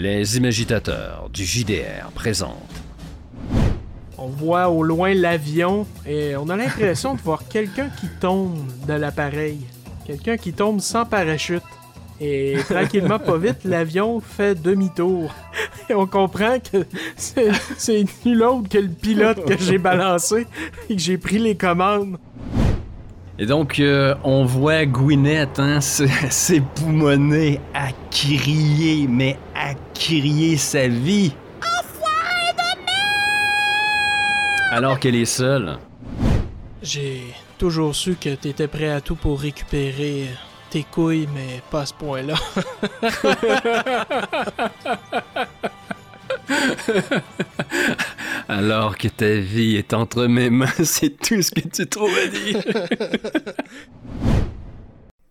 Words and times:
Les 0.00 0.36
imagitateurs 0.36 1.28
du 1.28 1.44
JDR 1.44 2.12
présentent. 2.14 2.52
On 4.16 4.28
voit 4.28 4.68
au 4.68 4.84
loin 4.84 5.12
l'avion 5.12 5.88
et 6.06 6.36
on 6.36 6.48
a 6.50 6.56
l'impression 6.56 7.16
de 7.16 7.20
voir 7.20 7.48
quelqu'un 7.48 7.88
qui 7.88 8.06
tombe 8.20 8.60
de 8.86 8.92
l'appareil. 8.92 9.58
Quelqu'un 10.06 10.36
qui 10.36 10.52
tombe 10.52 10.78
sans 10.78 11.04
parachute. 11.04 11.64
Et 12.20 12.58
tranquillement, 12.68 13.18
pas 13.18 13.38
vite, 13.38 13.64
l'avion 13.64 14.20
fait 14.20 14.54
demi-tour. 14.54 15.34
Et 15.90 15.94
on 15.94 16.06
comprend 16.06 16.60
que 16.60 16.86
c'est 17.16 17.50
c'est 17.76 18.04
nul 18.24 18.44
autre 18.44 18.68
que 18.68 18.78
le 18.78 18.90
pilote 18.90 19.44
que 19.46 19.58
j'ai 19.58 19.78
balancé 19.78 20.46
et 20.88 20.94
que 20.94 21.02
j'ai 21.02 21.18
pris 21.18 21.40
les 21.40 21.56
commandes. 21.56 22.18
Et 23.40 23.46
donc, 23.46 23.78
euh, 23.78 24.16
on 24.24 24.44
voit 24.44 24.84
Gwyneth, 24.84 25.60
hein, 25.60 25.80
s'époumoner 25.80 27.60
à 27.72 27.88
crier, 28.10 29.06
mais 29.08 29.36
à 29.47 29.47
crier 29.98 30.56
sa 30.56 30.88
vie. 30.88 31.34
Alors 34.70 35.00
qu'elle 35.00 35.16
est 35.16 35.24
seule. 35.24 35.78
J'ai 36.82 37.22
toujours 37.58 37.94
su 37.94 38.14
que 38.14 38.34
t'étais 38.34 38.68
prêt 38.68 38.90
à 38.90 39.00
tout 39.00 39.16
pour 39.16 39.40
récupérer 39.40 40.26
tes 40.70 40.84
couilles, 40.84 41.28
mais 41.34 41.62
pas 41.70 41.80
à 41.82 41.86
ce 41.86 41.94
point-là. 41.94 42.34
Alors 48.48 48.96
que 48.96 49.08
ta 49.08 49.34
vie 49.34 49.74
est 49.76 49.92
entre 49.94 50.26
mes 50.26 50.50
mains, 50.50 50.66
c'est 50.84 51.18
tout 51.18 51.42
ce 51.42 51.50
que 51.50 51.68
tu 51.68 51.86
trouves 51.86 52.16
à 52.16 52.26
dire. 52.26 52.60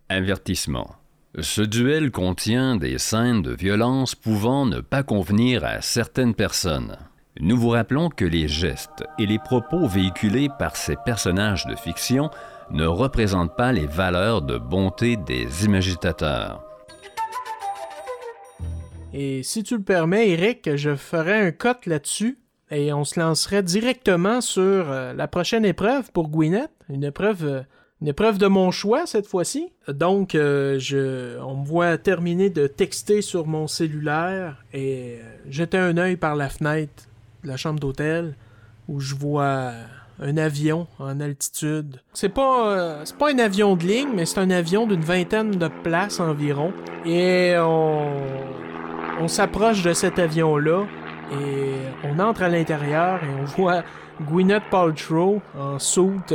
Avertissement. 0.09 0.95
Ce 1.35 1.61
duel 1.61 2.09
contient 2.11 2.77
des 2.77 2.97
scènes 2.97 3.41
de 3.41 3.51
violence 3.51 4.15
pouvant 4.15 4.65
ne 4.65 4.79
pas 4.79 5.03
convenir 5.03 5.65
à 5.65 5.81
certaines 5.81 6.33
personnes. 6.33 6.97
Nous 7.39 7.57
vous 7.57 7.69
rappelons 7.69 8.09
que 8.09 8.25
les 8.25 8.47
gestes 8.47 9.03
et 9.19 9.27
les 9.27 9.37
propos 9.37 9.87
véhiculés 9.87 10.49
par 10.57 10.75
ces 10.75 10.95
personnages 11.05 11.67
de 11.67 11.75
fiction 11.75 12.31
ne 12.71 12.85
représentent 12.85 13.55
pas 13.55 13.71
les 13.71 13.85
valeurs 13.85 14.41
de 14.41 14.57
bonté 14.57 15.17
des 15.17 15.65
imagitateurs. 15.65 16.63
Et 19.13 19.43
si 19.43 19.63
tu 19.63 19.77
le 19.77 19.83
permets, 19.83 20.29
Eric, 20.29 20.75
je 20.75 20.95
ferai 20.95 21.39
un 21.39 21.51
cut 21.51 21.87
là-dessus 21.87 22.39
et 22.71 22.91
on 22.93 23.03
se 23.03 23.19
lancerait 23.19 23.63
directement 23.63 24.41
sur 24.41 24.91
euh, 24.91 25.13
la 25.13 25.27
prochaine 25.27 25.65
épreuve 25.65 26.11
pour 26.11 26.29
Gwyneth. 26.29 26.71
Une 26.89 27.03
épreuve, 27.03 27.45
euh, 27.45 27.61
une 28.01 28.07
épreuve 28.07 28.37
de 28.37 28.47
mon 28.47 28.71
choix 28.71 29.05
cette 29.05 29.27
fois-ci. 29.27 29.71
Donc, 29.87 30.35
euh, 30.35 30.77
je, 30.79 31.39
on 31.39 31.57
me 31.57 31.65
voit 31.65 31.97
terminer 31.97 32.49
de 32.49 32.67
texter 32.67 33.21
sur 33.21 33.47
mon 33.47 33.67
cellulaire 33.67 34.63
et 34.73 35.17
euh, 35.19 35.23
jeter 35.49 35.77
un 35.77 35.97
œil 35.97 36.15
par 36.15 36.35
la 36.35 36.49
fenêtre 36.49 37.05
de 37.43 37.47
la 37.47 37.57
chambre 37.57 37.79
d'hôtel 37.79 38.35
où 38.87 38.99
je 38.99 39.15
vois 39.15 39.71
un 40.19 40.37
avion 40.37 40.87
en 40.99 41.19
altitude. 41.19 42.01
C'est 42.13 42.29
pas, 42.29 42.71
euh, 42.71 43.03
pas 43.17 43.31
un 43.31 43.39
avion 43.39 43.75
de 43.75 43.83
ligne, 43.83 44.09
mais 44.15 44.25
c'est 44.25 44.39
un 44.39 44.51
avion 44.51 44.87
d'une 44.87 45.01
vingtaine 45.01 45.51
de 45.51 45.67
places 45.67 46.19
environ. 46.19 46.73
Et 47.05 47.55
on, 47.57 49.27
s'approche 49.27 49.81
de 49.81 49.93
cet 49.93 50.19
avion-là 50.19 50.85
et 51.33 51.73
on 52.05 52.19
entre 52.19 52.43
à 52.43 52.49
l'intérieur 52.49 53.19
et 53.23 53.27
on 53.41 53.45
voit 53.45 53.83
Gwyneth 54.21 54.63
Paltrow 54.69 55.41
en 55.59 55.79
soute 55.79 56.31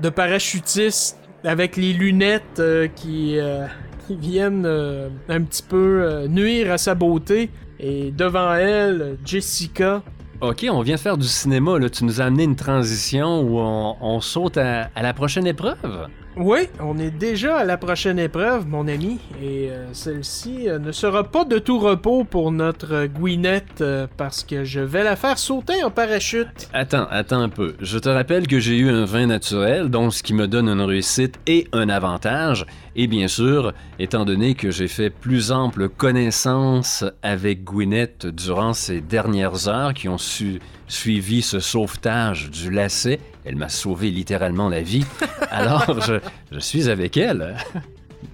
de 0.00 0.08
parachutiste 0.08 1.18
avec 1.44 1.76
les 1.76 1.92
lunettes 1.92 2.60
euh, 2.60 2.88
qui, 2.88 3.38
euh, 3.38 3.66
qui 4.06 4.16
viennent 4.16 4.66
euh, 4.66 5.08
un 5.28 5.42
petit 5.42 5.62
peu 5.62 6.26
nuire 6.28 6.72
à 6.72 6.78
sa 6.78 6.94
beauté. 6.94 7.50
Et 7.80 8.12
devant 8.12 8.54
elle, 8.54 9.18
Jessica. 9.24 10.02
Ok, 10.40 10.66
on 10.70 10.82
vient 10.82 10.94
de 10.94 11.00
faire 11.00 11.18
du 11.18 11.26
cinéma, 11.26 11.78
là. 11.78 11.90
Tu 11.90 12.04
nous 12.04 12.20
as 12.20 12.24
amené 12.24 12.44
une 12.44 12.56
transition 12.56 13.40
où 13.40 13.58
on, 13.58 14.20
saute 14.20 14.56
à 14.56 14.88
la 15.00 15.14
prochaine 15.14 15.46
épreuve? 15.46 16.08
Oui, 16.34 16.60
on 16.80 16.98
est 16.98 17.10
déjà 17.10 17.58
à 17.58 17.64
la 17.64 17.76
prochaine 17.76 18.18
épreuve, 18.18 18.66
mon 18.66 18.88
ami, 18.88 19.18
et 19.42 19.68
euh, 19.70 19.92
celle-ci 19.92 20.66
euh, 20.66 20.78
ne 20.78 20.90
sera 20.90 21.24
pas 21.24 21.44
de 21.44 21.58
tout 21.58 21.78
repos 21.78 22.24
pour 22.24 22.50
notre 22.52 23.06
euh, 23.82 24.06
parce 24.16 24.42
que 24.42 24.64
je 24.64 24.80
vais 24.80 25.04
la 25.04 25.14
faire 25.14 25.38
sauter 25.38 25.84
en 25.84 25.90
parachute. 25.90 26.70
Attends, 26.72 27.06
attends 27.10 27.42
un 27.42 27.50
peu. 27.50 27.74
Je 27.80 27.98
te 27.98 28.08
rappelle 28.08 28.46
que 28.46 28.60
j'ai 28.60 28.78
eu 28.78 28.88
un 28.88 29.04
vin 29.04 29.26
naturel, 29.26 29.90
donc 29.90 30.14
ce 30.14 30.22
qui 30.22 30.32
me 30.32 30.48
donne 30.48 30.68
une 30.70 30.80
réussite 30.80 31.38
et 31.46 31.68
un 31.74 31.90
avantage. 31.90 32.64
Et 32.96 33.08
bien 33.08 33.28
sûr, 33.28 33.74
étant 33.98 34.24
donné 34.24 34.54
que 34.54 34.70
j'ai 34.70 34.88
fait 34.88 35.10
plus 35.10 35.52
ample 35.52 35.90
connaissance 35.90 37.04
avec 37.22 37.62
Gwyneth 37.62 38.26
durant 38.26 38.72
ces 38.72 39.02
dernières 39.02 39.68
heures 39.68 39.92
qui 39.92 40.08
ont 40.08 40.18
su- 40.18 40.60
suivi 40.92 41.42
ce 41.42 41.58
sauvetage 41.58 42.50
du 42.50 42.70
lacet, 42.70 43.18
elle 43.44 43.56
m'a 43.56 43.68
sauvé 43.68 44.10
littéralement 44.10 44.68
la 44.68 44.82
vie. 44.82 45.04
Alors, 45.50 46.00
je, 46.02 46.14
je 46.52 46.58
suis 46.58 46.88
avec 46.88 47.16
elle. 47.16 47.56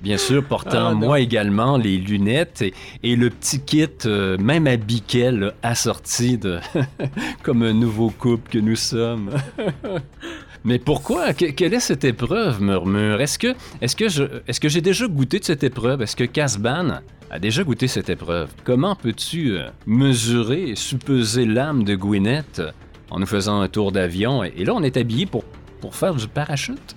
Bien 0.02 0.18
sûr, 0.18 0.44
portant 0.44 0.88
Ah, 0.88 0.94
moi 0.94 1.20
également 1.20 1.76
les 1.76 1.96
lunettes 1.96 2.62
et, 2.62 2.74
et 3.02 3.16
le 3.16 3.30
petit 3.30 3.60
kit, 3.60 3.88
euh, 4.06 4.36
même 4.38 4.66
à 4.66 4.76
biquet, 4.76 5.32
là, 5.32 5.52
assorti 5.62 6.36
de, 6.36 6.58
comme 7.42 7.62
un 7.62 7.72
nouveau 7.72 8.10
couple 8.10 8.50
que 8.50 8.58
nous 8.58 8.76
sommes. 8.76 9.30
Mais 10.64 10.78
pourquoi? 10.78 11.32
Que- 11.32 11.50
quelle 11.50 11.74
est 11.74 11.80
cette 11.80 12.04
épreuve, 12.04 12.60
Murmure? 12.60 13.20
Est-ce 13.20 13.38
que, 13.38 13.54
est-ce 13.80 13.96
que 13.96 14.04
est-ce 14.46 14.60
que 14.60 14.68
j'ai 14.68 14.80
déjà 14.80 15.06
goûté 15.06 15.38
de 15.38 15.44
cette 15.44 15.62
épreuve? 15.62 16.02
Est-ce 16.02 16.16
que 16.16 16.24
Casban 16.24 17.00
a 17.30 17.38
déjà 17.38 17.62
goûté 17.62 17.88
cette 17.88 18.08
épreuve? 18.08 18.50
Comment 18.64 18.96
peux-tu 18.96 19.52
euh, 19.52 19.68
mesurer 19.86 20.70
et 20.70 20.76
suppeser 20.76 21.44
l'âme 21.44 21.84
de 21.84 21.94
Gwyneth 21.94 22.62
en 23.10 23.20
nous 23.20 23.26
faisant 23.26 23.60
un 23.60 23.68
tour 23.68 23.92
d'avion? 23.92 24.42
Et, 24.44 24.64
là, 24.64 24.74
on 24.74 24.82
est 24.82 24.96
habillé 24.96 25.26
pour, 25.26 25.44
faire 25.92 26.14
du 26.14 26.26
parachute? 26.26 26.96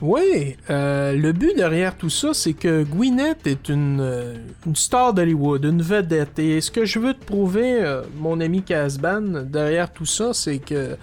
Oui, 0.00 0.56
euh, 0.68 1.12
le 1.12 1.32
but 1.32 1.54
derrière 1.54 1.96
tout 1.96 2.10
ça, 2.10 2.34
c'est 2.34 2.54
que 2.54 2.82
Gwyneth 2.82 3.46
est 3.46 3.68
une, 3.68 4.00
euh, 4.00 4.34
une 4.66 4.74
star 4.74 5.14
d'Hollywood, 5.14 5.64
une 5.64 5.82
vedette. 5.82 6.40
Et 6.40 6.60
ce 6.60 6.72
que 6.72 6.84
je 6.84 6.98
veux 6.98 7.14
te 7.14 7.24
prouver, 7.24 8.00
mon 8.18 8.40
ami 8.40 8.62
Casban, 8.62 9.44
derrière 9.44 9.92
tout 9.92 10.06
ça, 10.06 10.32
c'est 10.32 10.58
que 10.58 10.96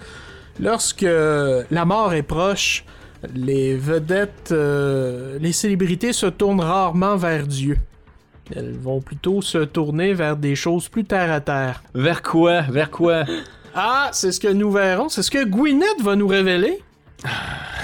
lorsque 0.60 1.06
la 1.70 1.84
mort 1.84 2.14
est 2.14 2.22
proche, 2.22 2.84
les 3.34 3.76
vedettes, 3.76 4.50
euh, 4.52 5.38
les 5.40 5.52
célébrités 5.52 6.12
se 6.12 6.26
tournent 6.26 6.60
rarement 6.60 7.16
vers 7.16 7.46
Dieu. 7.46 7.78
Elles 8.54 8.76
vont 8.76 9.00
plutôt 9.00 9.42
se 9.42 9.58
tourner 9.58 10.12
vers 10.12 10.36
des 10.36 10.56
choses 10.56 10.88
plus 10.88 11.04
terre 11.04 11.30
à 11.30 11.40
terre. 11.40 11.82
Vers 11.94 12.22
quoi? 12.22 12.62
Vers 12.62 12.90
quoi? 12.90 13.24
Ah, 13.74 14.08
c'est 14.12 14.32
ce 14.32 14.40
que 14.40 14.48
nous 14.48 14.72
verrons. 14.72 15.08
C'est 15.08 15.22
ce 15.22 15.30
que 15.30 15.44
Gwyneth 15.44 16.02
va 16.02 16.16
nous 16.16 16.26
révéler. 16.26 16.82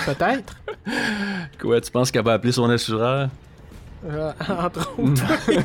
Peut-être. 0.04 0.56
Quoi, 1.60 1.80
tu 1.80 1.90
penses 1.90 2.10
qu'elle 2.10 2.24
va 2.24 2.34
appeler 2.34 2.52
son 2.52 2.70
assureur? 2.70 3.28
Euh, 4.08 4.32
entre 4.48 4.94
autres. 4.98 5.22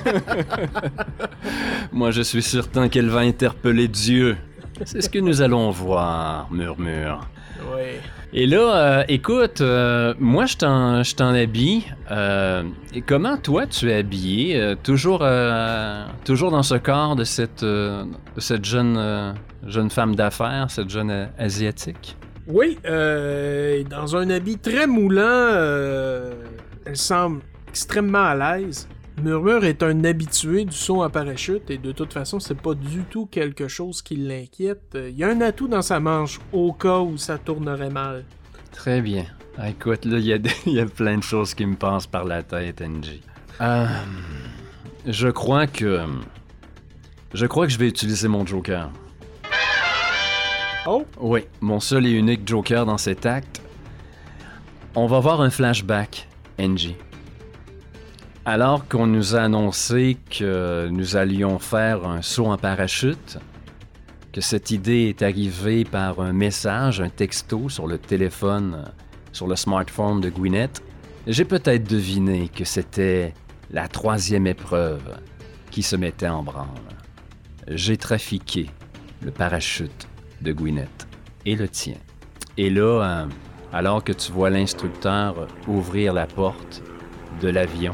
Moi, 1.92 2.12
je 2.12 2.22
suis 2.22 2.42
certain 2.42 2.90
qu'elle 2.90 3.10
va 3.10 3.20
interpeller 3.20 3.88
Dieu. 3.88 4.38
C'est 4.86 5.02
ce 5.02 5.10
que 5.10 5.20
nous 5.20 5.42
allons 5.42 5.70
voir, 5.70 6.48
Murmure. 6.52 7.22
Oui. 7.74 8.00
Et 8.34 8.48
là, 8.48 8.76
euh, 8.76 9.04
écoute, 9.08 9.62
euh, 9.62 10.14
moi, 10.20 10.46
je 10.46 10.58
t'en, 10.58 11.04
je 11.04 11.16
t'en 11.16 11.34
habille. 11.34 11.84
Euh, 12.10 12.64
et 12.94 13.02
comment, 13.02 13.38
toi, 13.38 13.68
tu 13.68 13.92
es 13.92 13.96
habillé? 13.96 14.76
Toujours, 14.84 15.20
euh, 15.22 16.06
toujours 16.26 16.52
dans 16.52 16.64
ce 16.64 16.76
corps 16.76 17.16
de 17.16 17.24
cette, 17.24 17.64
de 17.64 18.06
cette 18.38 18.66
jeune, 18.66 19.36
jeune 19.68 19.90
femme 19.90 20.16
d'affaires, 20.16 20.68
cette 20.70 20.90
jeune 20.90 21.30
asiatique? 21.38 22.18
Oui, 22.48 22.80
euh, 22.86 23.84
dans 23.84 24.16
un 24.16 24.30
habit 24.30 24.58
très 24.58 24.88
moulant, 24.88 25.50
elle 26.86 26.98
semble 26.98 27.42
extrêmement 27.70 28.24
à 28.26 28.58
l'aise. 28.58 28.88
Murmure 29.24 29.64
est 29.66 29.84
un 29.84 30.04
habitué 30.04 30.66
du 30.66 30.76
saut 30.76 31.04
en 31.04 31.10
parachute 31.10 31.70
et 31.70 31.78
de 31.78 31.92
toute 31.92 32.14
façon, 32.14 32.40
c'est 32.40 32.60
pas 32.60 32.74
du 32.74 33.04
tout 33.04 33.26
quelque 33.28 33.68
chose 33.68 34.02
qui 34.02 34.16
l'inquiète. 34.16 34.98
Il 34.98 35.16
y 35.18 35.24
a 35.24 35.30
un 35.30 35.42
atout 35.42 35.68
dans 35.68 35.82
sa 35.82 36.00
manche 36.00 36.40
au 36.52 36.74
cas 36.74 37.00
où 37.00 37.18
ça 37.18 37.38
tournerait 37.38 37.90
mal. 37.90 38.26
Très 38.72 39.02
bien. 39.02 39.26
Écoute, 39.68 40.06
là, 40.06 40.18
il 40.18 40.26
y, 40.26 40.34
a 40.34 40.38
des- 40.38 40.50
il 40.66 40.74
y 40.74 40.80
a 40.80 40.86
plein 40.86 41.18
de 41.18 41.24
choses 41.24 41.54
qui 41.54 41.66
me 41.66 41.76
passent 41.76 42.08
par 42.08 42.24
la 42.26 42.42
tête, 42.42 42.82
NG. 42.82 43.20
Euh, 43.60 43.86
je 45.06 45.28
crois 45.28 45.68
que... 45.68 46.00
Je 47.34 47.46
crois 47.46 47.66
que 47.68 47.72
je 47.74 47.78
vais 47.78 47.88
utiliser 47.88 48.28
mon 48.28 48.46
Joker. 48.46 48.90
Oh, 50.88 51.06
Oui, 51.20 51.42
mon 51.62 51.80
seul 51.80 52.08
et 52.08 52.12
unique 52.12 52.48
Joker 52.48 52.86
dans 52.86 52.98
cet 52.98 53.26
acte. 53.26 53.62
On 54.96 55.06
va 55.06 55.20
voir 55.20 55.42
un 55.42 55.50
flashback, 55.50 56.28
NG. 56.60 56.96
Alors 58.46 58.88
qu'on 58.88 59.06
nous 59.06 59.36
a 59.36 59.42
annoncé 59.42 60.18
que 60.30 60.88
nous 60.90 61.16
allions 61.16 61.60
faire 61.60 62.08
un 62.08 62.24
saut 62.24 62.48
en 62.48 62.58
parachute, 62.58 63.38
que 64.34 64.42
cette 64.42 64.72
idée 64.72 65.10
est 65.10 65.22
arrivée 65.22 65.86
par 65.86 66.20
un 66.20 66.34
message, 66.34 67.02
un 67.02 67.10
texto 67.10 67.70
sur 67.70 67.86
le 67.86 68.00
téléphone, 68.00 68.86
sur 69.32 69.48
le 69.48 69.56
smartphone 69.56 70.22
de 70.22 70.30
Gwyneth, 70.30 70.82
j'ai 71.28 71.46
peut-être 71.46 71.88
deviné 71.88 72.50
que 72.50 72.66
c'était 72.66 73.36
la 73.70 73.88
troisième 73.88 74.48
épreuve. 74.48 75.04
qui 75.70 75.84
se 75.84 75.96
mettait 75.96 76.28
en 76.28 76.44
branle. 76.44 76.68
J'ai 77.70 77.96
trafiqué 77.96 78.70
le 79.22 79.32
parachute 79.32 80.06
de 80.42 80.52
Gwyneth 80.52 81.08
et 81.46 81.56
le 81.56 81.70
tien. 81.70 81.96
Et 82.58 82.70
là, 82.70 83.02
euh, 83.02 83.26
alors 83.72 84.04
que 84.04 84.12
tu 84.12 84.34
vois 84.34 84.50
l'instructeur 84.50 85.48
ouvrir 85.70 86.14
la 86.14 86.28
porte 86.28 86.84
de 87.42 87.48
l'avion, 87.48 87.94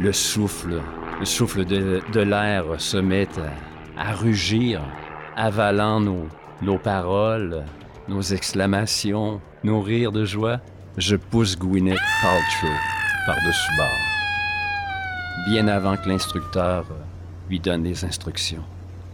le 0.00 0.12
souffle, 0.12 0.80
le 1.18 1.24
souffle 1.24 1.64
de, 1.64 2.20
l'air 2.20 2.64
se 2.78 2.96
met 2.96 3.28
à, 3.96 4.14
rugir, 4.14 4.80
avalant 5.36 6.00
nos, 6.00 6.78
paroles, 6.78 7.64
nos 8.08 8.22
exclamations, 8.22 9.40
nos 9.64 9.80
rires 9.80 10.12
de 10.12 10.24
joie. 10.24 10.60
Je 10.96 11.16
pousse 11.16 11.58
Gwyneth 11.58 11.98
Paltrow 12.22 12.74
par-dessus 13.26 13.76
bord, 13.76 15.48
bien 15.48 15.68
avant 15.68 15.96
que 15.96 16.08
l'instructeur 16.08 16.86
lui 17.48 17.60
donne 17.60 17.84
les 17.84 18.04
instructions. 18.04 18.64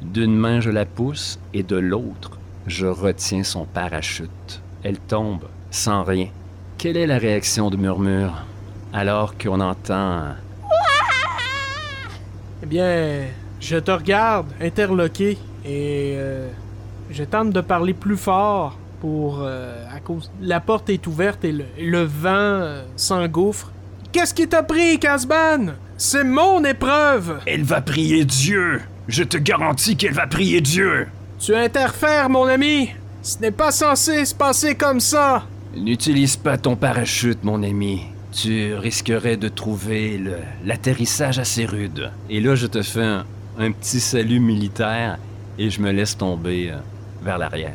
D'une 0.02 0.36
main, 0.36 0.60
je 0.60 0.70
la 0.70 0.84
pousse 0.84 1.38
et 1.52 1.62
de 1.62 1.76
l'autre, 1.76 2.38
je 2.66 2.86
retiens 2.86 3.42
son 3.42 3.64
parachute. 3.64 4.62
Elle 4.82 4.98
tombe 4.98 5.44
sans 5.70 6.04
rien. 6.04 6.28
Quelle 6.78 6.96
est 6.96 7.06
la 7.06 7.18
réaction 7.18 7.70
de 7.70 7.76
Murmure? 7.76 8.44
Alors 8.92 9.36
qu'on 9.36 9.60
entend 9.60 10.34
Eh 12.64 12.66
bien, 12.66 13.24
je 13.60 13.76
te 13.76 13.90
regarde, 13.90 14.46
interloqué, 14.58 15.36
et 15.66 16.14
euh, 16.16 16.48
je 17.10 17.22
tente 17.22 17.50
de 17.50 17.60
parler 17.60 17.92
plus 17.92 18.16
fort 18.16 18.78
pour... 19.02 19.40
euh, 19.42 19.84
à 19.94 20.00
cause... 20.00 20.30
La 20.40 20.60
porte 20.60 20.88
est 20.88 21.06
ouverte 21.06 21.44
et 21.44 21.52
le, 21.52 21.66
le 21.78 22.04
vent 22.04 22.30
euh, 22.32 22.82
s'engouffre. 22.96 23.70
Qu'est-ce 24.12 24.32
qui 24.32 24.48
t'a 24.48 24.62
pris, 24.62 24.98
Casban? 24.98 25.74
C'est 25.98 26.24
mon 26.24 26.64
épreuve! 26.64 27.40
Elle 27.44 27.64
va 27.64 27.82
prier 27.82 28.24
Dieu 28.24 28.80
Je 29.08 29.24
te 29.24 29.36
garantis 29.36 29.98
qu'elle 29.98 30.14
va 30.14 30.26
prier 30.26 30.62
Dieu 30.62 31.06
Tu 31.38 31.54
interfères, 31.54 32.30
mon 32.30 32.46
ami! 32.46 32.88
Ce 33.20 33.40
n'est 33.40 33.50
pas 33.50 33.72
censé 33.72 34.24
se 34.24 34.34
passer 34.34 34.74
comme 34.74 35.00
ça! 35.00 35.44
N'utilise 35.76 36.38
pas 36.38 36.56
ton 36.56 36.76
parachute, 36.76 37.44
mon 37.44 37.62
ami. 37.62 38.06
Tu 38.34 38.74
risquerais 38.74 39.36
de 39.36 39.48
trouver 39.48 40.20
l'atterrissage 40.64 41.38
assez 41.38 41.66
rude. 41.66 42.10
Et 42.28 42.40
là, 42.40 42.54
je 42.56 42.66
te 42.66 42.82
fais 42.82 43.02
un, 43.04 43.24
un 43.58 43.70
petit 43.70 44.00
salut 44.00 44.40
militaire 44.40 45.18
et 45.58 45.70
je 45.70 45.80
me 45.80 45.92
laisse 45.92 46.16
tomber 46.18 46.70
euh, 46.72 46.76
vers 47.22 47.38
l'arrière. 47.38 47.74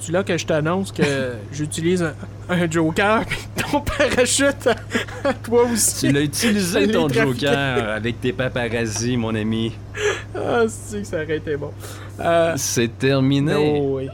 C'est 0.00 0.10
là 0.10 0.24
que 0.24 0.36
je 0.36 0.44
t'annonce 0.46 0.90
que 0.90 1.02
j'utilise 1.52 2.02
un, 2.02 2.12
un 2.48 2.68
joker 2.68 3.24
pis 3.24 3.38
ton 3.70 3.80
parachute 3.98 4.66
à, 4.66 5.28
à 5.28 5.32
toi 5.32 5.62
aussi? 5.72 6.06
Tu 6.08 6.12
l'as 6.12 6.22
utilisé, 6.22 6.88
ton 6.88 7.08
joker, 7.08 7.88
avec 7.90 8.20
tes 8.20 8.32
paparazzis, 8.32 9.16
mon 9.16 9.32
ami. 9.36 9.72
Ah, 10.34 10.64
c'est 10.66 11.02
que 11.02 11.06
ça 11.06 11.22
aurait 11.22 11.36
été 11.36 11.56
bon. 11.56 11.70
Euh, 12.18 12.54
C'est 12.56 12.98
terminé. 12.98 13.54
oh, 13.54 13.98
oui. 13.98 14.08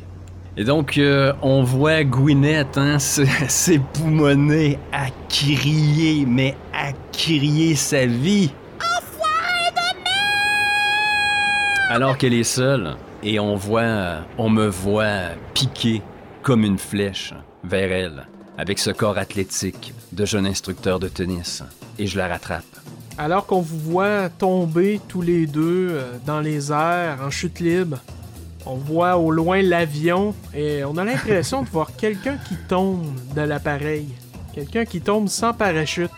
Et 0.61 0.65
donc, 0.65 0.99
euh, 0.99 1.33
on 1.41 1.63
voit 1.63 2.03
Gwyneth, 2.03 2.79
hein, 2.79 2.99
s'époumoner 2.99 4.77
à 4.93 5.07
crier, 5.29 6.27
mais 6.27 6.57
à 6.75 6.91
crier 7.13 7.77
sa 7.77 8.07
vie. 8.07 8.51
Alors 11.89 12.19
qu'elle 12.19 12.35
est 12.35 12.43
seule, 12.43 12.97
et 13.23 13.39
on 13.39 13.55
voit, 13.55 13.83
euh, 13.83 14.21
on 14.37 14.51
me 14.51 14.67
voit 14.67 15.29
piquer 15.55 16.03
comme 16.43 16.65
une 16.65 16.79
flèche 16.79 17.35
vers 17.63 17.93
elle, 17.93 18.27
avec 18.59 18.81
ce 18.81 18.91
corps 18.91 19.17
athlétique 19.17 19.95
de 20.11 20.25
jeune 20.25 20.45
instructeur 20.45 20.99
de 20.99 21.07
tennis. 21.07 21.63
Et 22.01 22.09
je 22.09 22.19
la 22.19 22.27
rattrape. 22.27 22.65
Alors 23.17 23.47
qu'on 23.47 23.61
vous 23.61 23.79
voit 23.79 24.29
tomber 24.29 25.01
tous 25.07 25.23
les 25.23 25.47
deux 25.47 25.91
euh, 25.93 26.19
dans 26.27 26.41
les 26.41 26.73
airs 26.73 27.19
en 27.23 27.31
chute 27.31 27.61
libre, 27.61 27.99
on 28.69 28.77
voit 28.77 29.17
au 29.17 29.31
loin 29.31 29.63
l'avion 29.63 30.35
et 30.55 30.85
on 30.85 30.97
a 30.99 31.05
l'impression 31.05 31.63
de 31.63 31.69
voir 31.69 31.91
quelqu'un 31.97 32.37
qui 32.49 32.55
tombe 32.69 33.07
de 33.35 33.41
l'appareil. 33.41 34.09
Quelqu'un 34.55 34.85
qui 34.85 35.01
tombe 35.01 35.29
sans 35.29 35.53
parachute. 35.55 36.11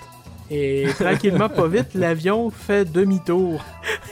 Et 0.52 0.87
tranquillement, 0.99 1.49
pas 1.49 1.69
vite, 1.69 1.94
l'avion 1.94 2.50
fait 2.50 2.85
demi-tour. 2.91 3.64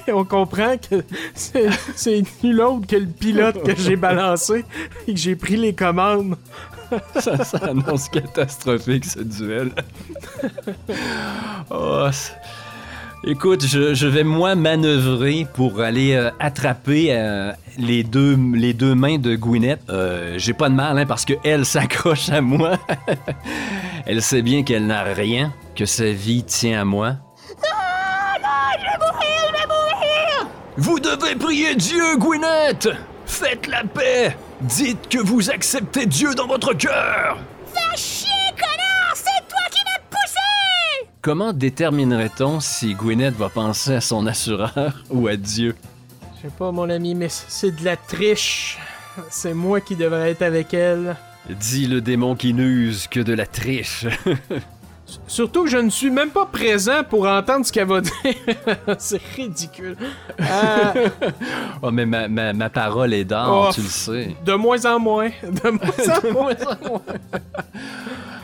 Et 0.06 0.12
on 0.12 0.24
comprend 0.24 0.76
que 0.78 1.02
c'est 1.34 2.22
nul 2.44 2.60
autre 2.60 2.86
que 2.86 2.94
le 2.96 3.06
pilote 3.06 3.60
que 3.64 3.74
j'ai 3.76 3.96
balancé 3.96 4.64
et 5.08 5.14
que 5.14 5.18
j'ai 5.18 5.34
pris 5.34 5.56
les 5.56 5.74
commandes. 5.74 6.36
ça, 7.18 7.42
ça 7.44 7.58
annonce 7.58 8.08
catastrophique 8.08 9.04
ce 9.04 9.18
duel. 9.20 9.72
Oh, 11.70 12.06
c'est- 12.12 12.32
Écoute, 13.24 13.66
je, 13.66 13.94
je 13.94 14.06
vais 14.06 14.22
moi 14.22 14.54
manœuvrer 14.54 15.46
pour 15.54 15.80
aller 15.80 16.14
euh, 16.14 16.30
attraper 16.38 17.08
euh, 17.10 17.52
les, 17.76 18.04
deux, 18.04 18.38
les 18.54 18.72
deux 18.74 18.94
mains 18.94 19.18
de 19.18 19.34
Gwyneth. 19.34 19.80
Euh, 19.90 20.34
J'ai 20.38 20.52
pas 20.52 20.68
de 20.68 20.74
mal 20.74 20.96
hein, 20.98 21.04
parce 21.06 21.24
qu'elle 21.24 21.64
s'accroche 21.66 22.28
à 22.30 22.40
moi. 22.40 22.78
elle 24.06 24.22
sait 24.22 24.42
bien 24.42 24.62
qu'elle 24.62 24.86
n'a 24.86 25.02
rien, 25.02 25.52
que 25.74 25.84
sa 25.84 26.10
vie 26.12 26.44
tient 26.44 26.80
à 26.80 26.84
moi. 26.84 27.16
Vous 30.76 31.00
devez 31.00 31.34
prier 31.34 31.74
Dieu, 31.74 32.16
Gwyneth! 32.18 32.88
Faites 33.26 33.66
la 33.66 33.82
paix! 33.82 34.36
Dites 34.60 35.08
que 35.08 35.18
vous 35.18 35.50
acceptez 35.50 36.06
Dieu 36.06 36.34
dans 36.36 36.46
votre 36.46 36.72
cœur! 36.72 37.36
Comment 41.28 41.52
déterminerait-on 41.52 42.58
si 42.58 42.94
Gwyneth 42.94 43.34
va 43.34 43.50
penser 43.50 43.96
à 43.96 44.00
son 44.00 44.26
assureur 44.26 44.94
ou 45.10 45.28
à 45.28 45.36
Dieu? 45.36 45.74
Je 46.38 46.48
sais 46.48 46.54
pas, 46.58 46.72
mon 46.72 46.88
ami, 46.88 47.14
mais 47.14 47.28
c'est 47.28 47.70
de 47.70 47.84
la 47.84 47.98
triche. 47.98 48.78
C'est 49.28 49.52
moi 49.52 49.82
qui 49.82 49.94
devrais 49.94 50.30
être 50.30 50.40
avec 50.40 50.72
elle. 50.72 51.16
Dit 51.50 51.86
le 51.86 52.00
démon 52.00 52.34
qui 52.34 52.54
n'use 52.54 53.08
que 53.08 53.20
de 53.20 53.34
la 53.34 53.44
triche. 53.44 54.06
Surtout 55.26 55.64
que 55.64 55.68
je 55.70 55.76
ne 55.76 55.90
suis 55.90 56.10
même 56.10 56.30
pas 56.30 56.46
présent 56.46 57.04
pour 57.06 57.28
entendre 57.28 57.66
ce 57.66 57.72
qu'elle 57.72 57.88
va 57.88 58.00
dire. 58.00 58.12
c'est 58.98 59.20
ridicule. 59.36 59.98
Euh, 60.40 61.08
oh, 61.82 61.90
mais 61.90 62.06
ma, 62.06 62.28
ma- 62.28 62.54
ma 62.54 62.70
parole 62.70 63.12
est 63.12 63.26
d'or, 63.26 63.66
Oh. 63.68 63.74
tu 63.74 63.82
le 63.82 63.86
sais. 63.88 64.34
de 64.46 64.54
moins 64.54 64.82
en 64.86 64.98
moins. 64.98 65.28
De 65.42 65.70
moins 65.72 65.90
en 66.08 66.32
moins. 66.32 67.00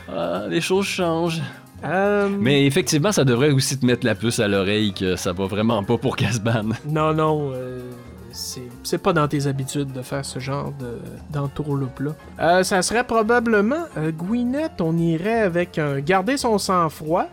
Ah, 0.07 0.43
les 0.47 0.61
choses 0.61 0.85
changent. 0.85 1.41
Euh, 1.83 2.29
Mais 2.39 2.65
effectivement, 2.65 3.11
ça 3.11 3.23
devrait 3.25 3.51
aussi 3.51 3.77
te 3.77 3.85
mettre 3.85 4.05
la 4.05 4.15
puce 4.15 4.39
à 4.39 4.47
l'oreille 4.47 4.93
que 4.93 5.15
ça 5.15 5.33
va 5.33 5.45
vraiment 5.45 5.83
pas 5.83 5.97
pour 5.97 6.15
Casban. 6.15 6.69
Non, 6.87 7.13
non. 7.13 7.51
euh, 7.53 7.79
c'est 8.31 8.97
pas 8.97 9.13
dans 9.13 9.27
tes 9.27 9.47
habitudes 9.47 9.91
de 9.93 10.01
faire 10.01 10.25
ce 10.25 10.39
genre 10.39 10.73
de- 10.79 10.99
d'entourloupe-là. 11.31 12.11
Euh, 12.39 12.63
ça 12.63 12.81
serait 12.81 13.03
probablement 13.05 13.83
Gwyneth, 14.17 14.81
on 14.81 14.97
irait 14.97 15.41
avec 15.41 15.77
un 15.79 15.99
garder 15.99 16.37
son 16.37 16.57
sang-froid 16.57 17.27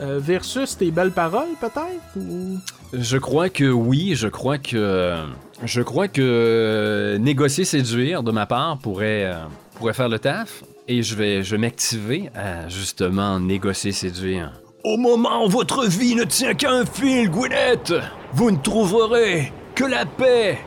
versus 0.00 0.76
tes 0.78 0.90
belles 0.92 1.10
paroles, 1.10 1.48
peut-être 1.60 2.16
ou... 2.16 2.58
Je 2.92 3.18
crois 3.18 3.48
que 3.50 3.64
oui, 3.64 4.12
je 4.14 4.28
crois 4.28 4.56
que. 4.58 5.16
Je 5.64 5.82
crois 5.82 6.06
que 6.08 7.16
négocier, 7.20 7.64
séduire 7.64 8.22
de 8.22 8.30
ma 8.30 8.46
part 8.46 8.78
pourrait, 8.78 9.30
pourrait 9.74 9.92
faire 9.92 10.08
le 10.08 10.18
taf. 10.20 10.62
Et 10.90 11.02
je 11.02 11.14
vais, 11.14 11.42
je 11.42 11.50
vais 11.52 11.58
m'activer 11.58 12.30
à 12.34 12.68
justement 12.68 13.38
négocier, 13.38 13.92
séduire. 13.92 14.52
Au 14.84 14.96
moment 14.96 15.44
où 15.44 15.48
votre 15.50 15.86
vie 15.86 16.14
ne 16.14 16.24
tient 16.24 16.54
qu'à 16.54 16.70
un 16.72 16.86
fil, 16.86 17.28
Gwyneth, 17.28 17.92
vous 18.32 18.50
ne 18.50 18.56
trouverez 18.56 19.52
que 19.74 19.84
la 19.84 20.06
paix 20.06 20.58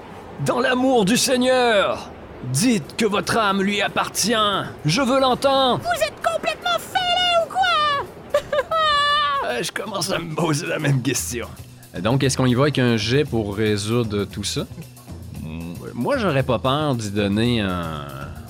dans 0.45 0.59
l'amour 0.59 1.05
du 1.05 1.17
Seigneur. 1.17 2.11
Dites 2.53 2.95
que 2.97 3.05
votre 3.05 3.37
âme 3.37 3.61
lui 3.61 3.81
appartient. 3.81 4.33
Je 4.85 5.01
veux 5.01 5.19
l'entendre. 5.19 5.81
Vous 5.83 6.03
êtes 6.03 6.15
complètement 6.21 6.79
fêlé 6.79 7.45
ou 7.45 7.49
quoi? 7.49 9.49
Euh, 9.49 9.59
je 9.63 9.71
commence 9.71 10.11
à 10.11 10.19
me 10.19 10.35
poser 10.35 10.67
la 10.67 10.79
même 10.79 11.01
question. 11.01 11.47
Donc, 11.99 12.23
est-ce 12.23 12.37
qu'on 12.37 12.45
y 12.45 12.53
va 12.53 12.63
avec 12.63 12.79
un 12.79 12.97
jet 12.97 13.25
pour 13.25 13.55
résoudre 13.55 14.25
tout 14.25 14.43
ça? 14.43 14.65
Mm, 15.41 15.73
Moi, 15.93 16.17
j'aurais 16.17 16.43
pas 16.43 16.59
peur 16.59 16.95
d'y 16.95 17.11
donner 17.11 17.61
un, 17.61 18.05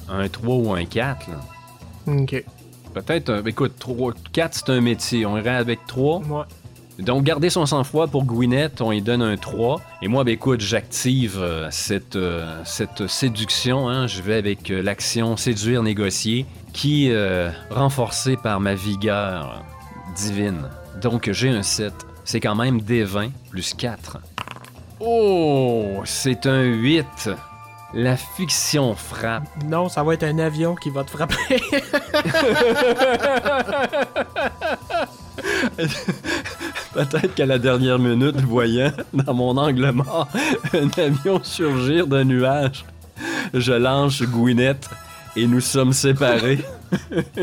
un 0.10 0.28
3 0.30 0.56
ou 0.56 0.74
un 0.74 0.86
4. 0.86 1.30
là. 1.30 1.36
Ok. 2.08 2.44
Peut-être, 2.94 3.30
un- 3.30 3.46
écoute, 3.46 3.74
3, 3.80 4.14
4 4.34 4.54
c'est 4.54 4.70
un 4.72 4.82
métier. 4.82 5.26
On 5.26 5.38
irait 5.38 5.50
avec 5.56 5.86
3. 5.88 6.20
Ouais. 6.20 6.44
Donc, 7.00 7.24
garder 7.24 7.50
son 7.50 7.66
sang-froid 7.66 8.08
pour 8.08 8.26
Gwyneth, 8.26 8.82
on 8.82 8.92
y 8.92 9.02
donne 9.02 9.22
un 9.22 9.38
3. 9.38 9.82
Et 10.02 10.08
moi, 10.08 10.24
ben 10.24 10.34
écoute, 10.34 10.60
j'active 10.60 11.38
euh, 11.40 11.68
cette, 11.72 12.16
euh, 12.18 12.62
cette 12.66 13.08
séduction. 13.08 13.88
hein. 13.90 14.08
Je 14.08 14.22
vais 14.22 14.36
avec 14.36 14.70
euh, 14.70 14.84
l'action 14.84 15.38
séduire, 15.38 15.84
négocier, 15.84 16.46
qui 16.74 17.08
est 17.08 17.14
euh, 17.14 17.50
renforcée 17.70 18.36
par 18.38 18.60
ma 18.60 18.76
vigueur 18.76 19.64
divine. 20.16 20.64
Donc, 21.02 21.30
j'ai 21.32 21.50
un 21.50 21.64
7. 21.64 21.94
C'est 22.26 22.40
quand 22.42 22.56
même 22.56 22.80
D20 22.82 23.32
plus 23.50 23.74
4. 23.74 24.18
Oh, 25.00 26.02
c'est 26.06 26.46
un 26.46 26.62
8. 26.64 27.30
La 27.94 28.16
fiction 28.16 28.96
frappe. 28.96 29.50
Non, 29.66 29.90
ça 29.90 30.02
va 30.04 30.14
être 30.14 30.24
un 30.24 30.40
avion 30.40 30.76
qui 30.76 30.90
va 30.90 31.04
te 31.04 31.12
frapper. 31.12 31.36
Peut-être 36.94 37.36
qu'à 37.36 37.46
la 37.46 37.60
dernière 37.60 38.00
minute, 38.00 38.40
voyant 38.42 38.92
dans 39.14 39.34
mon 39.34 39.58
angle 39.58 39.92
mort 39.92 40.30
un 40.74 40.90
avion 41.02 41.42
surgir 41.44 42.08
d'un 42.08 42.24
nuage, 42.24 42.86
je 43.54 43.74
lance 43.74 44.22
Gwyneth 44.22 44.90
et 45.36 45.46
nous 45.48 45.60
sommes 45.62 45.94
séparés. 45.94 46.64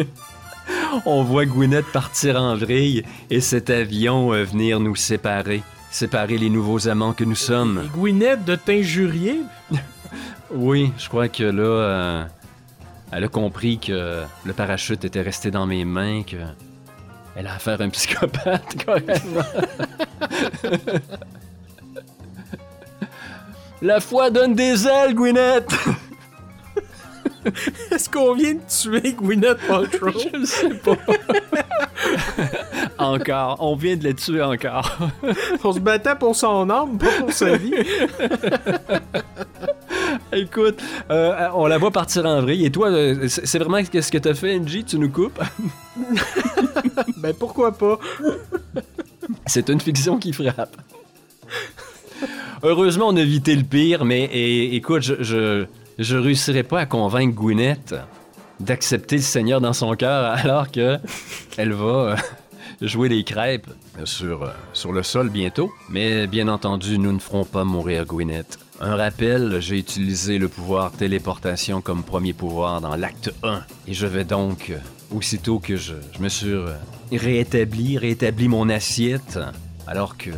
On 1.06 1.22
voit 1.24 1.44
Gwyneth 1.44 1.92
partir 1.92 2.40
en 2.40 2.56
vrille 2.56 3.04
et 3.30 3.40
cet 3.40 3.68
avion 3.68 4.32
euh, 4.32 4.44
venir 4.44 4.80
nous 4.80 4.96
séparer. 4.96 5.62
Séparer 5.90 6.38
les 6.38 6.50
nouveaux 6.50 6.88
amants 6.88 7.12
que 7.12 7.24
nous 7.24 7.34
sommes. 7.34 7.82
Et 7.84 7.88
Gwyneth 7.98 8.44
de 8.44 8.56
t'injurier? 8.56 9.40
Oui, 10.50 10.92
je 10.98 11.08
crois 11.08 11.28
que 11.28 11.44
là, 11.44 11.62
euh, 11.62 12.24
elle 13.12 13.24
a 13.24 13.28
compris 13.28 13.78
que 13.78 14.22
le 14.44 14.52
parachute 14.52 15.04
était 15.04 15.20
resté 15.20 15.50
dans 15.50 15.66
mes 15.66 15.84
mains, 15.84 16.22
que 16.22 16.36
elle 17.36 17.46
a 17.46 17.54
affaire 17.54 17.80
à 17.80 17.84
un 17.84 17.90
psychopathe, 17.90 18.74
carrément. 18.84 19.44
La 23.80 24.00
foi 24.00 24.30
donne 24.30 24.54
des 24.54 24.86
ailes, 24.88 25.14
Gwyneth! 25.14 25.72
Est-ce 27.92 28.10
qu'on 28.10 28.34
vient 28.34 28.54
de 28.54 28.60
tuer 28.68 29.12
Gwyneth 29.12 29.58
Paltrow? 29.66 30.10
Je 30.32 30.36
ne 30.36 30.44
sais 30.44 30.74
pas. 30.74 30.96
encore. 32.98 33.56
On 33.60 33.76
vient 33.76 33.96
de 33.96 34.04
la 34.04 34.14
tuer 34.14 34.42
encore. 34.42 34.98
On 35.62 35.72
se 35.72 35.78
battait 35.78 36.16
pour 36.16 36.34
son 36.34 36.68
âme, 36.68 36.98
pas 36.98 37.06
pour 37.20 37.32
sa 37.32 37.56
vie. 37.56 37.74
Écoute, 40.38 40.80
euh, 41.10 41.48
on 41.54 41.66
la 41.66 41.78
voit 41.78 41.90
partir 41.90 42.24
en 42.26 42.40
vrille. 42.40 42.64
Et 42.64 42.70
toi, 42.70 42.88
euh, 42.90 43.26
c'est 43.28 43.58
vraiment 43.58 43.78
ce 43.84 44.10
que 44.10 44.18
t'as 44.18 44.34
fait, 44.34 44.58
NG? 44.58 44.84
Tu 44.86 44.98
nous 44.98 45.10
coupes? 45.10 45.40
ben 47.16 47.34
pourquoi 47.34 47.72
pas? 47.72 47.98
C'est 49.46 49.68
une 49.68 49.80
fiction 49.80 50.18
qui 50.18 50.32
frappe. 50.32 50.76
Heureusement, 52.62 53.08
on 53.08 53.16
a 53.16 53.20
évité 53.20 53.54
le 53.54 53.62
pire, 53.64 54.04
mais 54.04 54.24
et- 54.24 54.74
écoute, 54.76 55.02
je, 55.02 55.14
je, 55.22 55.66
je 55.98 56.16
réussirai 56.16 56.62
pas 56.62 56.80
à 56.80 56.86
convaincre 56.86 57.34
Gwyneth 57.34 57.94
d'accepter 58.60 59.16
le 59.16 59.22
Seigneur 59.22 59.60
dans 59.60 59.72
son 59.72 59.94
cœur 59.94 60.32
alors 60.32 60.70
que 60.70 60.96
elle 61.56 61.72
va 61.72 61.86
euh, 61.86 62.16
jouer 62.82 63.08
les 63.08 63.22
crêpes 63.22 63.68
sur, 64.04 64.42
euh, 64.42 64.48
sur 64.72 64.92
le 64.92 65.04
sol 65.04 65.28
bientôt. 65.30 65.70
Mais 65.88 66.26
bien 66.26 66.48
entendu, 66.48 66.98
nous 66.98 67.12
ne 67.12 67.20
ferons 67.20 67.44
pas 67.44 67.62
mourir 67.64 68.04
Gwyneth. 68.04 68.58
Un 68.80 68.94
rappel, 68.96 69.60
j'ai 69.60 69.76
utilisé 69.78 70.38
le 70.38 70.48
pouvoir 70.48 70.92
téléportation 70.92 71.80
comme 71.80 72.04
premier 72.04 72.32
pouvoir 72.32 72.80
dans 72.80 72.94
l'acte 72.94 73.32
1. 73.42 73.62
Et 73.88 73.94
je 73.94 74.06
vais 74.06 74.24
donc, 74.24 74.72
aussitôt 75.12 75.58
que 75.58 75.76
je, 75.76 75.94
je 76.16 76.22
me 76.22 76.28
suis 76.28 76.54
réétabli, 77.10 77.98
réétabli 77.98 78.46
mon 78.48 78.68
assiette, 78.68 79.38
alors 79.88 80.16
que 80.16 80.30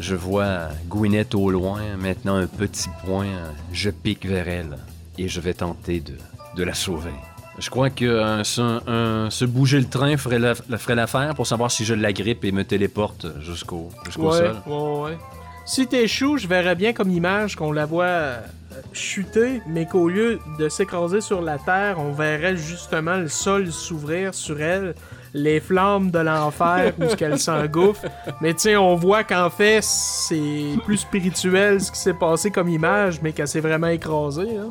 je 0.00 0.16
vois 0.16 0.68
Gwyneth 0.88 1.34
au 1.36 1.48
loin, 1.50 1.80
maintenant 1.96 2.34
un 2.36 2.48
petit 2.48 2.88
point, 3.04 3.26
je 3.72 3.90
pique 3.90 4.26
vers 4.26 4.48
elle 4.48 4.78
et 5.16 5.28
je 5.28 5.40
vais 5.40 5.54
tenter 5.54 6.00
de, 6.00 6.14
de 6.56 6.64
la 6.64 6.74
sauver. 6.74 7.12
Je 7.58 7.70
crois 7.70 7.88
que 7.88 8.04
euh, 8.04 8.44
se, 8.44 8.60
un- 8.90 9.30
se 9.30 9.44
bouger 9.46 9.78
le 9.78 9.86
train 9.88 10.16
ferait 10.18 10.38
la- 10.40 10.52
la- 10.68 10.76
ferait 10.76 10.94
l'affaire 10.96 11.34
pour 11.34 11.46
savoir 11.46 11.70
si 11.70 11.84
je 11.86 11.94
l'agrippe 11.94 12.44
et 12.44 12.52
me 12.52 12.64
téléporte 12.64 13.26
jusqu'au 13.40 13.90
jusqu'au 14.04 14.30
ouais, 14.32 14.38
sol. 14.38 14.56
ouais, 14.66 15.00
ouais. 15.12 15.18
Si 15.66 15.86
t'échoues, 15.88 16.38
je 16.38 16.46
verrais 16.46 16.76
bien 16.76 16.92
comme 16.92 17.10
image 17.10 17.56
qu'on 17.56 17.72
la 17.72 17.86
voit 17.86 18.04
euh, 18.04 18.40
chuter, 18.92 19.60
mais 19.66 19.84
qu'au 19.86 20.08
lieu 20.08 20.38
de 20.60 20.68
s'écraser 20.68 21.20
sur 21.20 21.42
la 21.42 21.58
terre, 21.58 21.96
on 21.98 22.12
verrait 22.12 22.56
justement 22.56 23.16
le 23.16 23.28
sol 23.28 23.72
s'ouvrir 23.72 24.32
sur 24.32 24.60
elle, 24.60 24.94
les 25.34 25.58
flammes 25.58 26.12
de 26.12 26.20
l'enfer 26.20 26.92
où 27.00 27.14
qu'elle 27.16 27.38
s'engouffre. 27.40 28.04
Mais 28.40 28.54
tu 28.54 28.60
sais, 28.60 28.76
on 28.76 28.94
voit 28.94 29.24
qu'en 29.24 29.50
fait, 29.50 29.82
c'est 29.82 30.76
plus 30.84 30.98
spirituel 30.98 31.80
ce 31.80 31.90
qui 31.90 31.98
s'est 31.98 32.14
passé 32.14 32.50
comme 32.52 32.68
image, 32.68 33.20
mais 33.20 33.32
qu'elle 33.32 33.48
s'est 33.48 33.60
vraiment 33.60 33.88
écrasée. 33.88 34.56
hein. 34.56 34.70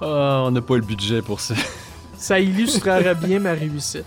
Ah, 0.00 0.44
on 0.46 0.52
n'a 0.52 0.62
pas 0.62 0.76
le 0.76 0.82
budget 0.82 1.20
pour 1.22 1.40
ça. 1.40 1.54
Ça 2.16 2.38
illustrerait 2.38 3.14
bien 3.14 3.38
ma 3.40 3.52
réussite. 3.52 4.04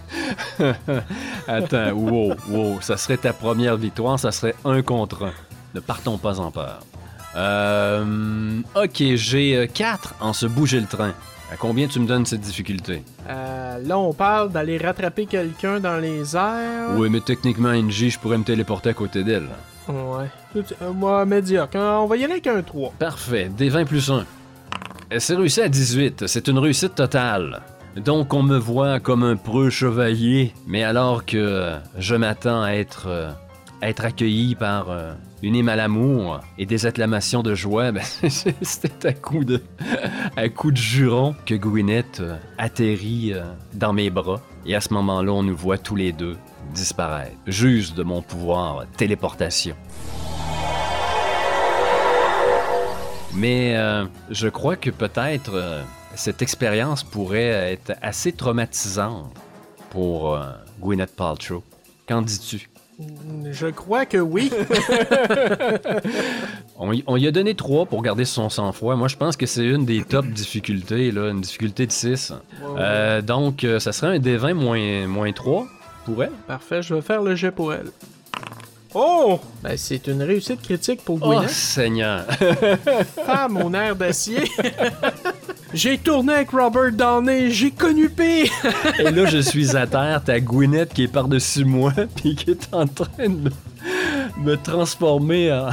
Attends, 1.48 1.92
wow, 1.94 2.34
wow, 2.48 2.78
ça 2.80 2.96
serait 2.96 3.18
ta 3.18 3.34
première 3.34 3.76
victoire, 3.76 4.20
ça 4.20 4.32
serait 4.32 4.54
un 4.66 4.84
contre 4.84 5.24
un. 5.24 5.34
Ne 5.74 5.80
partons 5.80 6.18
pas 6.18 6.40
en 6.40 6.52
peur. 6.52 6.80
Euh, 7.36 8.60
ok, 8.76 9.04
j'ai 9.16 9.68
4 9.74 10.16
en 10.22 10.34
se 10.34 10.46
bouger 10.46 10.80
le 10.80 10.86
train. 10.88 11.14
À 11.52 11.56
combien 11.58 11.88
tu 11.88 12.00
me 12.00 12.08
donnes 12.08 12.26
cette 12.26 12.42
difficulté? 12.42 13.04
Euh, 13.30 13.78
là, 13.86 13.98
on 13.98 14.14
parle 14.14 14.52
d'aller 14.52 14.78
rattraper 14.78 15.26
quelqu'un 15.26 15.80
dans 15.80 15.98
les 15.98 16.36
airs. 16.36 16.92
Oui, 16.96 17.10
mais 17.10 17.20
techniquement, 17.22 17.72
NJ, 17.74 18.10
je 18.10 18.20
pourrais 18.20 18.38
me 18.38 18.44
téléporter 18.44 18.90
à 18.90 18.94
côté 18.94 19.24
d'elle. 19.24 19.50
Ouais. 19.88 20.30
Euh, 20.56 20.92
moi, 20.94 21.26
médiocre. 21.26 21.76
hein. 21.78 22.00
On 22.02 22.06
va 22.08 22.18
y 22.18 22.24
aller 22.24 22.34
avec 22.34 22.48
un 22.48 22.62
3. 22.62 22.94
Parfait, 22.98 23.50
des 23.56 23.70
20 23.70 23.86
plus 23.86 24.10
1. 24.12 24.26
C'est 25.20 25.36
réussi 25.36 25.62
à 25.62 25.70
18, 25.70 26.26
c'est 26.28 26.48
une 26.48 26.58
réussite 26.58 26.96
totale. 26.96 27.62
Donc 27.98 28.34
on 28.34 28.42
me 28.42 28.58
voit 28.58 29.00
comme 29.00 29.22
un 29.22 29.36
preux 29.36 29.70
chevalier, 29.70 30.54
mais 30.66 30.84
alors 30.84 31.24
que 31.26 31.74
je 32.00 32.16
m'attends 32.16 32.64
à 32.64 32.72
être, 32.72 33.04
euh, 33.08 33.30
à 33.84 33.90
être 33.90 34.06
accueilli 34.06 34.56
par 34.56 34.90
euh, 34.90 35.14
une 35.44 35.58
hymne 35.58 35.68
à 35.70 35.76
l'amour 35.76 36.40
et 36.58 36.66
des 36.66 36.86
acclamations 36.86 37.44
de 37.44 37.54
joie, 37.54 37.92
ben, 37.92 38.02
c'était 38.62 39.10
à 39.10 39.14
coup 39.14 39.44
de, 39.44 39.62
à 40.38 40.48
de 40.48 40.78
juron 40.78 41.36
que 41.46 41.54
Gwyneth 41.54 42.22
euh, 42.22 42.38
atterrit 42.58 43.34
euh, 43.34 43.44
dans 43.74 43.92
mes 43.92 44.10
bras. 44.10 44.42
Et 44.66 44.74
à 44.74 44.80
ce 44.80 44.94
moment-là, 44.94 45.34
on 45.34 45.44
nous 45.44 45.56
voit 45.56 45.78
tous 45.78 45.98
les 45.98 46.14
deux 46.14 46.38
disparaître. 46.74 47.36
J'use 47.46 47.94
de 47.94 48.04
mon 48.04 48.22
pouvoir 48.22 48.86
téléportation. 48.96 49.76
Mais 53.34 53.76
euh, 53.76 54.06
je 54.30 54.48
crois 54.48 54.78
que 54.78 54.92
peut-être 54.92 55.84
cette 56.16 56.42
expérience 56.42 57.04
pourrait 57.04 57.74
être 57.74 57.94
assez 58.02 58.32
traumatisante 58.32 59.36
pour 59.90 60.40
Gwyneth 60.80 61.16
Paltrow. 61.16 61.64
Qu'en 62.08 62.22
dis-tu? 62.22 62.70
Je 63.52 63.68
crois 63.68 64.06
que 64.06 64.18
oui. 64.18 64.52
On 66.80 66.92
y, 66.92 67.04
on 67.08 67.16
y 67.18 67.28
a 67.28 67.32
donné 67.32 67.56
3 67.56 67.86
pour 67.86 68.02
garder 68.02 68.26
son 68.26 68.50
sang-froid. 68.50 68.96
Moi, 68.96 69.08
je 69.08 69.16
pense 69.16 69.38
que 69.38 69.46
c'est 69.46 69.64
une 69.64 69.86
des 69.86 70.04
top 70.04 70.26
difficultés, 70.26 71.12
là, 71.12 71.30
une 71.30 71.40
difficulté 71.40 71.86
de 71.88 71.92
6. 71.92 72.34
Euh, 72.78 73.22
donc, 73.22 73.64
euh, 73.64 73.80
ça 73.80 73.92
serait 73.94 74.18
un 74.18 74.20
D20 74.20 74.54
moins, 74.54 75.08
moins 75.08 75.32
3 75.32 75.68
pour 76.06 76.24
elle. 76.24 76.32
Parfait, 76.48 76.82
je 76.82 76.96
vais 76.96 77.02
faire 77.02 77.22
le 77.22 77.36
jet 77.36 77.52
pour 77.52 77.74
elle. 77.74 77.88
Oh! 78.96 79.40
Ben, 79.64 79.78
c'est 79.78 80.08
une 80.08 80.22
réussite 80.24 80.62
critique 80.62 81.02
pour 81.04 81.20
Oh, 81.22 81.28
Gwyneth. 81.30 81.50
Seigneur! 81.50 82.26
Ah, 83.28 83.48
mon 83.48 83.74
air 83.74 83.96
d'acier! 83.96 84.44
j'ai 85.74 85.98
tourné 85.98 86.34
avec 86.34 86.52
Robert 86.52 86.92
Downey, 86.92 87.52
j'ai 87.52 87.72
connu 87.72 88.10
pire! 88.10 88.52
Et 89.00 89.12
là, 89.12 89.26
je 89.26 89.40
suis 89.40 89.76
à 89.76 89.88
terre, 89.88 90.22
t'as 90.24 90.40
Gwyneth 90.40 90.94
qui 90.94 91.04
est 91.04 91.08
par-dessus 91.08 91.66
moi, 91.66 91.92
puis 92.16 92.36
qui 92.36 92.52
est 92.52 92.74
en 92.74 92.88
train 92.88 93.28
de 93.30 93.50
me, 93.50 93.52
me 94.38 94.56
transformer 94.56 95.52
en, 95.52 95.70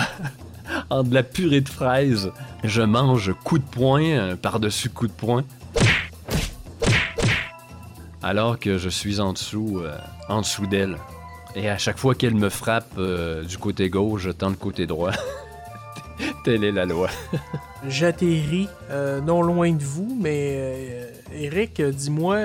en 0.90 1.02
de 1.02 1.14
la 1.14 1.22
purée 1.22 1.60
de 1.60 1.68
fraises. 1.68 2.30
Je 2.64 2.82
mange 2.82 3.34
coup 3.44 3.58
de 3.58 3.64
poing 3.64 4.02
euh, 4.02 4.36
par-dessus 4.36 4.90
coup 4.90 5.06
de 5.06 5.12
poing. 5.12 5.44
Alors 8.22 8.58
que 8.58 8.76
je 8.78 8.88
suis 8.88 9.20
en 9.20 9.32
dessous, 9.32 9.80
euh, 9.82 9.96
en 10.28 10.40
dessous 10.40 10.66
d'elle. 10.66 10.96
Et 11.56 11.68
à 11.68 11.78
chaque 11.78 11.98
fois 11.98 12.14
qu'elle 12.14 12.34
me 12.34 12.48
frappe 12.48 12.92
euh, 12.98 13.44
du 13.44 13.58
côté 13.58 13.88
gauche, 13.88 14.22
je 14.22 14.30
tends 14.30 14.50
le 14.50 14.56
côté 14.56 14.86
droit. 14.86 15.12
Telle 16.44 16.64
est 16.64 16.72
la 16.72 16.84
loi. 16.86 17.08
J'atterris 17.88 18.68
euh, 18.90 19.20
non 19.20 19.42
loin 19.42 19.72
de 19.72 19.82
vous, 19.82 20.16
mais 20.20 20.54
euh, 20.58 21.04
Eric, 21.34 21.80
dis-moi, 21.82 22.38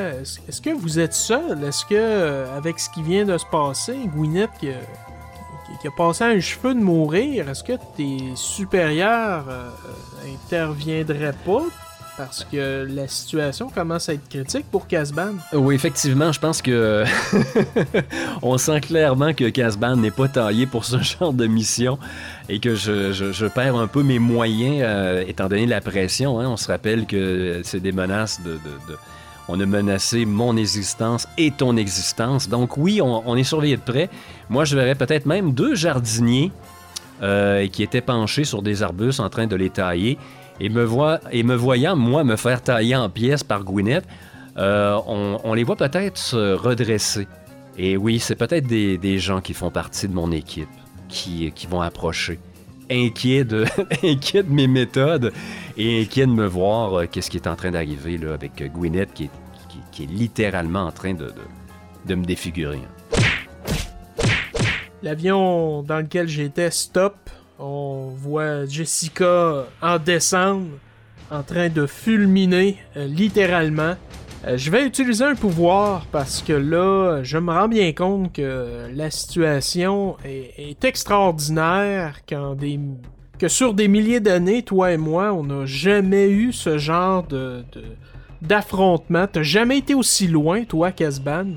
est-ce 0.48 0.62
que 0.62 0.70
vous 0.70 1.00
êtes 1.00 1.14
seul? 1.14 1.64
Est-ce 1.64 1.86
que, 1.86 1.94
euh, 1.96 2.58
avec 2.58 2.80
ce 2.80 2.90
qui 2.90 3.04
vient 3.04 3.26
de 3.26 3.38
se 3.38 3.46
passer, 3.52 3.96
Gwyneth 4.16 4.50
qui, 4.60 4.70
a- 4.70 4.74
qui- 4.74 5.78
qui 5.82 5.88
a 5.88 5.92
passé 5.92 6.24
un 6.24 6.40
cheveu 6.40 6.74
de 6.74 6.80
mourir, 6.80 7.50
est-ce 7.50 7.64
que 7.64 7.74
tes 7.98 8.20
supérieurs 8.36 9.46
interviendraient 10.46 11.36
pas? 11.46 11.64
Parce 12.18 12.46
que 12.50 12.88
la 12.90 13.10
situation 13.10 13.68
commence 13.68 14.08
à 14.08 14.14
être 14.14 14.30
critique 14.30 14.66
pour 14.72 14.88
Casban. 14.88 15.34
Oui, 15.52 15.76
effectivement, 15.76 16.32
je 16.32 16.40
pense 16.40 16.62
que 16.62 17.04
on 18.42 18.58
sent 18.58 18.80
clairement 18.80 19.34
que 19.34 19.50
Casban 19.50 19.98
n'est 19.98 20.12
pas 20.12 20.30
taillé 20.30 20.66
pour 20.66 20.86
ce 20.86 20.98
genre 21.02 21.34
de 21.34 21.46
mission 21.46 22.00
et 22.50 22.60
que 22.60 22.76
je, 22.76 23.48
perds 23.48 23.76
un 23.76 23.88
peu 23.88 24.04
mes 24.04 24.20
moyens 24.20 24.82
euh, 24.82 25.24
étant 25.28 25.48
donné 25.48 25.66
la 25.66 25.82
pression. 25.82 26.40
hein. 26.40 26.48
On 26.48 26.58
se 26.58 26.68
rappelle 26.68 27.06
que 27.06 27.62
c'est 27.64 27.80
des 27.80 27.92
menaces 27.92 28.42
de, 28.44 28.60
On 29.48 29.60
a 29.60 29.66
menacé 29.66 30.26
mon 30.26 30.56
existence 30.58 31.28
et 31.38 31.52
ton 31.52 31.78
existence. 31.78 32.48
Donc 32.48 32.78
oui, 32.78 33.02
on, 33.02 33.36
est 33.36 33.44
surveillé 33.44 33.78
de 33.78 33.82
près. 33.82 34.10
Moi, 34.50 34.66
je 34.66 34.76
verrais 34.76 34.96
peut-être 34.96 35.26
même 35.26 35.54
deux 35.54 35.76
jardiniers 35.76 36.52
euh, 37.24 37.68
qui 37.68 37.84
étaient 37.84 38.02
penchés 38.02 38.44
sur 38.44 38.62
des 38.62 38.84
arbustes 38.84 39.20
en 39.20 39.30
train 39.30 39.48
de 39.48 39.56
les 39.56 39.70
tailler. 39.70 40.18
Et 40.60 40.70
me, 40.70 40.88
et 41.32 41.44
me 41.44 41.56
voyant, 41.56 41.96
moi, 41.96 42.24
me 42.24 42.38
faire 42.38 42.62
tailler 42.62 42.96
en 42.96 43.10
pièces 43.10 43.44
par 43.44 43.64
Gwyneth, 43.64 44.06
euh, 44.58 44.98
on, 45.06 45.54
les 45.54 45.66
voit 45.66 45.76
peut-être 45.76 46.18
se 46.18 46.54
redresser. 46.54 47.28
Et 47.78 47.98
oui, 47.98 48.20
c'est 48.20 48.36
peut-être 48.36 48.68
des 48.68 49.20
gens 49.20 49.42
qui 49.42 49.54
font 49.54 49.70
partie 49.70 50.08
de 50.08 50.14
mon 50.14 50.32
équipe. 50.32 50.70
Qui, 51.08 51.68
vont 51.70 51.82
approcher. 51.82 52.40
Inquiet 52.90 53.46
de, 53.46 53.66
de 54.04 54.42
mes 54.44 54.68
méthodes 54.68 55.34
et 55.76 56.04
inquiet 56.04 56.28
de 56.28 56.32
me 56.32 56.46
voir 56.46 56.94
euh, 56.94 57.06
qu'est-ce 57.12 57.32
qui 57.32 57.38
est 57.38 57.48
en 57.48 57.56
train 57.56 57.72
d'arriver 57.72 58.18
là, 58.18 58.34
avec 58.34 58.62
euh, 58.62 58.68
Gwyneth 58.68 59.14
qui 59.14 59.24
est, 59.24 59.30
qui, 59.92 60.04
est 60.04 60.08
littéralement 60.08 60.86
en 60.86 60.92
train 60.92 61.14
de, 61.14 61.34
de, 62.06 62.16
me 62.16 62.24
défigurer. 62.24 62.80
L'avion 65.02 65.82
dans 65.82 66.00
lequel 66.00 66.28
j'étais 66.28 66.70
stop. 66.72 67.16
On 67.58 68.10
voit 68.16 68.66
Jessica 68.66 69.66
en 69.82 69.98
descendre, 69.98 70.68
en 71.32 71.42
train 71.42 71.70
de 71.70 71.88
fulminer, 71.88 72.78
euh, 72.98 73.08
littéralement. 73.08 73.96
Euh, 74.46 74.58
je 74.58 74.70
vais 74.70 74.86
utiliser 74.86 75.24
un 75.24 75.36
pouvoir 75.36 76.06
parce 76.12 76.42
que 76.42 76.54
là, 76.54 77.24
je 77.24 77.38
me 77.38 77.52
rends 77.52 77.68
bien 77.68 77.94
compte 77.94 78.34
que 78.34 78.88
la 78.94 79.10
situation 79.10 80.18
est, 80.24 80.84
extraordinaire 80.84 82.20
que 82.26 83.48
sur 83.48 83.74
des 83.74 83.88
milliers 83.88 84.20
d'années, 84.20 84.62
toi 84.62 84.92
et 84.92 84.98
moi, 84.98 85.34
on 85.34 85.44
n'a 85.44 85.66
jamais 85.66 86.30
eu 86.30 86.54
ce 86.54 86.78
genre 86.78 87.24
de 87.24 87.64
d'affrontement. 88.42 89.26
T'as 89.32 89.42
jamais 89.42 89.80
été 89.80 89.96
aussi 89.96 90.28
loin, 90.28 90.64
toi, 90.66 90.92
Casban. 90.92 91.54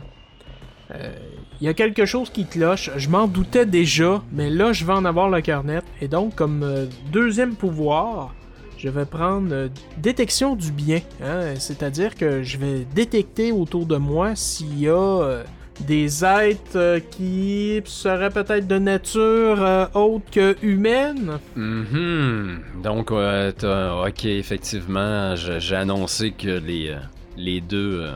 Euh, 0.95 1.12
Il 1.61 1.66
y 1.66 1.68
a 1.68 1.75
quelque 1.75 2.07
chose 2.07 2.30
qui 2.30 2.47
cloche. 2.47 2.90
Je 2.97 3.09
m'en 3.11 3.26
doutais 3.26 3.66
déjà, 3.66 4.23
mais 4.33 4.49
là, 4.49 4.73
je 4.73 4.87
vais 4.87 4.92
en 4.92 5.04
avoir 5.04 5.28
le 5.28 5.40
cœur 5.42 5.64
net. 5.64 5.85
Et 6.00 6.09
donc, 6.09 6.37
comme 6.37 6.62
euh, 6.62 6.87
deuxième 7.12 7.57
pouvoir, 7.57 8.33
je 8.79 8.89
vais 8.89 9.05
prendre 9.05 9.49
euh, 9.53 9.69
détection 9.99 10.57
du 10.57 10.73
bien. 10.73 11.01
hein. 11.23 11.55
C'est-à-dire 11.59 12.15
que 12.15 12.43
je 12.43 12.57
vais 12.57 12.87
détecter 12.95 13.53
autour 13.53 13.85
de 13.87 13.97
moi 13.97 14.35
s'il 14.37 14.79
y 14.81 14.89
a 14.89 14.93
euh, 15.23 15.43
des 15.87 16.25
êtres 16.25 16.77
euh, 16.77 17.01
qui 17.01 17.81
seraient 17.85 18.31
peut-être 18.31 18.67
de 18.67 18.79
nature 18.79 19.89
autre 19.95 20.31
que 20.33 20.57
humaine. 20.63 21.39
Mhm. 21.57 22.61
Donc, 22.83 23.11
ok, 23.11 24.25
effectivement, 24.25 25.35
je- 25.37 25.59
j'ai 25.59 25.77
annoncé 25.77 26.31
que 26.31 26.59
les, 26.59 26.97
les, 27.37 27.61
deux, 27.61 28.07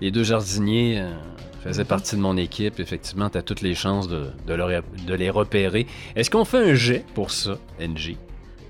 les 0.00 0.10
deux 0.10 0.24
jardiniers 0.24 1.02
faisaient 1.62 1.84
partie 1.84 2.16
de 2.16 2.20
mon 2.22 2.36
équipe. 2.38 2.80
Effectivement, 2.80 3.28
t'as 3.28 3.42
toutes 3.42 3.60
les 3.60 3.74
chances 3.74 4.08
de, 4.08 4.28
de 4.46 5.14
les 5.14 5.30
repérer. 5.30 5.86
Est-ce 6.16 6.30
qu'on 6.30 6.44
fait 6.46 6.70
un 6.70 6.74
jet 6.74 7.04
pour 7.14 7.30
ça, 7.30 7.58
NG? 7.78 8.16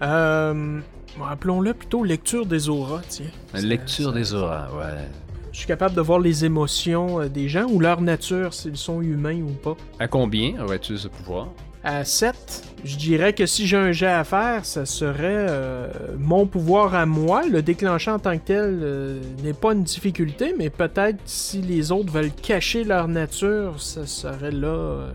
Euh, 0.02 0.80
Appelons-le 1.28 1.74
plutôt 1.74 2.04
lecture 2.04 2.46
des 2.46 2.68
auras, 2.68 3.02
tiens. 3.08 3.26
Lecture 3.54 4.12
des 4.12 4.32
auras, 4.34 4.68
ouais. 4.70 5.08
Je 5.52 5.58
suis 5.58 5.66
capable 5.66 5.96
de 5.96 6.00
voir 6.00 6.20
les 6.20 6.44
émotions 6.44 7.20
euh, 7.20 7.28
des 7.28 7.48
gens 7.48 7.66
ou 7.68 7.80
leur 7.80 8.00
nature, 8.00 8.54
s'ils 8.54 8.76
sont 8.76 9.02
humains 9.02 9.42
ou 9.42 9.50
pas. 9.50 9.76
À 9.98 10.06
combien 10.06 10.62
aurais-tu 10.62 10.96
ce 10.96 11.08
pouvoir? 11.08 11.48
À 11.82 12.04
7, 12.04 12.62
je 12.84 12.96
dirais 12.96 13.32
que 13.32 13.46
si 13.46 13.66
j'ai 13.66 13.76
un 13.78 13.90
jet 13.90 14.06
à 14.06 14.22
faire, 14.22 14.64
ça 14.66 14.84
serait 14.84 15.46
euh, 15.48 15.88
mon 16.18 16.46
pouvoir 16.46 16.94
à 16.94 17.06
moi. 17.06 17.42
Le 17.50 17.62
déclencher 17.62 18.10
en 18.10 18.18
tant 18.18 18.36
que 18.38 18.44
tel 18.44 18.80
euh, 18.82 19.20
n'est 19.42 19.54
pas 19.54 19.72
une 19.72 19.82
difficulté, 19.82 20.54
mais 20.56 20.68
peut-être 20.68 21.18
si 21.24 21.62
les 21.62 21.90
autres 21.90 22.12
veulent 22.12 22.32
cacher 22.32 22.84
leur 22.84 23.08
nature, 23.08 23.80
ça 23.80 24.06
serait 24.06 24.50
là, 24.50 24.68
euh, 24.68 25.10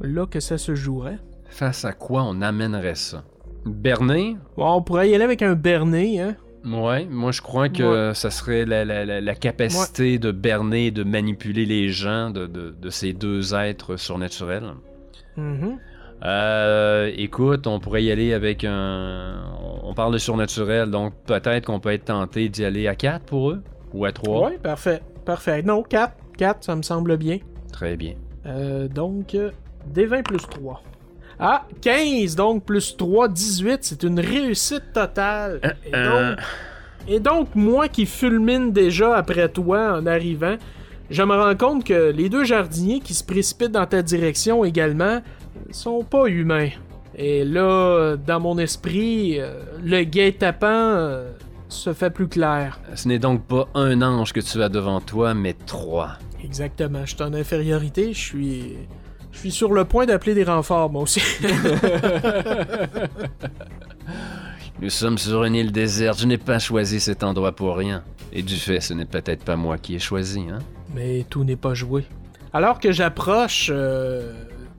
là 0.00 0.26
que 0.26 0.40
ça 0.40 0.56
se 0.56 0.74
jouerait. 0.74 1.18
Face 1.50 1.84
à 1.84 1.92
quoi 1.92 2.22
on 2.24 2.40
amènerait 2.40 2.94
ça? 2.94 3.22
Berné? 3.66 4.36
On 4.56 4.82
pourrait 4.82 5.10
y 5.10 5.14
aller 5.14 5.24
avec 5.24 5.42
un 5.42 5.54
berné, 5.54 6.20
hein? 6.20 6.36
Ouais, 6.64 7.06
moi 7.06 7.32
je 7.32 7.42
crois 7.42 7.68
que 7.68 8.12
ça 8.14 8.30
serait 8.30 8.64
la, 8.64 8.84
la- 8.84 9.04
la- 9.04 9.20
la 9.20 9.34
capacité 9.34 10.18
de 10.20 10.30
berner 10.30 10.90
de 10.92 11.02
manipuler 11.02 11.66
les 11.66 11.88
gens 11.88 12.30
de, 12.30 12.46
de- 12.46 12.70
de 12.80 12.90
ces 12.90 13.12
deux 13.12 13.52
êtres 13.54 13.96
surnaturels. 13.96 14.70
Mhm. 15.36 15.78
Euh, 16.24 17.10
écoute, 17.16 17.66
on 17.66 17.80
pourrait 17.80 18.04
y 18.04 18.12
aller 18.12 18.32
avec 18.32 18.62
un. 18.64 19.42
On 19.82 19.92
parle 19.94 20.12
de 20.12 20.18
surnaturel, 20.18 20.88
donc 20.90 21.14
peut-être 21.26 21.66
qu'on 21.66 21.80
peut 21.80 21.90
être 21.90 22.04
tenté 22.04 22.48
d'y 22.48 22.64
aller 22.64 22.86
à 22.86 22.94
4 22.94 23.24
pour 23.24 23.50
eux 23.50 23.62
ou 23.92 24.04
à 24.04 24.12
3. 24.12 24.50
Ouais, 24.50 24.58
parfait. 24.58 25.00
Parfait. 25.24 25.62
Non, 25.62 25.82
4. 25.82 26.14
4, 26.38 26.62
ça 26.64 26.76
me 26.76 26.82
semble 26.82 27.16
bien. 27.16 27.38
Très 27.72 27.96
bien. 27.96 28.14
Euh, 28.46 28.86
donc, 28.88 29.34
euh, 29.34 29.50
D20 29.92 30.22
plus 30.22 30.46
3. 30.48 30.82
Ah, 31.44 31.66
15, 31.80 32.36
donc 32.36 32.64
plus 32.64 32.96
3, 32.96 33.26
18, 33.26 33.78
c'est 33.82 34.04
une 34.04 34.20
réussite 34.20 34.92
totale. 34.94 35.60
Et 35.84 35.90
euh. 35.92 36.30
donc, 36.30 36.38
et 37.08 37.18
donc, 37.18 37.48
moi 37.56 37.88
qui 37.88 38.06
fulmine 38.06 38.70
déjà 38.70 39.16
après 39.16 39.48
toi 39.48 39.98
en 39.98 40.06
arrivant, 40.06 40.54
je 41.10 41.20
me 41.24 41.34
rends 41.34 41.56
compte 41.56 41.82
que 41.82 42.12
les 42.12 42.28
deux 42.28 42.44
jardiniers 42.44 43.00
qui 43.00 43.12
se 43.12 43.24
précipitent 43.24 43.72
dans 43.72 43.86
ta 43.86 44.02
direction 44.02 44.64
également 44.64 45.20
sont 45.72 46.04
pas 46.04 46.26
humains. 46.26 46.70
Et 47.16 47.44
là, 47.44 48.14
dans 48.24 48.38
mon 48.38 48.56
esprit, 48.58 49.40
euh, 49.40 49.64
le 49.82 50.04
guet-apens 50.04 50.94
euh, 50.96 51.32
se 51.68 51.92
fait 51.92 52.10
plus 52.10 52.28
clair. 52.28 52.78
Ce 52.94 53.08
n'est 53.08 53.18
donc 53.18 53.42
pas 53.42 53.68
un 53.74 54.00
ange 54.00 54.32
que 54.32 54.38
tu 54.38 54.62
as 54.62 54.68
devant 54.68 55.00
toi, 55.00 55.34
mais 55.34 55.54
trois. 55.66 56.18
Exactement, 56.44 57.00
je 57.04 57.16
suis 57.16 57.24
en 57.24 57.34
infériorité, 57.34 58.12
je 58.12 58.18
suis. 58.20 58.76
Je 59.32 59.38
suis 59.38 59.50
sur 59.50 59.72
le 59.72 59.84
point 59.84 60.06
d'appeler 60.06 60.34
des 60.34 60.44
renforts, 60.44 60.90
moi 60.90 61.02
aussi. 61.02 61.20
Nous 64.80 64.90
sommes 64.90 65.18
sur 65.18 65.44
une 65.44 65.54
île 65.54 65.70
déserte, 65.72 66.18
je 66.20 66.26
n'ai 66.26 66.38
pas 66.38 66.58
choisi 66.58 66.98
cet 67.00 67.22
endroit 67.22 67.52
pour 67.52 67.76
rien. 67.76 68.02
Et 68.32 68.42
du 68.42 68.56
fait, 68.56 68.80
ce 68.80 68.94
n'est 68.94 69.04
peut-être 69.04 69.44
pas 69.44 69.56
moi 69.56 69.78
qui 69.78 69.94
ai 69.94 69.98
choisi, 69.98 70.40
hein? 70.50 70.58
Mais 70.94 71.24
tout 71.28 71.44
n'est 71.44 71.56
pas 71.56 71.74
joué. 71.74 72.04
Alors 72.52 72.80
que 72.80 72.90
j'approche 72.90 73.70
euh, 73.72 74.32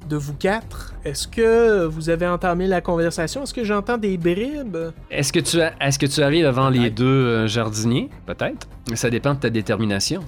de 0.10 0.16
vous 0.18 0.34
quatre, 0.34 0.94
est-ce 1.06 1.28
que 1.28 1.86
vous 1.86 2.10
avez 2.10 2.28
entamé 2.28 2.68
la 2.68 2.82
conversation? 2.82 3.44
Est-ce 3.44 3.54
que 3.54 3.64
j'entends 3.64 3.98
des 3.98 4.18
bribes? 4.18 4.78
Est-ce 5.10 5.32
que 5.32 5.40
tu 5.40 5.62
as- 5.62 5.74
est-ce 5.80 5.98
que 5.98 6.06
tu 6.06 6.22
arrives 6.22 6.46
avant 6.46 6.70
les 6.70 6.90
deux 6.90 7.06
euh, 7.06 7.48
jardiniers? 7.48 8.10
Peut-être. 8.26 8.68
Ça 8.96 9.10
dépend 9.10 9.34
de 9.36 9.40
ta 9.40 9.50
détermination. 9.50 10.22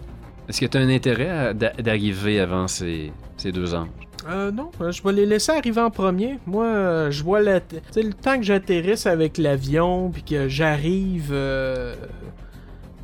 Est-ce 0.47 0.61
que 0.61 0.65
tu 0.67 0.77
as 0.77 0.81
un 0.81 0.89
intérêt 0.89 1.29
à- 1.29 1.53
d'a- 1.53 1.73
d'arriver 1.73 2.39
avant 2.39 2.67
ces, 2.67 3.11
ces 3.37 3.51
deux 3.51 3.73
anges? 3.75 3.89
Euh, 4.27 4.51
non, 4.51 4.71
euh, 4.81 4.91
je 4.91 5.03
vais 5.03 5.13
les 5.13 5.25
laisser 5.25 5.51
arriver 5.51 5.81
en 5.81 5.91
premier. 5.91 6.39
Moi, 6.47 6.65
euh, 6.65 7.11
je 7.11 7.23
vois 7.23 7.41
la... 7.41 7.59
Tu 7.59 7.77
le 8.01 8.13
temps 8.13 8.37
que 8.37 8.43
j'atterrisse 8.43 9.05
avec 9.05 9.37
l'avion, 9.37 10.09
puis 10.09 10.23
que 10.23 10.47
j'arrive... 10.47 11.31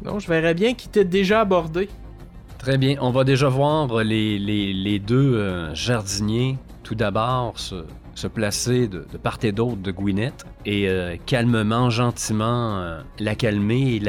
Non, 0.03 0.17
je 0.17 0.27
verrais 0.27 0.55
bien 0.55 0.73
qu'ils 0.73 0.89
étaient 0.89 1.05
déjà 1.05 1.41
abordés. 1.41 1.89
Très 2.57 2.77
bien. 2.79 2.95
On 3.01 3.11
va 3.11 3.23
déjà 3.23 3.49
voir 3.49 4.03
les, 4.03 4.39
les- 4.39 4.99
deux 4.99 5.73
jardiniers, 5.75 6.57
tout 6.81 6.95
d'abord, 6.95 7.59
se, 7.59 7.85
se 8.15 8.25
placer 8.27 8.87
de, 8.87 9.05
part 9.21 9.37
et 9.43 9.51
d'autre 9.51 9.77
de 9.77 9.91
Gwyneth 9.91 10.43
et 10.65 10.87
calmement, 11.27 11.91
gentiment, 11.91 12.97
la 13.19 13.35
calmer 13.35 13.95
et 13.95 13.99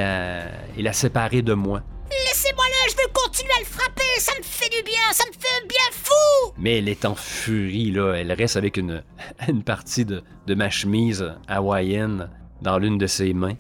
la 0.83 0.93
séparer 0.95 1.43
de 1.43 1.53
moi. 1.53 1.83
Laissez-moi 2.27 2.65
là, 2.65 2.91
je 2.91 2.97
veux 2.97 3.13
continuer 3.13 3.53
à 3.57 3.61
le 3.61 3.67
frapper, 3.67 4.03
ça 4.19 4.33
me 4.39 4.43
fait 4.43 4.69
du 4.71 4.83
bien, 4.85 5.01
ça 5.13 5.25
me 5.29 5.33
fait 5.33 5.67
bien 5.69 5.91
fou 5.93 6.53
Mais 6.59 6.79
elle 6.79 6.89
est 6.89 7.05
en 7.05 7.15
furie, 7.15 7.91
là. 7.91 8.15
Elle 8.15 8.33
reste 8.33 8.57
avec 8.57 8.77
une, 8.77 9.03
partie 9.65 10.05
de, 10.05 10.23
ma 10.55 10.71
chemise 10.71 11.33
hawaïenne 11.49 12.31
dans 12.61 12.79
l'une 12.79 12.99
de 12.99 13.07
ses 13.07 13.33
mains. 13.33 13.57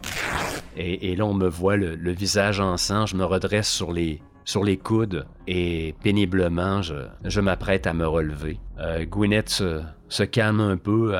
Et, 0.76 1.16
là, 1.16 1.26
on 1.26 1.34
me 1.34 1.48
voit 1.48 1.76
le, 1.76 1.96
le 1.96 2.12
visage 2.12 2.60
en 2.60 2.76
sang. 2.76 3.04
Je 3.04 3.16
me 3.16 3.24
redresse 3.24 3.68
sur 3.68 3.92
les, 3.92 4.22
sur 4.44 4.64
les 4.64 4.76
coudes 4.76 5.26
et 5.46 5.94
péniblement, 6.02 6.82
je, 6.82 6.94
je 7.24 7.40
m'apprête 7.40 7.86
à 7.86 7.94
me 7.94 8.06
relever. 8.06 8.58
Euh, 8.78 9.04
Gwyneth 9.04 9.48
se, 9.48 10.22
calme 10.24 10.60
un 10.60 10.76
peu 10.76 11.16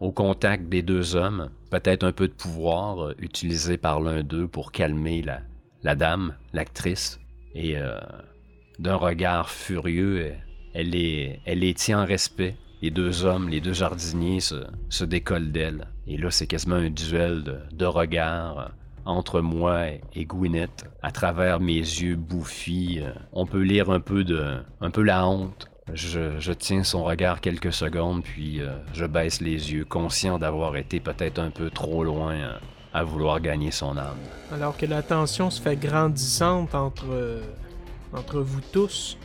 au 0.00 0.12
contact 0.12 0.68
des 0.68 0.82
deux 0.82 1.16
hommes. 1.16 1.50
Peut-être 1.70 2.04
un 2.04 2.12
peu 2.12 2.28
de 2.28 2.32
pouvoir 2.32 3.02
euh, 3.02 3.14
utilisé 3.18 3.78
par 3.78 4.00
l'un 4.00 4.22
d'eux 4.22 4.46
pour 4.46 4.72
calmer 4.72 5.22
la, 5.22 5.40
la 5.82 5.94
dame, 5.94 6.34
l'actrice. 6.52 7.18
Et 7.54 7.76
euh, 7.76 7.98
d'un 8.78 8.96
regard 8.96 9.50
furieux, 9.50 10.32
elle- 10.74 10.90
les, 10.90 11.40
elle 11.44 11.60
les 11.60 11.74
tient 11.74 12.02
en 12.02 12.06
respect. 12.06 12.56
Les 12.80 12.90
deux 12.90 13.24
hommes, 13.24 13.48
les 13.48 13.60
deux 13.60 13.72
jardiniers 13.74 14.40
se, 14.40 15.04
décollent 15.04 15.52
d'elle. 15.52 15.86
Et 16.06 16.16
là, 16.16 16.30
c'est 16.30 16.46
quasiment 16.46 16.76
un 16.76 16.90
duel 16.90 17.44
de, 17.44 17.58
de 17.72 17.84
regards 17.84 18.58
euh, 18.58 18.68
entre 19.04 19.40
moi 19.40 19.88
et, 19.88 20.00
et 20.14 20.24
Gwyneth. 20.24 20.84
À 21.02 21.12
travers 21.12 21.60
mes 21.60 21.74
yeux 21.78 22.16
bouffis, 22.16 23.00
euh, 23.00 23.12
on 23.32 23.46
peut 23.46 23.62
lire 23.62 23.90
un 23.90 24.00
peu, 24.00 24.24
de, 24.24 24.62
un 24.80 24.90
peu 24.90 25.02
la 25.02 25.26
honte. 25.26 25.68
Je, 25.92 26.52
tiens 26.52 26.84
son 26.84 27.02
regard 27.04 27.40
quelques 27.40 27.72
secondes, 27.72 28.22
puis 28.22 28.60
je 28.94 29.04
baisse 29.04 29.40
les 29.40 29.72
yeux, 29.72 29.84
conscient 29.84 30.38
d'avoir 30.38 30.76
été 30.76 31.00
peut-être 31.00 31.40
un 31.40 31.50
peu 31.50 31.70
trop 31.70 32.04
loin 32.04 32.34
à 32.94 33.04
vouloir 33.04 33.40
gagner 33.40 33.70
son 33.70 33.96
âme. 33.96 34.18
Alors 34.52 34.76
que 34.76 34.86
la 34.86 35.02
tension 35.02 35.50
se 35.50 35.60
fait 35.60 35.76
grandissante 35.76 36.74
entre, 36.74 37.06
euh, 37.10 37.40
entre 38.12 38.40
vous 38.40 38.60
tous, 38.72 39.16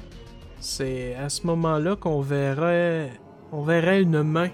c'est 0.59 1.15
à 1.15 1.29
ce 1.29 1.45
moment-là 1.47 1.95
qu'on 1.95 2.21
verrait, 2.21 3.11
on 3.51 3.61
verrait 3.61 4.01
une 4.01 4.23
main 4.23 4.49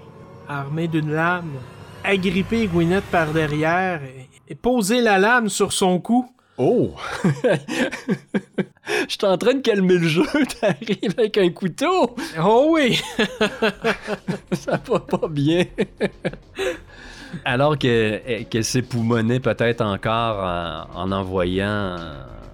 armée 0.47 0.87
d'une 0.87 1.11
lame 1.11 1.51
agripper 2.03 2.67
Gwyneth 2.67 3.05
par 3.05 3.31
derrière 3.31 4.03
et, 4.03 4.29
et 4.49 4.55
poser 4.55 5.01
la 5.01 5.17
lame 5.17 5.49
sur 5.49 5.71
son 5.71 5.99
cou. 5.99 6.29
Oh! 6.57 6.91
Je 8.85 9.07
suis 9.07 9.25
en 9.25 9.37
train 9.37 9.55
de 9.55 9.61
calmer 9.61 9.97
le 9.97 10.07
jeu, 10.07 10.25
t'arrives 10.61 11.15
avec 11.17 11.37
un 11.37 11.49
couteau. 11.49 12.15
Oh 12.39 12.67
oui! 12.71 13.01
Ça 14.51 14.79
va 14.87 14.99
pas 14.99 15.27
bien. 15.27 15.65
Alors 17.45 17.77
que- 17.77 18.43
qu'elle 18.43 18.63
s'époumonnait 18.63 19.39
peut-être 19.39 19.81
encore 19.81 20.43
en, 20.43 21.01
en 21.03 21.11
envoyant... 21.11 21.97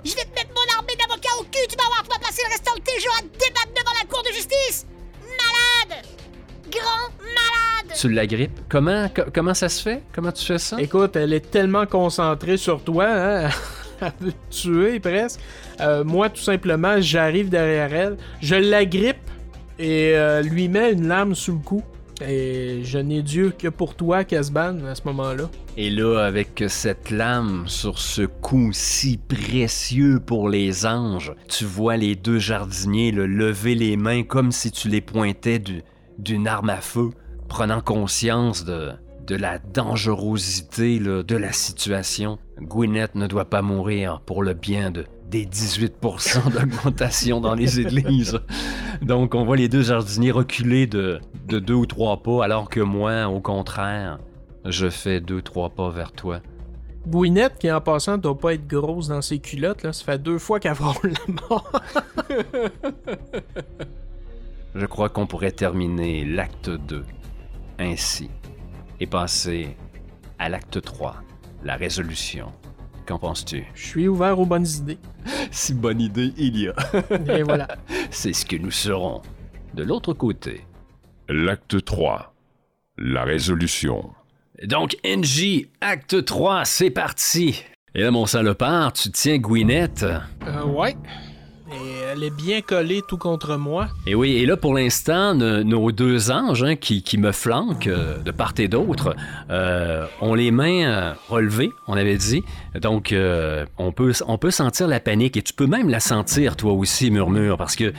Je 0.05 0.11
vais 0.15 0.23
te 0.23 0.29
mettre 0.35 0.51
mon 0.55 0.77
armée 0.77 0.93
d'avocats 0.97 1.35
au 1.39 1.43
cul, 1.43 1.59
tu 1.69 1.75
vas 1.75 1.83
voir, 1.87 2.03
tu 2.03 2.09
vas 2.09 2.19
passer 2.25 2.41
le 2.47 2.51
restant 2.51 2.73
de 2.75 2.81
tes 2.81 2.99
jours 2.99 3.13
à 3.17 3.21
te 3.21 3.27
débattre 3.27 3.73
devant 3.75 3.91
la 4.01 4.07
cour 4.07 4.23
de 4.23 4.29
justice 4.33 4.85
Malade 5.23 6.03
Grand 6.71 7.09
malade 7.19 7.97
Tu 7.99 8.09
l'agrippes. 8.09 8.59
Comment, 8.69 9.09
co- 9.09 9.23
comment 9.33 9.53
ça 9.53 9.67
se 9.69 9.81
fait? 9.81 10.03
Comment 10.13 10.31
tu 10.31 10.45
fais 10.45 10.57
ça? 10.57 10.79
Écoute, 10.79 11.15
elle 11.15 11.33
est 11.33 11.49
tellement 11.51 11.85
concentrée 11.85 12.57
sur 12.57 12.81
toi, 12.83 13.05
hein? 13.07 13.49
elle 14.01 14.11
veut 14.21 14.31
te 14.31 14.55
tuer 14.55 14.99
presque. 14.99 15.39
Euh, 15.81 16.03
moi, 16.03 16.29
tout 16.29 16.41
simplement, 16.41 16.95
j'arrive 17.01 17.49
derrière 17.49 17.93
elle, 17.93 18.17
je 18.41 18.55
l'agrippe 18.55 19.17
et 19.77 20.13
euh, 20.15 20.41
lui 20.41 20.67
mets 20.69 20.91
une 20.93 21.07
lame 21.07 21.35
sous 21.35 21.53
le 21.53 21.59
cou. 21.59 21.83
Et 22.21 22.81
je 22.83 22.97
n'ai 22.99 23.21
Dieu 23.21 23.53
que 23.57 23.67
pour 23.69 23.95
toi, 23.95 24.23
Casban, 24.23 24.83
à 24.85 24.95
ce 24.95 25.01
moment-là. 25.05 25.49
Et 25.77 25.89
là, 25.89 26.19
avec 26.25 26.63
cette 26.67 27.09
lame 27.11 27.63
sur 27.67 27.97
ce 27.99 28.23
coup 28.23 28.71
si 28.73 29.17
précieux 29.17 30.19
pour 30.19 30.49
les 30.49 30.85
anges, 30.85 31.33
tu 31.47 31.63
vois 31.65 31.95
les 31.97 32.15
deux 32.15 32.39
jardiniers 32.39 33.11
là, 33.11 33.25
lever 33.25 33.75
les 33.75 33.95
mains 33.95 34.23
comme 34.23 34.51
si 34.51 34.71
tu 34.71 34.89
les 34.89 35.01
pointais 35.01 35.59
du- 35.59 35.81
d'une 36.17 36.47
arme 36.47 36.69
à 36.69 36.81
feu, 36.81 37.09
prenant 37.47 37.79
conscience 37.81 38.65
de, 38.65 38.89
de 39.29 39.35
la 39.35 39.59
dangerosité 39.59 40.97
là, 40.97 41.21
de 41.21 41.35
la 41.35 41.53
situation. 41.53 42.39
Gwyneth 42.59 43.13
ne 43.13 43.27
doit 43.27 43.45
pas 43.45 43.61
mourir 43.61 44.21
pour 44.25 44.41
le 44.41 44.55
bien 44.55 44.89
de, 44.89 45.05
des 45.29 45.45
18% 45.45 46.51
d'augmentation 46.51 47.39
dans 47.39 47.53
les 47.53 47.79
églises. 47.79 48.39
Donc, 49.03 49.35
on 49.35 49.45
voit 49.45 49.55
les 49.55 49.69
deux 49.69 49.83
jardiniers 49.83 50.31
reculer 50.31 50.87
de, 50.87 51.19
de 51.47 51.59
deux 51.59 51.75
ou 51.75 51.85
trois 51.85 52.23
pas, 52.23 52.43
alors 52.43 52.69
que 52.69 52.79
moi, 52.79 53.27
au 53.27 53.39
contraire, 53.39 54.17
je 54.65 54.89
fais 54.89 55.21
deux, 55.21 55.43
trois 55.43 55.69
pas 55.69 55.91
vers 55.91 56.11
toi. 56.11 56.39
Gwyneth, 57.07 57.59
qui 57.59 57.71
en 57.71 57.81
passant 57.81 58.17
doit 58.17 58.37
pas 58.37 58.55
être 58.55 58.67
grosse 58.67 59.09
dans 59.09 59.21
ses 59.21 59.37
culottes, 59.37 59.83
là, 59.83 59.93
ça 59.93 60.03
fait 60.05 60.21
deux 60.21 60.39
fois 60.39 60.59
qu'elle 60.59 60.73
frôle 60.73 61.13
la 61.13 61.33
mort. 61.49 61.71
Je 64.73 64.85
crois 64.87 65.09
qu'on 65.09 65.27
pourrait 65.27 65.51
terminer 65.51 66.25
l'acte 66.25 66.69
2 66.69 67.03
ainsi 67.79 68.29
et 68.99 69.07
passer 69.07 69.75
à 70.37 70.49
l'acte 70.49 70.81
3, 70.81 71.15
la 71.63 71.75
résolution. 71.75 72.51
Qu'en 73.05 73.17
penses-tu? 73.17 73.65
Je 73.73 73.85
suis 73.85 74.07
ouvert 74.07 74.39
aux 74.39 74.45
bonnes 74.45 74.67
idées. 74.67 74.99
Si 75.51 75.73
bonne 75.73 75.99
idée 75.99 76.31
il 76.37 76.57
y 76.59 76.67
a. 76.67 76.75
Et 77.35 77.41
voilà. 77.41 77.67
C'est 78.11 78.33
ce 78.33 78.45
que 78.45 78.55
nous 78.55 78.71
serons. 78.71 79.21
De 79.73 79.83
l'autre 79.83 80.13
côté. 80.13 80.65
L'acte 81.27 81.83
3. 81.83 82.33
La 82.97 83.23
résolution. 83.23 84.11
Donc, 84.63 84.97
NJ, 85.05 85.67
acte 85.81 86.25
3, 86.25 86.65
c'est 86.65 86.89
parti. 86.89 87.63
Et 87.95 88.01
là, 88.01 88.11
mon 88.11 88.25
salopard, 88.25 88.91
tu 88.93 89.09
tiens 89.09 89.37
Gwyneth? 89.37 90.03
Euh, 90.03 90.65
ouais. 90.65 90.95
Elle 92.11 92.23
est 92.23 92.31
bien 92.31 92.61
collée 92.61 93.03
tout 93.07 93.17
contre 93.17 93.55
moi. 93.55 93.89
Et 94.07 94.15
oui, 94.15 94.37
et 94.37 94.47
là, 94.47 94.57
pour 94.57 94.73
l'instant, 94.73 95.35
nos 95.35 95.91
deux 95.91 96.31
anges 96.31 96.63
hein, 96.63 96.75
qui, 96.75 97.03
qui 97.03 97.19
me 97.19 97.31
flanquent 97.31 97.85
euh, 97.85 98.17
de 98.17 98.31
part 98.31 98.53
et 98.57 98.67
d'autre 98.67 99.15
euh, 99.51 100.07
ont 100.19 100.33
les 100.33 100.49
mains 100.49 100.85
euh, 100.85 101.13
relevées, 101.27 101.71
on 101.87 101.93
avait 101.93 102.17
dit. 102.17 102.43
Donc, 102.81 103.13
on, 103.77 103.91
peut, 103.91 104.11
on 104.25 104.37
peut 104.39 104.49
sentir 104.49 104.87
la 104.87 104.99
panique 104.99 105.37
et 105.37 105.43
tu 105.43 105.53
peux 105.53 105.67
même 105.67 105.87
la 105.87 105.99
sentir, 105.99 106.55
toi 106.55 106.73
aussi, 106.73 107.11
murmure, 107.11 107.57
parce 107.57 107.75
que, 107.75 107.93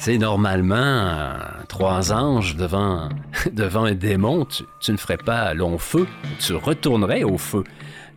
tu 0.00 0.16
normalement, 0.16 1.32
trois 1.66 2.12
anges 2.12 2.54
devant, 2.54 3.08
devant 3.52 3.84
un 3.84 3.94
démon, 3.94 4.46
tu 4.80 4.92
ne 4.92 4.96
ferais 4.96 5.16
pas 5.16 5.54
long 5.54 5.78
feu, 5.78 6.06
tu 6.38 6.54
retournerais 6.54 7.24
au 7.24 7.36
feu. 7.36 7.64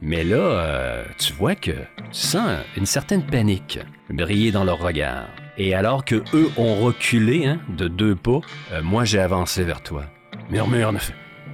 Mais 0.02 0.24
là, 0.24 0.38
euh, 0.38 1.04
tu 1.18 1.34
vois 1.34 1.56
que 1.56 1.72
tu 1.72 1.78
sens 2.12 2.60
une 2.78 2.86
certaine 2.86 3.26
panique 3.26 3.80
briller 4.10 4.52
dans 4.52 4.64
leur 4.64 4.80
regard. 4.80 5.28
Et 5.58 5.74
alors 5.76 6.06
que 6.06 6.24
eux 6.34 6.50
ont 6.56 6.76
reculé 6.82 7.46
hein, 7.46 7.60
de 7.68 7.88
deux 7.90 8.16
pas, 8.16 8.40
euh, 8.72 8.82
moi 8.82 9.04
j'ai 9.04 9.20
avancé 9.20 9.64
vers 9.64 9.84
toi. 9.84 10.06
Murmure, 10.50 10.94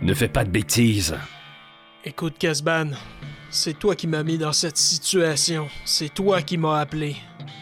ne, 0.03 0.13
fais- 0.13 0.27
pas 0.27 0.45
de 0.45 0.51
bêtises. 0.51 1.15
Écoute, 2.05 2.35
Casban, 2.37 2.91
c'est 3.49 3.77
toi 3.79 3.95
qui 3.95 4.05
m'as 4.05 4.21
mis 4.21 4.37
dans 4.37 4.53
cette 4.53 4.77
situation. 4.77 5.67
C'est 5.85 6.13
toi 6.13 6.43
qui 6.43 6.57
m'as 6.57 6.79
appelé. 6.79 7.15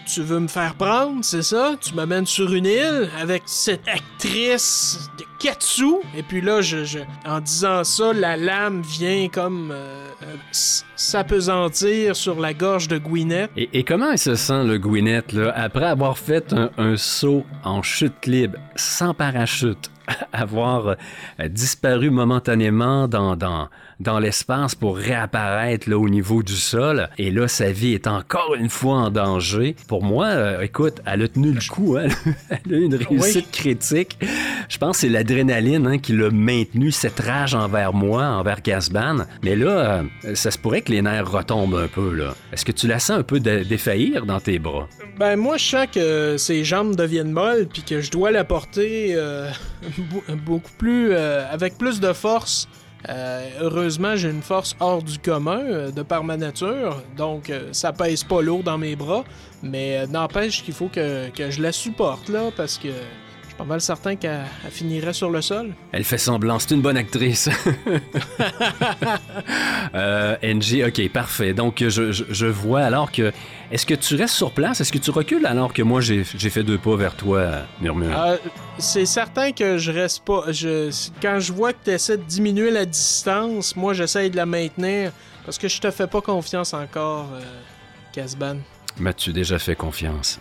Tu 0.06 0.22
veux 0.22 0.40
me 0.42 0.50
faire 0.50 0.76
prendre, 0.76 1.24
c'est 1.24 1.44
ça? 1.44 1.76
Tu 1.80 1.94
m'amènes 1.96 2.26
sur 2.26 2.54
une 2.54 2.66
île 2.66 3.10
avec 3.22 3.44
cette 3.46 3.88
actrice 3.88 5.10
de 5.18 5.24
Katsu? 5.40 5.96
Et 6.18 6.24
puis 6.24 6.42
là, 6.42 6.60
je, 6.62 7.00
en 7.26 7.40
disant 7.40 7.86
ça, 7.86 8.12
la 8.12 8.36
lame 8.36 8.82
vient 8.82 9.30
comme 9.30 9.72
euh, 9.74 10.03
s'apesantir 10.52 12.16
sur 12.16 12.40
la 12.40 12.54
gorge 12.54 12.88
de 12.88 12.98
Gwyneth. 12.98 13.52
Et, 13.56 13.84
comment 13.84 14.12
il 14.12 14.18
se 14.18 14.36
sent, 14.36 14.64
le 14.64 14.78
Gwyneth, 14.78 15.36
après 15.56 15.86
avoir 15.86 16.18
fait 16.18 16.54
un, 16.78 16.96
saut 16.98 17.46
en 17.64 17.82
chute 17.82 18.26
libre, 18.26 18.58
sans 18.76 19.14
parachute, 19.14 19.92
avoir 20.34 20.88
euh, 20.88 21.48
disparu 21.50 22.10
momentanément 22.10 23.08
dans, 23.08 23.70
dans 24.00 24.20
l'espace 24.20 24.76
pour 24.76 24.98
réapparaître 24.98 25.90
là, 25.90 25.98
au 25.98 26.10
niveau 26.10 26.44
du 26.44 26.56
sol. 26.56 27.10
Et 27.18 27.32
là, 27.32 27.48
sa 27.48 27.72
vie 27.72 27.94
est 27.94 28.08
encore 28.08 28.56
une 28.56 28.70
fois 28.70 28.96
en 28.96 29.10
danger. 29.10 29.76
Pour 29.88 30.04
moi, 30.04 30.28
euh, 30.28 30.62
écoute, 30.62 31.02
elle 31.06 31.24
a 31.24 31.28
tenu 31.28 31.52
le 31.52 31.62
coup. 31.70 31.98
hein. 31.98 32.08
elle 32.50 32.74
a 32.74 32.78
eu 32.78 32.84
une 32.84 32.96
réussite 32.96 33.52
critique. 33.52 34.18
Je 34.70 34.78
pense 34.78 34.98
que 34.98 35.02
c'est 35.02 35.10
l'adrénaline 35.10 35.88
hein, 35.88 35.98
qui 36.00 36.14
l'a 36.14 36.30
maintenu, 36.30 36.92
cette 36.92 37.20
rage 37.20 37.56
envers 37.56 37.94
moi, 37.94 38.24
envers 38.26 38.62
Casban. 38.62 39.26
Mais 39.44 39.56
là, 39.56 40.04
euh, 40.26 40.36
ça 40.36 40.52
se 40.52 40.58
pourrait 40.58 40.82
que 40.82 40.92
les 40.92 41.02
nerfs 41.02 41.30
retombent 41.30 41.76
un 41.76 41.88
peu. 41.88 42.14
là. 42.14 42.34
Est-ce 42.52 42.66
que 42.66 42.72
tu 42.72 42.88
la 42.88 43.00
sens 43.00 43.20
un 43.20 43.24
peu 43.24 43.40
dé- 43.40 43.64
défaillir 43.64 44.26
dans 44.26 44.40
tes 44.40 44.60
bras? 44.60 44.88
Ben 45.20 45.36
moi 45.36 45.58
je 45.58 45.66
sens 45.66 45.88
que 45.94 46.38
ses 46.38 46.64
jambes 46.64 46.96
deviennent 46.96 47.32
molles 47.32 47.68
puis 47.72 47.84
que 47.84 48.02
je 48.02 48.10
dois 48.10 48.32
la 48.32 48.44
porter 48.44 49.14
euh, 49.16 49.48
be- 49.84 50.36
beaucoup 50.46 50.72
plus 50.80 51.14
avec 51.16 51.78
plus 51.78 52.00
de 52.00 52.14
force. 52.14 52.68
Euh, 53.10 53.50
heureusement 53.60 54.16
j'ai 54.16 54.30
une 54.30 54.42
force 54.42 54.76
hors 54.80 55.04
du 55.04 55.20
commun 55.20 55.60
euh, 55.60 55.92
de 55.92 56.04
par 56.04 56.24
ma 56.24 56.38
nature, 56.38 57.02
donc 57.18 57.50
euh, 57.50 57.70
ça 57.74 57.92
pèse 57.92 58.24
pas 58.24 58.42
lourd 58.42 58.64
dans 58.64 58.78
mes 58.78 58.96
bras, 58.96 59.26
mais 59.62 59.98
euh, 59.98 60.08
n'empêche 60.08 60.64
qu'il 60.64 60.74
faut 60.74 60.88
que, 60.88 61.30
que 61.30 61.52
je 61.52 61.62
la 61.62 61.74
supporte 61.74 62.30
là 62.30 62.50
parce 62.56 62.78
que 62.78 62.90
pas 63.64 63.70
mal 63.70 63.82
certain 63.82 64.16
qu'elle 64.18 64.42
elle 64.66 64.72
finirait 64.72 65.14
sur 65.14 65.30
le 65.30 65.42
sol. 65.42 65.74
Elle 65.94 66.04
fait 66.04 66.18
semblant, 66.18 66.60
c'est 66.60 66.72
une 66.76 66.82
bonne 66.82 66.98
actrice. 66.98 67.50
euh, 69.96 70.36
NG, 70.44 70.84
ok, 70.88 71.10
parfait. 71.10 71.54
Donc, 71.54 71.84
je, 71.88 72.12
je- 72.12 72.24
je 72.30 72.46
vois 72.46 72.82
alors 72.82 73.12
que. 73.12 73.32
Est-ce 73.72 73.86
que 73.86 73.94
tu 73.96 74.16
restes 74.16 74.36
sur 74.36 74.52
place? 74.52 74.82
Est-ce 74.82 74.92
que 74.92 74.98
tu 75.00 75.10
recules 75.10 75.46
alors 75.48 75.74
que 75.74 75.82
moi 75.82 76.00
j'ai 76.00 76.24
fait 76.24 76.62
deux 76.64 76.78
pas 76.78 76.96
vers 76.96 77.16
toi, 77.16 77.64
murmure? 77.82 78.16
Euh, 78.16 78.38
c'est 78.78 79.06
certain 79.08 79.52
que 79.52 79.78
je 79.80 79.92
reste 79.92 80.24
pas. 80.24 80.52
Je, 80.52 80.92
quand 81.22 81.40
je 81.40 81.52
vois 81.54 81.74
que 81.74 81.80
tu 81.86 81.90
essaies 81.92 82.18
de 82.18 82.24
diminuer 82.24 82.70
la 82.70 82.86
distance, 82.86 83.76
moi 83.76 83.94
j'essaye 83.94 84.30
de 84.30 84.36
la 84.36 84.46
maintenir 84.46 85.12
parce 85.46 85.58
que 85.58 85.68
je 85.68 85.82
te 85.82 85.90
fais 85.90 86.06
pas 86.06 86.22
confiance 86.22 86.74
encore, 86.76 87.30
euh, 87.34 87.42
Casban. 88.14 88.58
M'as-tu 89.00 89.34
déjà 89.34 89.58
fait 89.58 89.76
confiance? 89.76 90.40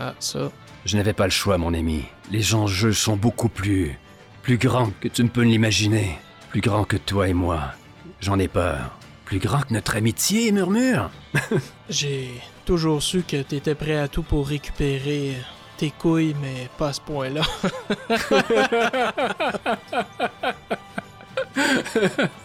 Ah, 0.00 0.14
ça. 0.18 0.50
Je 0.84 0.96
n'avais 0.96 1.12
pas 1.12 1.24
le 1.24 1.30
choix, 1.30 1.58
mon 1.58 1.74
ami. 1.74 2.04
Les 2.30 2.54
enjeux 2.54 2.92
sont 2.92 3.16
beaucoup 3.16 3.48
plus. 3.48 3.98
plus 4.42 4.56
grands 4.58 4.90
que 5.00 5.08
tu 5.08 5.22
ne 5.22 5.28
peux 5.28 5.42
l'imaginer. 5.42 6.18
Plus 6.50 6.60
grands 6.60 6.84
que 6.84 6.96
toi 6.96 7.28
et 7.28 7.34
moi. 7.34 7.72
J'en 8.20 8.38
ai 8.38 8.48
peur. 8.48 8.98
Plus 9.24 9.38
grand 9.38 9.60
que 9.60 9.72
notre 9.72 9.96
amitié, 9.96 10.50
murmure. 10.52 11.10
J'ai 11.88 12.28
toujours 12.64 13.02
su 13.02 13.22
que 13.22 13.42
t'étais 13.42 13.74
prêt 13.74 13.96
à 13.96 14.08
tout 14.08 14.22
pour 14.22 14.48
récupérer 14.48 15.36
tes 15.76 15.90
couilles, 15.90 16.34
mais 16.40 16.68
pas 16.78 16.88
à 16.88 16.92
ce 16.92 17.00
point-là. 17.00 17.42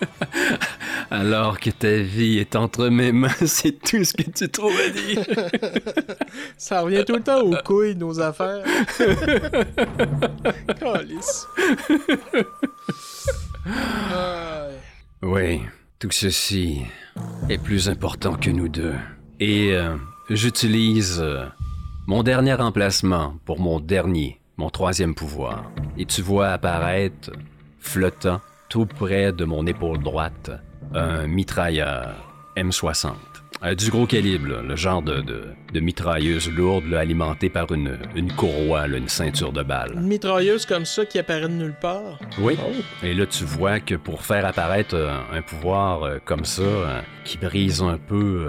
Alors 1.28 1.60
que 1.60 1.70
ta 1.72 1.98
vie 1.98 2.38
est 2.38 2.56
entre 2.56 2.88
mes 2.88 3.12
mains, 3.12 3.28
c'est 3.46 3.78
tout 3.84 4.02
ce 4.02 4.13
que 4.13 4.32
tu 4.32 4.48
trouves 4.48 4.80
à 4.80 4.90
dire. 4.90 5.26
Ça 6.58 6.80
revient 6.80 7.04
tout 7.06 7.16
le 7.16 7.22
temps 7.22 7.42
aux 7.42 7.58
couilles, 7.66 7.98
nos 7.98 8.22
affaires. 8.22 8.63
Calice. 10.80 11.46
Oui, 15.22 15.63
tout 16.00 16.12
ceci 16.12 16.84
est 17.50 17.62
plus 17.62 17.90
important 17.90 18.36
que 18.36 18.50
nous 18.50 18.70
deux. 18.70 18.96
Et 19.42 19.74
euh, 19.74 19.98
j'utilise 20.30 21.20
euh, 21.20 21.46
mon 22.08 22.24
dernier 22.24 22.54
emplacement 22.54 23.36
pour 23.44 23.60
mon 23.60 23.82
dernier, 23.82 24.40
mon 24.56 24.70
troisième 24.70 25.13
pouvoir. 25.13 25.70
Et 25.98 26.06
tu 26.06 26.22
vois 26.22 26.52
apparaître, 26.52 27.32
flottant, 27.82 28.40
tout 28.70 28.86
près 28.86 29.34
de 29.34 29.44
mon 29.44 29.68
épaule 29.68 30.02
droite, 30.02 30.52
un 30.93 31.28
mitrailleur 31.28 32.15
M60. 32.56 33.13
Euh, 33.63 33.73
du 33.73 33.89
gros 33.89 34.06
calibre, 34.06 34.50
là, 34.50 34.62
le 34.62 34.76
genre 34.76 35.02
de, 35.02 35.21
de, 35.21 35.45
de 35.73 35.80
mitrailleuse 35.80 36.52
lourde 36.52 36.86
là, 36.86 37.00
alimentée 37.00 37.50
par 37.50 37.71
une, 37.71 37.97
une 38.15 38.32
courroie, 38.32 38.88
là, 38.88 38.97
une 38.97 39.08
ceinture 39.10 39.52
de 39.52 39.63
balles. 39.63 39.93
Une 39.95 40.08
mitrailleuse 40.08 40.65
comme 40.67 40.86
ça 40.86 41.06
qui 41.06 41.17
apparaît 41.17 41.41
de 41.41 41.47
nulle 41.47 41.76
part? 41.80 42.19
Oui. 42.39 42.56
Et 43.02 43.15
là, 43.15 43.26
tu 43.26 43.45
vois 43.45 43.80
que 43.80 43.95
pour 43.95 44.21
faire 44.21 44.45
apparaître 44.45 44.95
euh, 44.95 45.17
un 45.34 45.41
pouvoir 45.41 46.04
euh, 46.04 46.17
comme 46.23 46.45
ça, 46.45 47.04
qui 47.26 47.38
brise 47.38 47.82
un 47.82 47.97
peu 47.97 48.47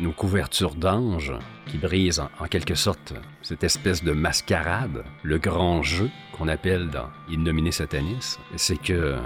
nos 0.00 0.12
couvertures 0.12 0.74
d'ange, 0.74 1.32
qui 1.66 1.78
brise 1.78 2.18
en, 2.18 2.28
en 2.40 2.46
quelque 2.46 2.74
sorte 2.74 3.14
cette 3.42 3.62
espèce 3.62 4.02
de 4.02 4.12
mascarade, 4.12 5.04
le 5.22 5.38
grand 5.38 5.82
jeu 5.82 6.10
qu'on 6.36 6.48
appelle 6.48 6.90
dans 6.90 7.08
Innominé 7.30 7.70
Satanis, 7.70 8.38
c'est 8.56 8.80
que 8.80 9.16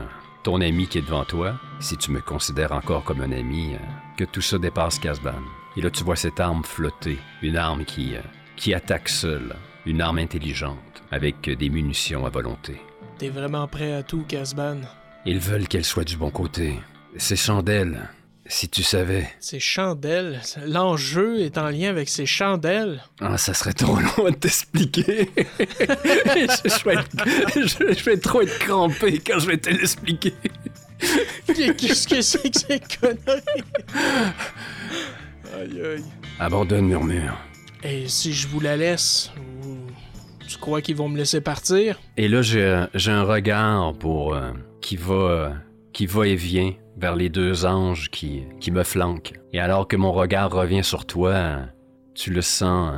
ton 0.47 0.61
ami 0.61 0.87
qui 0.87 0.99
est 0.99 1.03
devant 1.03 1.25
toi, 1.25 1.59
si 1.81 1.97
tu 1.97 2.13
me 2.13 2.21
considères 2.21 2.71
encore 2.71 3.03
comme 3.03 3.21
un 3.21 3.33
ami, 3.33 3.75
euh, 3.75 3.79
que 4.17 4.23
tout 4.23 4.41
ça 4.41 4.59
dépasse 4.59 5.01
Casban. 5.01 5.43
Et 5.77 5.81
là, 5.81 5.91
tu 5.91 6.05
vois 6.05 6.15
cette 6.15 6.39
arme 6.39 6.63
flotter, 6.63 7.19
une 7.43 7.57
arme 7.57 7.85
qui, 7.85 8.15
euh, 8.15 8.21
qui 8.55 8.73
attaque 8.73 9.09
seule, 9.09 9.57
une 9.87 10.01
arme 10.01 10.19
intelligente, 10.19 11.03
avec 11.11 11.49
euh, 11.49 11.57
des 11.57 11.69
munitions 11.69 12.27
à 12.27 12.29
volonté. 12.29 12.81
T'es 13.19 13.29
vraiment 13.29 13.67
prêt 13.67 13.93
à 13.93 14.05
tout, 14.05 14.23
Casban. 14.29 14.83
Ils 15.25 15.41
veulent 15.41 15.67
qu'elle 15.67 15.85
soit 15.85 16.05
du 16.05 16.17
bon 16.17 16.31
côté. 16.31 16.79
Ces 17.17 17.35
chandelles, 17.35 18.09
si 18.49 18.69
tu 18.69 18.83
savais. 18.83 19.29
Ces 19.41 19.61
chandelles, 19.61 20.41
l'enjeu 20.67 21.41
est 21.41 21.59
en 21.59 21.69
lien 21.69 21.91
avec 21.91 22.09
ces 22.09 22.27
chandelles. 22.27 23.03
Ah, 23.21 23.37
ça 23.39 23.55
serait 23.55 23.73
trop 23.73 23.97
long 23.97 24.25
de 24.31 24.35
t'expliquer. 24.35 25.31
je, 25.59 26.85
vais 26.85 26.95
être- 26.95 27.25
je- 27.57 27.95
je 27.99 28.05
vais 28.05 28.17
trop 28.19 28.43
être 28.43 28.59
crampé 28.59 29.19
quand 29.19 29.39
je 29.39 29.47
vais 29.49 29.57
te 29.59 29.71
l'expliquer. 29.71 30.35
Qu'est-ce 31.47 32.09
que 32.09 32.21
c'est 32.23 32.51
que 32.51 32.59
ces 32.59 32.81
conneries? 33.01 33.65
Aïe 35.55 35.81
aïe. 35.81 36.05
Abandonne, 36.39 36.87
murmure. 36.87 37.37
Et 37.83 38.09
si 38.09 38.33
je 38.33 38.49
vous 38.49 38.61
la 38.61 38.77
laisse, 38.77 39.31
tu 40.49 40.57
crois 40.59 40.81
qu'ils 40.83 40.97
vont 40.97 41.09
me 41.09 41.17
laisser 41.17 41.41
partir? 41.41 41.99
Et 42.17 42.29
là, 42.29 42.43
j'ai 42.43 42.85
j'ai 42.95 43.11
un 43.11 43.23
regard 43.25 43.93
pour 43.95 44.35
euh, 44.35 44.51
qui 44.81 44.97
va 44.97 45.15
euh, 45.15 45.51
qui 45.97 46.05
va 46.05 46.27
et 46.27 46.35
vient 46.35 46.75
vers 46.99 47.17
les 47.17 47.31
deux 47.31 47.65
anges 47.65 48.11
qui, 48.11 48.45
qui 48.61 48.71
me 48.71 48.83
flanquent. 48.83 49.33
Et 49.55 49.61
alors 49.61 49.89
que 49.89 49.97
mon 49.97 50.13
regard 50.13 50.53
revient 50.53 50.85
sur 50.85 51.07
toi, 51.07 51.61
tu 52.15 52.31
le 52.31 52.43
sens, 52.43 52.93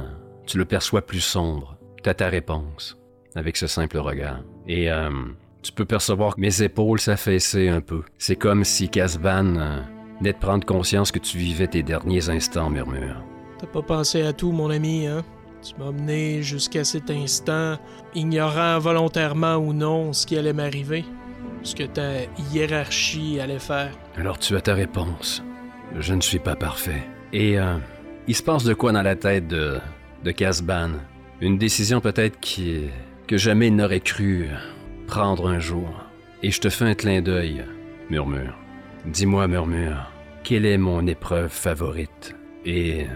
tu 0.47 0.59
le 0.59 0.65
perçois 0.65 1.07
plus 1.07 1.21
sombre. 1.21 1.79
T'as 2.03 2.15
ta 2.15 2.29
réponse 2.29 2.99
avec 3.37 3.57
ce 3.57 3.69
simple 3.69 3.99
regard. 3.99 4.41
Et 4.67 4.91
euh, 4.91 5.11
tu 5.63 5.71
peux 5.71 5.85
percevoir 5.85 6.35
mes 6.39 6.61
épaules 6.61 6.99
s'affaisser 6.99 7.69
un 7.69 7.81
peu. 7.81 8.03
C'est 8.19 8.35
comme 8.35 8.65
si 8.65 8.89
Casban 8.89 9.55
euh, 9.55 9.81
venait 10.19 10.33
de 10.33 10.39
prendre 10.39 10.67
conscience 10.67 11.13
que 11.13 11.21
tu 11.21 11.39
vivais 11.39 11.69
tes 11.69 11.85
derniers 11.85 12.31
instants, 12.31 12.69
murmure. 12.69 13.23
T'as 13.61 13.69
pas 13.69 13.83
pensé 13.83 14.23
à 14.23 14.33
tout, 14.33 14.51
mon 14.51 14.71
ami, 14.71 15.07
hein? 15.07 15.25
Tu 15.63 15.73
m'as 15.79 15.93
mené 15.93 16.43
jusqu'à 16.43 16.83
cet 16.83 17.11
instant, 17.11 17.79
ignorant 18.17 18.81
volontairement 18.81 19.55
ou 19.55 19.73
non 19.73 20.13
ce 20.13 20.27
qui 20.27 20.37
allait 20.37 20.53
m'arriver, 20.53 21.05
ce 21.63 21.75
que 21.75 21.85
ta 21.85 22.23
hiérarchie 22.53 23.41
allait 23.41 23.59
faire. 23.59 23.91
Alors 24.17 24.39
tu 24.39 24.57
as 24.57 24.61
ta 24.61 24.75
réponse. 24.75 25.43
Je 25.99 26.15
ne 26.15 26.21
suis 26.21 26.39
pas 26.39 26.57
parfait. 26.57 27.03
Et 27.33 27.59
euh, 27.59 27.77
il 28.27 28.35
se 28.35 28.43
passe 28.43 28.65
de 28.65 28.75
quoi 28.75 28.93
dans 28.93 29.03
la 29.03 29.17
tête 29.17 29.49
de, 29.49 29.79
de 30.25 30.31
Casban? 30.31 30.91
Une 31.41 31.59
décision 31.59 32.01
peut-être 32.01 32.41
qui, 32.41 32.89
que 33.27 33.37
jamais 33.37 33.69
il 33.69 33.77
n'aurait 33.77 34.01
cru 34.01 34.49
prendre 35.07 35.49
un 35.49 35.59
jour. 35.59 35.89
Et 36.43 36.51
je 36.51 36.61
te 36.61 36.69
fais 36.69 36.85
un 36.85 36.95
clin 36.95 37.21
d'œil, 37.21 37.65
murmure. 38.11 38.55
Dis-moi, 39.07 39.49
murmure, 39.49 40.11
quelle 40.45 40.67
est 40.67 40.79
mon 40.79 41.07
épreuve 41.07 41.51
favorite? 41.51 42.37
Et 42.65 43.07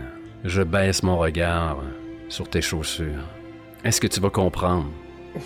je 0.44 0.62
baisse 0.62 1.02
mon 1.02 1.18
regard 1.18 1.83
sur 2.28 2.48
tes 2.48 2.62
chaussures. 2.62 3.28
Est-ce 3.85 4.00
que 4.00 4.07
tu 4.07 4.20
vas 4.20 4.31
comprendre? 4.31 4.90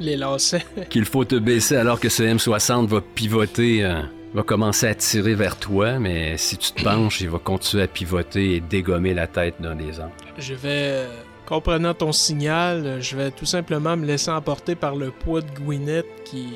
Les 0.00 0.16
lacets. 0.16 0.64
qu'il 0.90 1.04
faut 1.04 1.24
te 1.24 1.36
baisser 1.36 1.76
alors 1.76 2.00
que 2.00 2.08
ce 2.08 2.22
M60 2.22 2.86
va 2.86 3.00
pivoter, 3.00 3.84
euh, 3.84 4.02
va 4.34 4.42
commencer 4.42 4.86
à 4.86 4.94
tirer 4.94 5.34
vers 5.34 5.56
toi, 5.56 5.98
mais 5.98 6.36
si 6.36 6.56
tu 6.56 6.72
te 6.72 6.82
penches, 6.82 7.20
il 7.20 7.30
va 7.30 7.38
continuer 7.38 7.84
à 7.84 7.88
pivoter 7.88 8.56
et 8.56 8.60
dégommer 8.60 9.14
la 9.14 9.26
tête 9.26 9.54
d'un 9.60 9.76
des 9.76 10.00
anges. 10.00 10.10
Je 10.38 10.54
vais, 10.54 10.90
euh, 10.90 11.08
comprenant 11.46 11.94
ton 11.94 12.12
signal, 12.12 12.86
euh, 12.86 13.00
je 13.00 13.16
vais 13.16 13.30
tout 13.30 13.46
simplement 13.46 13.96
me 13.96 14.06
laisser 14.06 14.30
emporter 14.30 14.74
par 14.74 14.96
le 14.96 15.10
poids 15.10 15.40
de 15.40 15.50
Gwyneth 15.50 16.06
qui, 16.24 16.48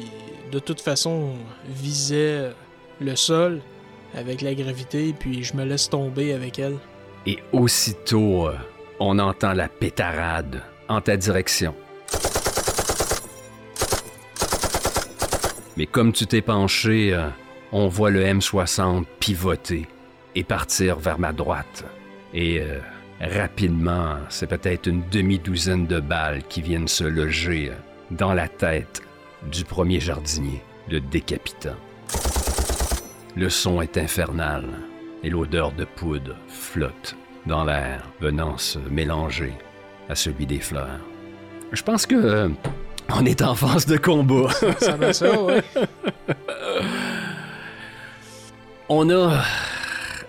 de 0.51 0.59
toute 0.59 0.81
façon, 0.81 1.35
visait 1.69 2.51
le 3.01 3.17
sol 3.17 3.61
avec 4.17 4.41
la 4.41 4.55
gravité, 4.55 5.15
puis 5.19 5.45
je 5.45 5.55
me 5.57 5.65
laisse 5.65 5.89
tomber 5.89 6.33
avec 6.33 6.59
elle. 6.59 6.77
Et 7.27 7.39
aussitôt, 7.53 8.49
euh, 8.49 8.55
on 9.01 9.19
entend 9.19 9.53
la 9.53 9.69
pétarade 9.69 10.63
en 10.89 11.01
ta 11.01 11.17
direction. 11.17 11.75
Mais 15.77 15.87
comme 15.87 16.13
tu 16.13 16.27
t'es 16.27 16.41
penché, 16.41 17.13
euh, 17.13 17.29
on 17.71 17.89
voit 17.89 18.11
le 18.11 18.25
M60 18.25 19.05
pivoter 19.21 19.87
et 20.35 20.45
partir 20.45 20.99
vers 20.99 21.19
ma 21.19 21.33
droite. 21.33 21.85
Et 22.33 22.61
euh, 22.61 22.79
rapidement, 23.21 24.17
c'est 24.31 24.47
peut-être 24.47 24.87
une 24.87 25.03
demi-douzaine 25.11 25.87
de 25.87 26.01
balles 26.01 26.43
qui 26.49 26.63
viennent 26.63 26.89
se 26.89 27.05
loger 27.05 27.71
euh, 27.71 27.75
dans 28.11 28.33
la 28.33 28.49
tête 28.49 29.03
du 29.51 29.65
premier 29.65 30.01
jardinier, 30.01 30.63
le 30.91 31.01
décapitant. 31.01 31.77
Le 33.37 33.51
son 33.51 33.83
est 33.83 33.99
infernal 33.99 34.65
et 35.23 35.29
l'odeur 35.29 35.73
de 35.73 35.85
poudre 35.85 36.37
flotte 36.49 37.17
dans 37.45 37.65
l'air, 37.65 38.03
venant 38.21 38.57
se 38.57 38.79
mélanger 38.79 39.53
à 40.09 40.15
celui 40.15 40.47
des 40.47 40.59
fleurs. 40.59 41.01
Je 41.73 41.83
pense 41.83 42.07
que 42.07 42.51
on 43.15 43.25
est 43.25 43.43
en 43.43 43.55
phase 43.55 43.87
de 43.87 43.97
combat. 43.97 44.51
Ça 44.79 44.97
va 44.97 45.13
ça, 45.13 45.41
ouais. 45.43 45.63
on 48.89 49.09
a 49.11 49.43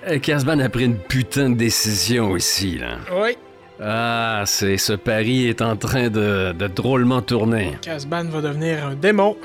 euh, 0.08 0.20
Casban 0.20 0.60
a 0.60 0.70
pris 0.70 0.86
une 0.86 0.98
putain 0.98 1.50
de 1.50 1.56
décision 1.56 2.36
ici 2.38 2.78
là. 2.78 2.98
Oui. 3.12 3.38
Ah, 3.80 4.44
c'est 4.46 4.78
ce 4.78 4.94
pari 4.94 5.48
est 5.48 5.62
en 5.62 5.76
train 5.76 6.10
de, 6.10 6.52
de 6.54 6.68
drôlement 6.68 7.22
tourner. 7.22 7.78
Casban 7.82 8.26
va 8.26 8.42
devenir 8.42 8.88
un 8.88 8.96
démon. 8.96 9.38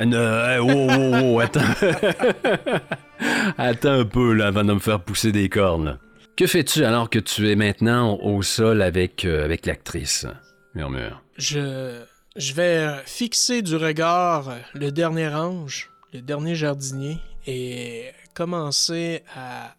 Non, 0.00 0.16
euh, 0.16 0.58
wow, 0.58 0.86
wow, 0.86 1.32
wow, 1.32 1.40
attends. 1.40 1.60
attends 3.58 4.00
un 4.00 4.04
peu 4.04 4.32
là 4.32 4.48
avant 4.48 4.64
de 4.64 4.72
me 4.72 4.78
faire 4.78 5.00
pousser 5.00 5.32
des 5.32 5.48
cornes. 5.48 5.98
Que 6.36 6.46
fais-tu 6.46 6.84
alors 6.84 7.10
que 7.10 7.18
tu 7.18 7.50
es 7.50 7.56
maintenant 7.56 8.16
au 8.22 8.42
sol 8.42 8.80
avec, 8.80 9.24
euh, 9.24 9.44
avec 9.44 9.66
l'actrice? 9.66 10.26
Murmure. 10.74 11.20
Je, 11.36 12.00
je 12.38 12.54
vais 12.54 12.88
fixer 13.04 13.62
du 13.62 13.76
regard 13.76 14.54
le 14.72 14.90
dernier 14.90 15.28
ange, 15.28 15.90
le 16.14 16.20
dernier 16.22 16.54
jardinier, 16.54 17.18
et 17.46 18.04
commencer 18.34 19.22
à, 19.36 19.74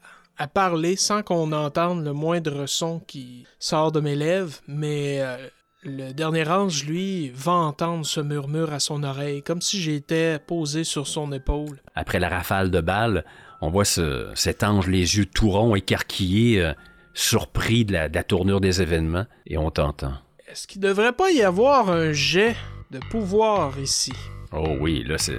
parler 0.53 0.95
sans 0.95 1.21
qu'on 1.23 1.51
entende 1.51 2.03
le 2.05 2.13
moindre 2.13 2.65
son 2.65 2.99
qui 2.99 3.45
sort 3.59 3.91
de 3.91 3.99
mes 3.99 4.15
lèvres, 4.15 4.55
mais 4.67 5.19
euh, 5.21 5.35
le 5.83 6.13
dernier 6.13 6.47
ange, 6.47 6.85
lui, 6.85 7.29
va 7.35 7.51
entendre 7.51 8.05
ce 8.05 8.21
murmure 8.21 8.71
à 8.73 8.79
son 8.79 9.03
oreille, 9.03 9.43
comme 9.43 9.61
si 9.61 9.81
j'étais 9.81 10.39
posé 10.39 10.83
sur 10.85 11.07
son 11.07 11.31
épaule. 11.33 11.81
Après 11.95 12.19
la 12.19 12.29
rafale 12.29 12.71
de 12.71 12.79
balles, 12.81 13.25
on 13.61 13.69
voit 13.69 13.83
ce- 13.85 14.29
cet 14.35 14.63
ange 14.63 14.87
les 14.87 15.17
yeux 15.17 15.25
tout 15.25 15.49
ronds, 15.49 15.75
écarquillés, 15.75 16.61
euh, 16.61 16.73
surpris 17.13 17.83
de 17.83 17.93
la, 17.93 18.07
de 18.09 18.15
la 18.15 18.23
tournure 18.23 18.61
des 18.61 18.81
événements, 18.81 19.25
et 19.45 19.57
on 19.57 19.71
t'entend. 19.71 20.13
Est-ce 20.51 20.65
qu'il 20.65 20.81
devrait 20.81 21.13
pas 21.13 21.29
y 21.29 21.43
avoir 21.43 21.91
un 21.91 22.11
jet 22.11 22.55
de 22.89 22.97
pouvoir 23.11 23.77
ici? 23.79 24.13
Oh 24.51 24.77
oui, 24.79 25.03
là 25.05 25.19
c'est... 25.19 25.37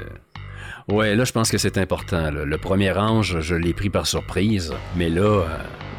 Ouais, 0.89 1.17
là 1.17 1.25
je 1.25 1.33
pense 1.33 1.51
que 1.51 1.59
c'est 1.59 1.79
important. 1.79 2.31
Le 2.31 2.59
premier 2.59 2.97
ange, 2.97 3.41
je 3.41 3.57
l'ai 3.57 3.73
pris 3.73 3.91
par 3.91 4.07
surprise, 4.07 4.73
mais 4.95 5.09
là, 5.09 5.23
euh, 5.23 5.47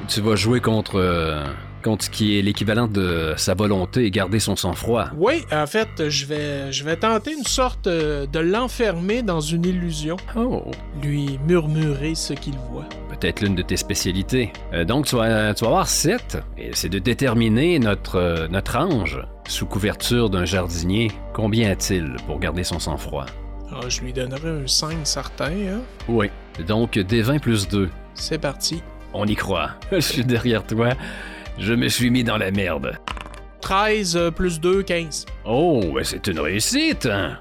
tu 0.08 0.22
vas 0.22 0.38
jouer 0.38 0.62
contre... 0.62 0.96
euh, 0.96 1.44
contre 1.82 2.06
ce 2.06 2.10
qui 2.10 2.38
est 2.38 2.42
l'équivalent 2.42 2.88
de 2.88 3.34
sa 3.38 3.54
volonté 3.54 4.06
et 4.06 4.12
garder 4.12 4.40
son 4.40 4.56
sang-froid. 4.56 5.08
Oui, 5.18 5.44
en 5.52 5.68
fait, 5.68 6.10
je 6.10 6.26
vais, 6.26 6.72
je 6.72 6.84
vais 6.84 6.96
tenter 6.96 7.34
une 7.34 7.44
sorte 7.46 7.88
euh, 7.88 8.26
de 8.28 8.40
l'enfermer 8.40 9.22
dans 9.22 9.42
une 9.42 9.66
illusion, 9.66 10.18
Oh, 10.36 10.64
lui 11.02 11.40
murmurer 11.48 12.16
ce 12.16 12.34
qu'il 12.34 12.56
voit. 12.72 12.86
peut-être 13.10 13.42
l'une 13.42 13.56
de 13.56 13.62
tes 13.62 13.78
spécialités. 13.78 14.52
Euh, 14.74 14.84
donc 14.86 15.06
tu 15.06 15.16
vas, 15.16 15.54
tu 15.54 15.64
vas 15.64 15.70
avoir 15.72 15.88
sept, 15.88 16.38
et 16.58 16.72
c'est 16.74 16.90
de 16.90 17.00
déterminer 17.00 17.78
notre, 17.80 18.16
euh, 18.16 18.48
notre 18.48 18.78
ange, 18.78 19.20
sous 19.48 19.66
couverture 19.66 20.30
d'un 20.30 20.46
jardinier, 20.46 21.12
combien 21.34 21.72
a-t-il 21.72 22.16
pour 22.28 22.40
garder 22.40 22.64
son 22.64 22.80
sang-froid? 22.80 23.26
Ah, 23.74 23.88
je 23.88 24.02
lui 24.02 24.12
donnerai 24.14 24.50
un 24.64 24.68
5 24.68 24.98
certain, 25.06 25.46
hein? 25.52 25.82
Oui. 26.08 26.30
Donc 26.68 26.98
des 27.00 27.22
20 27.22 27.40
plus 27.40 27.68
2. 27.70 27.90
C'est 28.14 28.38
parti. 28.40 28.82
On 29.14 29.26
y 29.26 29.36
croit. 29.36 29.72
Je 29.92 30.00
suis 30.00 30.24
derrière 30.26 30.66
toi. 30.66 30.90
Je 31.58 31.74
me 31.74 31.88
suis 31.90 32.10
mis 32.10 32.24
dans 32.24 32.38
la 32.38 32.52
merde. 32.52 32.98
13 33.62 34.18
euh, 34.18 34.32
plus 34.32 34.60
2, 34.60 34.84
15. 34.84 35.26
Oh, 35.46 35.84
c'est 36.04 36.28
une 36.28 36.40
réussite! 36.40 37.06
hein. 37.06 37.38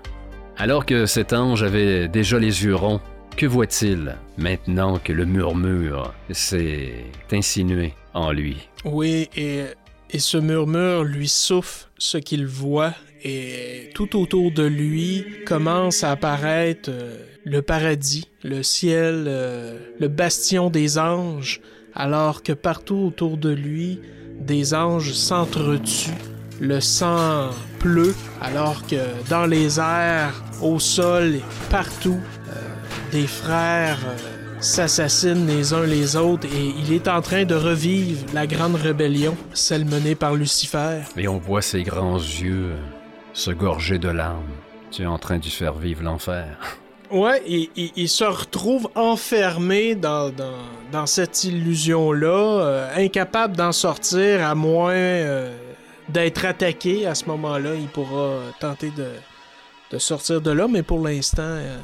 Alors 0.58 0.84
que 0.84 1.06
cet 1.06 1.32
ange 1.32 1.62
avait 1.62 2.08
déjà 2.08 2.38
les 2.38 2.64
yeux 2.64 2.74
ronds, 2.74 3.00
que 3.36 3.46
voit-il 3.46 4.16
maintenant 4.36 4.98
que 4.98 5.12
le 5.12 5.24
murmure 5.24 6.12
s'est 6.30 6.92
insinué 7.32 7.94
en 8.12 8.32
lui? 8.32 8.68
Oui, 8.84 9.30
et, 9.34 9.62
et 10.10 10.18
ce 10.18 10.36
murmure 10.36 11.04
lui 11.04 11.28
souffle 11.28 11.86
ce 11.96 12.18
qu'il 12.18 12.46
voit, 12.46 12.92
et 13.24 13.90
tout 13.94 14.20
autour 14.20 14.50
de 14.52 14.64
lui 14.64 15.24
commence 15.46 16.04
à 16.04 16.10
apparaître 16.10 16.90
euh, 16.92 17.24
le 17.44 17.62
paradis, 17.62 18.28
le 18.42 18.62
ciel, 18.62 19.24
euh, 19.28 19.78
le 19.98 20.08
bastion 20.08 20.68
des 20.68 20.98
anges, 20.98 21.62
alors 21.94 22.42
que 22.42 22.52
partout 22.52 22.96
autour 22.96 23.36
de 23.36 23.50
lui, 23.50 24.00
des 24.40 24.74
anges 24.74 25.12
s'entretuent, 25.12 26.10
le 26.60 26.80
sang 26.80 27.50
pleut, 27.78 28.14
alors 28.40 28.86
que 28.86 28.96
dans 29.28 29.46
les 29.46 29.80
airs, 29.80 30.42
au 30.62 30.78
sol, 30.78 31.40
partout, 31.70 32.20
euh, 32.48 32.52
des 33.12 33.26
frères 33.26 33.98
euh, 34.04 34.16
s'assassinent 34.60 35.46
les 35.46 35.72
uns 35.72 35.84
les 35.84 36.16
autres 36.16 36.46
et 36.46 36.74
il 36.78 36.92
est 36.92 37.08
en 37.08 37.22
train 37.22 37.44
de 37.44 37.54
revivre 37.54 38.24
la 38.34 38.46
grande 38.46 38.76
rébellion, 38.76 39.36
celle 39.54 39.86
menée 39.86 40.14
par 40.14 40.34
Lucifer. 40.34 41.00
Et 41.16 41.28
on 41.28 41.38
voit 41.38 41.62
ses 41.62 41.82
grands 41.82 42.18
yeux 42.18 42.74
se 43.32 43.50
gorger 43.50 43.98
de 43.98 44.08
larmes. 44.08 44.44
Tu 44.90 45.02
es 45.02 45.06
en 45.06 45.18
train 45.18 45.38
lui 45.38 45.50
faire 45.50 45.74
vivre 45.74 46.02
l'enfer. 46.02 46.79
Ouais, 47.10 47.42
et- 47.46 47.70
il 47.96 48.08
se 48.08 48.22
retrouve 48.24 48.88
enfermé 48.94 49.96
dans, 49.96 50.30
dans, 50.30 50.58
dans 50.92 51.06
cette 51.06 51.42
illusion-là, 51.44 52.28
euh, 52.62 52.88
incapable 52.96 53.56
d'en 53.56 53.72
sortir 53.72 54.46
à 54.46 54.54
moins 54.54 54.92
euh, 54.92 55.52
d'être 56.08 56.44
attaqué. 56.44 57.06
À 57.06 57.14
ce 57.16 57.24
moment-là, 57.26 57.74
il 57.74 57.88
pourra 57.88 58.38
tenter 58.60 58.90
de, 58.96 59.08
de 59.90 59.98
sortir 59.98 60.40
de 60.40 60.52
là, 60.52 60.68
mais 60.68 60.84
pour 60.84 61.04
l'instant, 61.04 61.42
euh, 61.42 61.76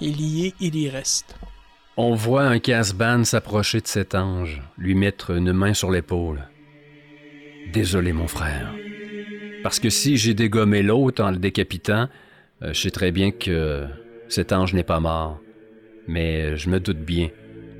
il 0.00 0.18
y 0.20 0.46
est, 0.46 0.54
il 0.60 0.76
y 0.76 0.88
reste. 0.88 1.36
On 1.98 2.14
voit 2.14 2.44
un 2.44 2.58
Casban 2.58 3.24
s'approcher 3.24 3.82
de 3.82 3.86
cet 3.86 4.14
ange, 4.14 4.62
lui 4.78 4.94
mettre 4.94 5.32
une 5.32 5.52
main 5.52 5.74
sur 5.74 5.90
l'épaule. 5.90 6.48
Désolé, 7.72 8.12
mon 8.14 8.28
frère. 8.28 8.72
Parce 9.62 9.78
que 9.78 9.90
si 9.90 10.16
j'ai 10.16 10.32
dégommé 10.32 10.82
l'autre 10.82 11.22
en 11.22 11.30
le 11.32 11.36
décapitant, 11.36 12.08
euh, 12.62 12.72
je 12.72 12.80
sais 12.80 12.90
très 12.90 13.10
bien 13.12 13.30
que 13.30 13.84
cet 14.30 14.52
ange 14.52 14.72
n'est 14.74 14.84
pas 14.84 15.00
mort. 15.00 15.38
Mais 16.06 16.56
je 16.56 16.70
me 16.70 16.80
doute 16.80 17.00
bien 17.00 17.28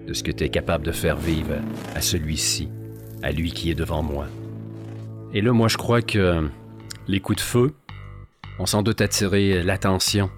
de 0.06 0.12
ce 0.12 0.22
que 0.22 0.30
tu 0.30 0.44
es 0.44 0.48
capable 0.48 0.84
de 0.84 0.92
faire 0.92 1.16
vivre 1.16 1.54
à 1.94 2.00
celui-ci, 2.00 2.68
à 3.22 3.32
lui 3.32 3.52
qui 3.52 3.70
est 3.70 3.74
devant 3.74 4.02
moi. 4.02 4.26
Et 5.32 5.40
là, 5.40 5.52
moi, 5.52 5.68
je 5.68 5.76
crois 5.76 6.02
que 6.02 6.48
les 7.06 7.20
coups 7.20 7.38
de 7.38 7.42
feu 7.42 7.74
ont 8.58 8.66
sans 8.66 8.82
doute 8.82 9.00
attiré 9.00 9.62
l'attention. 9.62 10.30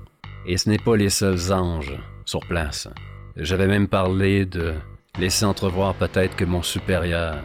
Et 0.46 0.58
ce 0.58 0.68
n'est 0.68 0.78
pas 0.78 0.96
les 0.96 1.08
seuls 1.08 1.52
anges 1.52 1.96
sur 2.24 2.40
place. 2.40 2.88
J'avais 3.36 3.66
même 3.66 3.88
parlé 3.88 4.44
de 4.44 4.74
laisser 5.18 5.44
entrevoir 5.44 5.94
peut-être 5.94 6.36
que 6.36 6.44
mon 6.44 6.62
supérieur, 6.62 7.36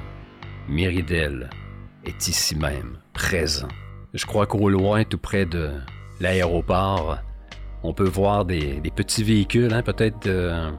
Myridel, 0.68 1.50
est 2.04 2.28
ici 2.28 2.56
même, 2.56 2.98
présent. 3.14 3.70
Je 4.14 4.26
crois 4.26 4.46
qu'au 4.46 4.70
loin, 4.70 5.04
tout 5.04 5.18
près 5.18 5.46
de 5.46 5.72
l'aéroport, 6.20 7.20
on 7.88 7.94
peut 7.94 8.08
voir 8.08 8.44
des, 8.46 8.80
des 8.82 8.92
petits 8.92 9.24
véhicules, 9.24 9.74
hein, 9.74 9.82
peut-être 9.82 10.28
euh, 10.28 10.70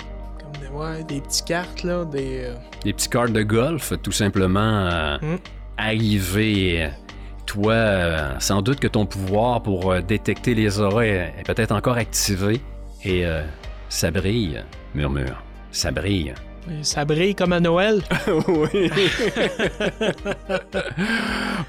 Comme 0.41 0.61
des, 0.61 0.69
ouais, 0.69 1.05
des 1.05 1.21
petits 1.21 1.43
cartes, 1.45 1.83
là, 1.83 2.05
des... 2.05 2.45
euh, 2.45 2.55
des 2.85 2.93
petits 2.93 3.09
cartes 3.09 3.33
de 3.33 3.43
golf, 3.43 3.93
tout 4.03 4.13
simplement 4.13 4.89
euh, 4.91 5.17
Mm. 5.23 5.37
arriver. 5.79 6.91
Toi, 7.47 8.39
sans 8.41 8.61
doute 8.61 8.79
que 8.79 8.89
ton 8.89 9.07
pouvoir 9.07 9.63
pour 9.63 9.95
détecter 10.03 10.55
les 10.55 10.81
auras 10.81 11.05
est, 11.05 11.33
est 11.39 11.47
peut-être 11.47 11.73
encore 11.73 11.97
activé. 11.97 12.61
Et 13.05 13.25
ça 13.89 14.11
brille, 14.11 14.63
murmure. 14.95 15.43
Ça 15.71 15.91
brille. 15.91 16.35
Ça 16.83 17.05
brille 17.05 17.35
comme 17.35 17.53
à 17.53 17.61
Noël. 17.61 18.03
oui. 18.49 18.91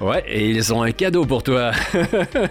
ouais, 0.00 0.24
et 0.26 0.50
ils 0.50 0.72
ont 0.72 0.82
un 0.82 0.92
cadeau 0.92 1.24
pour 1.24 1.42
toi. 1.42 1.72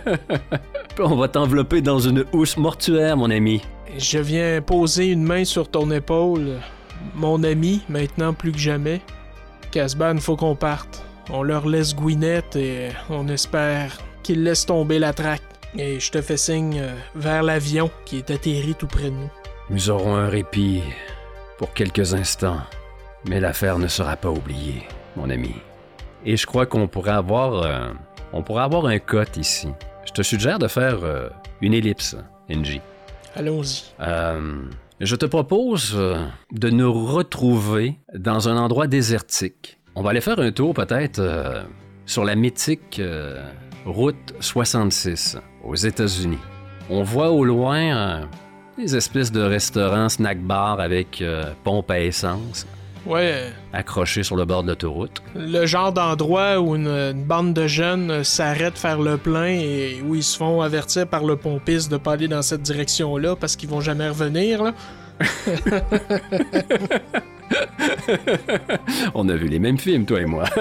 On 1.00 1.16
va 1.16 1.28
t'envelopper 1.28 1.82
dans 1.82 2.00
une 2.00 2.26
housse 2.34 2.58
mortuaire, 2.58 3.16
mon 3.18 3.30
ami. 3.30 3.62
Je 3.98 4.20
viens 4.20 4.62
poser 4.62 5.08
une 5.08 5.24
main 5.24 5.46
sur 5.46 5.70
ton 5.70 5.90
épaule. 5.92 6.58
Mon 7.16 7.44
ami, 7.44 7.82
maintenant 7.90 8.34
plus 8.34 8.52
que 8.52 8.58
jamais. 8.58 9.02
Casban, 9.72 10.18
faut 10.18 10.36
qu'on 10.36 10.56
parte. 10.56 11.04
On 11.32 11.44
leur 11.44 11.68
laisse 11.68 11.96
Gwyneth 11.96 12.56
et 12.56 12.90
on 13.10 13.28
espère 13.28 13.98
qu'ils 14.24 14.44
laissent 14.44 14.66
tomber 14.66 15.00
la 15.00 15.14
traque. 15.14 15.44
Et 15.78 16.00
je 16.00 16.12
te 16.12 16.22
fais 16.22 16.38
signe 16.38 16.80
euh, 16.80 16.96
vers 17.14 17.44
l'avion 17.44 17.92
qui 18.06 18.18
est 18.18 18.32
atterri 18.32 18.74
tout 18.74 18.88
près 18.88 19.12
de 19.12 19.16
nous. 19.16 19.30
Nous 19.70 19.92
aurons 19.92 20.16
un 20.16 20.28
répit 20.28 20.82
pour 21.60 21.74
quelques 21.74 22.16
instants, 22.16 22.62
mais 23.28 23.40
l'affaire 23.40 23.78
ne 23.78 23.88
sera 23.88 24.16
pas 24.16 24.32
oubliée, 24.32 24.88
mon 25.16 25.30
ami. 25.30 25.54
Et 26.26 26.38
je 26.38 26.48
crois 26.48 26.66
qu'on 26.66 26.88
pourrait 26.88 27.12
avoir, 27.12 27.62
euh, 27.64 27.92
on 28.34 28.42
pourrait 28.42 28.64
avoir 28.64 28.88
un 28.88 28.98
cote 28.98 29.38
ici. 29.38 29.68
Je 30.06 30.12
te 30.12 30.24
suggère 30.24 30.58
de 30.58 30.68
faire 30.68 31.04
euh, 31.04 31.30
une 31.62 31.76
ellipse, 31.76 32.16
NJ. 32.50 32.80
Allons-y. 33.36 33.84
Euh, 34.00 34.62
je 35.02 35.16
te 35.16 35.26
propose 35.26 35.94
de 36.52 36.70
nous 36.70 36.94
retrouver 37.06 38.00
dans 38.16 38.50
un 38.50 38.58
endroit 38.58 38.88
désertique. 38.88 39.80
On 39.96 40.02
va 40.02 40.12
aller 40.12 40.22
faire 40.22 40.40
un 40.40 40.52
tour 40.54 40.74
peut-être 40.74 41.20
euh, 41.20 41.62
sur 42.06 42.24
la 42.24 42.36
mythique 42.36 43.00
euh, 43.00 43.44
route 43.86 44.34
66 44.40 45.38
aux 45.64 45.76
États-Unis. 45.76 46.40
On 46.90 47.04
voit 47.04 47.32
au 47.32 47.44
loin 47.44 48.30
des 48.80 48.96
espèces 48.96 49.32
de 49.32 49.42
restaurants 49.42 50.08
snack-bar 50.10 50.80
avec 50.80 51.22
euh, 51.22 51.52
pompe 51.64 51.92
à 51.92 52.00
essence 52.00 52.66
Ouais, 53.06 53.46
accrochés 53.74 54.24
sur 54.24 54.36
le 54.36 54.44
bord 54.46 54.62
de 54.64 54.70
l'autoroute. 54.70 55.22
le 55.36 55.66
genre 55.66 55.92
d'endroit 55.94 56.60
où 56.60 56.76
une, 56.76 56.88
une 56.88 57.24
bande 57.24 57.54
de 57.54 57.66
jeunes 57.68 58.12
euh, 58.12 58.24
s'arrête 58.24 58.78
faire 58.78 59.00
le 59.00 59.18
plein 59.18 59.46
et 59.48 60.02
où 60.06 60.16
ils 60.16 60.24
se 60.24 60.38
font 60.38 60.62
avertir 60.62 61.08
par 61.08 61.24
le 61.24 61.36
pompiste 61.36 61.90
de 61.92 61.98
pas 61.98 62.14
aller 62.14 62.28
dans 62.28 62.42
cette 62.42 62.62
direction-là 62.62 63.36
parce 63.36 63.56
qu'ils 63.56 63.70
vont 63.70 63.82
jamais 63.82 64.08
revenir, 64.10 64.64
là. 64.64 64.74
On 69.16 69.28
a 69.28 69.36
vu 69.36 69.48
les 69.48 69.60
mêmes 69.60 69.78
films, 69.78 70.06
toi 70.06 70.22
et 70.22 70.26
moi. 70.26 70.44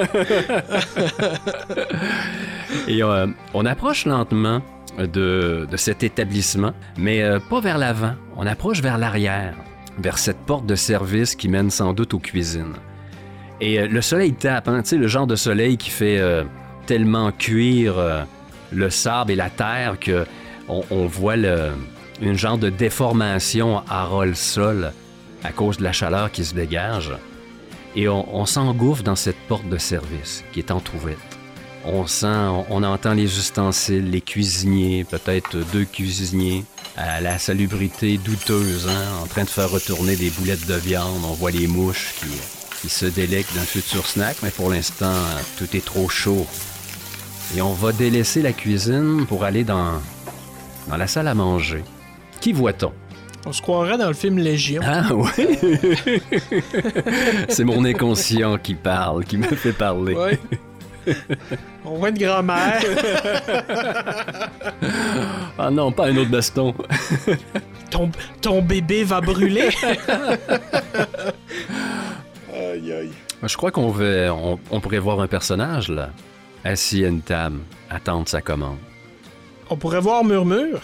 et 2.88 3.02
euh, 3.02 3.26
on 3.54 3.64
approche 3.66 4.06
lentement 4.06 4.60
de, 5.06 5.66
cet 5.76 6.02
établissement, 6.02 6.72
mais 6.96 7.22
euh, 7.22 7.38
pas 7.38 7.60
vers 7.60 7.78
l'avant. 7.78 8.14
On 8.36 8.46
approche 8.46 8.80
vers 8.80 8.98
l'arrière, 8.98 9.54
vers 9.98 10.18
cette 10.18 10.38
porte 10.38 10.66
de 10.66 10.74
service 10.74 11.34
qui 11.34 11.48
mène 11.48 11.70
sans 11.70 11.92
doute 11.92 12.14
aux 12.14 12.18
cuisines. 12.18 12.74
Et 13.60 13.78
euh, 13.78 13.88
le 13.88 14.00
soleil 14.00 14.32
tape, 14.32 14.68
hein, 14.68 14.82
le 14.90 15.06
genre 15.06 15.26
de 15.26 15.36
soleil 15.36 15.76
qui 15.76 15.90
fait 15.90 16.18
euh, 16.18 16.44
tellement 16.86 17.32
cuire 17.32 18.26
le 18.72 18.90
sable 18.90 19.32
et 19.32 19.36
la 19.36 19.50
terre 19.50 19.98
que 20.00 20.26
on, 20.68 21.06
voit 21.06 21.36
le, 21.36 21.70
une 22.20 22.34
genre 22.34 22.58
de 22.58 22.68
déformation 22.68 23.82
à 23.88 24.04
ras 24.04 24.34
sol 24.34 24.92
à 25.44 25.52
cause 25.52 25.78
de 25.78 25.84
la 25.84 25.92
chaleur 25.92 26.30
qui 26.30 26.44
se 26.44 26.54
dégage. 26.54 27.12
Et 27.96 28.08
on, 28.08 28.36
on 28.36 28.44
s'engouffre 28.44 29.02
dans 29.02 29.16
cette 29.16 29.38
porte 29.48 29.68
de 29.68 29.78
service 29.78 30.44
qui 30.52 30.60
est 30.60 30.70
entr'ouverte. 30.70 31.37
On 31.90 32.06
sent, 32.06 32.26
on, 32.26 32.66
on 32.70 32.82
entend 32.82 33.14
les 33.14 33.38
ustensiles, 33.38 34.10
les 34.10 34.20
cuisiniers, 34.20 35.04
peut-être 35.04 35.56
deux 35.72 35.84
cuisiniers, 35.84 36.64
à 36.96 37.20
la 37.20 37.38
salubrité 37.38 38.18
douteuse, 38.18 38.88
hein, 38.88 39.22
en 39.22 39.26
train 39.26 39.44
de 39.44 39.48
faire 39.48 39.70
retourner 39.70 40.14
des 40.16 40.30
boulettes 40.30 40.66
de 40.66 40.74
viande. 40.74 41.22
On 41.24 41.32
voit 41.32 41.50
les 41.50 41.66
mouches 41.66 42.14
qui, 42.20 42.26
qui 42.82 42.88
se 42.88 43.06
délectent 43.06 43.54
d'un 43.54 43.62
futur 43.62 44.06
snack, 44.06 44.36
mais 44.42 44.50
pour 44.50 44.70
l'instant, 44.70 45.14
tout 45.56 45.68
est 45.74 45.84
trop 45.84 46.08
chaud. 46.08 46.46
Et 47.56 47.62
on 47.62 47.72
va 47.72 47.92
délaisser 47.92 48.42
la 48.42 48.52
cuisine 48.52 49.24
pour 49.26 49.44
aller 49.44 49.64
dans, 49.64 50.02
dans 50.88 50.96
la 50.96 51.06
salle 51.06 51.28
à 51.28 51.34
manger. 51.34 51.82
Qui 52.40 52.52
voit-on? 52.52 52.92
On 53.46 53.52
se 53.52 53.62
croirait 53.62 53.96
dans 53.96 54.08
le 54.08 54.14
film 54.14 54.38
Légion. 54.38 54.82
Ah 54.84 55.08
oui! 55.14 56.20
C'est 57.48 57.64
mon 57.64 57.84
inconscient 57.84 58.58
qui 58.58 58.74
parle, 58.74 59.24
qui 59.24 59.38
me 59.38 59.44
fait 59.44 59.72
parler. 59.72 60.14
Ouais. 60.14 60.38
On 61.84 61.96
voit 61.98 62.10
une 62.10 62.18
grand-mère. 62.18 62.80
Ah 65.60 65.70
non, 65.72 65.90
pas 65.90 66.06
un 66.06 66.16
autre 66.16 66.30
baston. 66.30 66.72
ton, 67.90 68.10
ton 68.40 68.62
bébé 68.62 69.02
va 69.02 69.20
brûler. 69.20 69.70
aïe, 72.54 72.92
aïe. 72.92 73.10
Je 73.42 73.56
crois 73.56 73.72
qu'on 73.72 73.92
on, 73.92 74.58
on 74.70 74.80
pourrait 74.80 75.00
voir 75.00 75.20
un 75.20 75.26
personnage, 75.26 75.88
là, 75.88 76.10
assis 76.64 77.04
à 77.04 77.08
une 77.08 77.22
table, 77.22 77.58
attendre 77.90 78.28
sa 78.28 78.40
commande. 78.40 78.78
On 79.70 79.76
pourrait 79.76 80.00
voir 80.00 80.24
Murmure, 80.24 80.80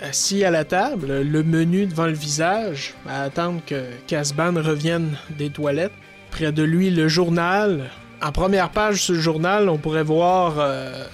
assis 0.00 0.44
à 0.44 0.50
la 0.50 0.64
table, 0.64 1.22
le 1.22 1.42
menu 1.42 1.86
devant 1.86 2.06
le 2.06 2.12
visage, 2.12 2.94
à 3.08 3.22
attendre 3.22 3.62
que 3.66 3.84
Casban 4.06 4.54
revienne 4.56 5.16
des 5.38 5.50
toilettes. 5.50 5.92
Près 6.30 6.52
de 6.52 6.62
lui, 6.62 6.90
le 6.90 7.08
journal. 7.08 7.90
En 8.20 8.32
première 8.32 8.70
page 8.70 9.02
sur 9.02 9.14
le 9.14 9.20
journal, 9.20 9.68
on 9.68 9.78
pourrait 9.78 10.02
voir 10.02 10.54
euh, 10.58 11.04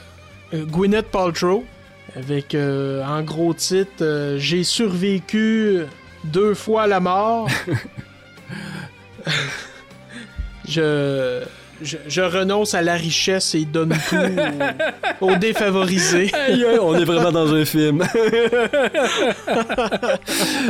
Gwyneth 0.55 1.11
Paltrow, 1.11 1.65
avec 2.17 2.55
euh, 2.55 3.05
en 3.05 3.23
gros 3.23 3.53
titre 3.53 4.03
euh, 4.03 4.39
J'ai 4.39 4.65
survécu 4.65 5.83
deux 6.25 6.55
fois 6.55 6.87
la 6.87 7.01
mort. 7.01 7.49
je, 10.69 11.45
je, 11.83 11.97
je 12.07 12.21
renonce 12.21 12.75
à 12.75 12.83
la 12.83 12.95
richesse 12.95 13.55
et 13.55 13.65
donne 13.65 13.95
tout 14.09 14.17
aux, 15.21 15.31
aux 15.31 15.37
défavorisés. 15.37 16.31
Aïe, 16.49 16.65
on 16.81 16.95
est 16.95 17.05
vraiment 17.05 17.33
dans 17.33 17.53
un 17.55 17.65
film. 17.65 18.03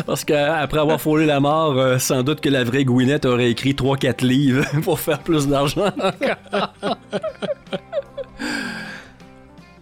Parce 0.07 0.25
qu'après 0.25 0.79
avoir 0.79 1.01
frôlé 1.01 1.27
la 1.27 1.41
mort, 1.41 1.79
euh, 1.79 1.99
sans 1.99 2.23
doute 2.23 2.41
que 2.41 2.49
la 2.49 2.65
vraie 2.65 2.85
Gwyneth 2.85 3.25
aurait 3.27 3.51
écrit 3.51 3.73
3-4 3.73 4.25
livres 4.25 4.65
pour 4.83 5.01
faire 5.01 5.19
plus 5.21 5.47
d'argent. 5.49 5.93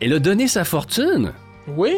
Elle 0.00 0.14
a 0.14 0.18
donné 0.18 0.48
sa 0.48 0.64
fortune. 0.64 1.32
Oui. 1.76 1.92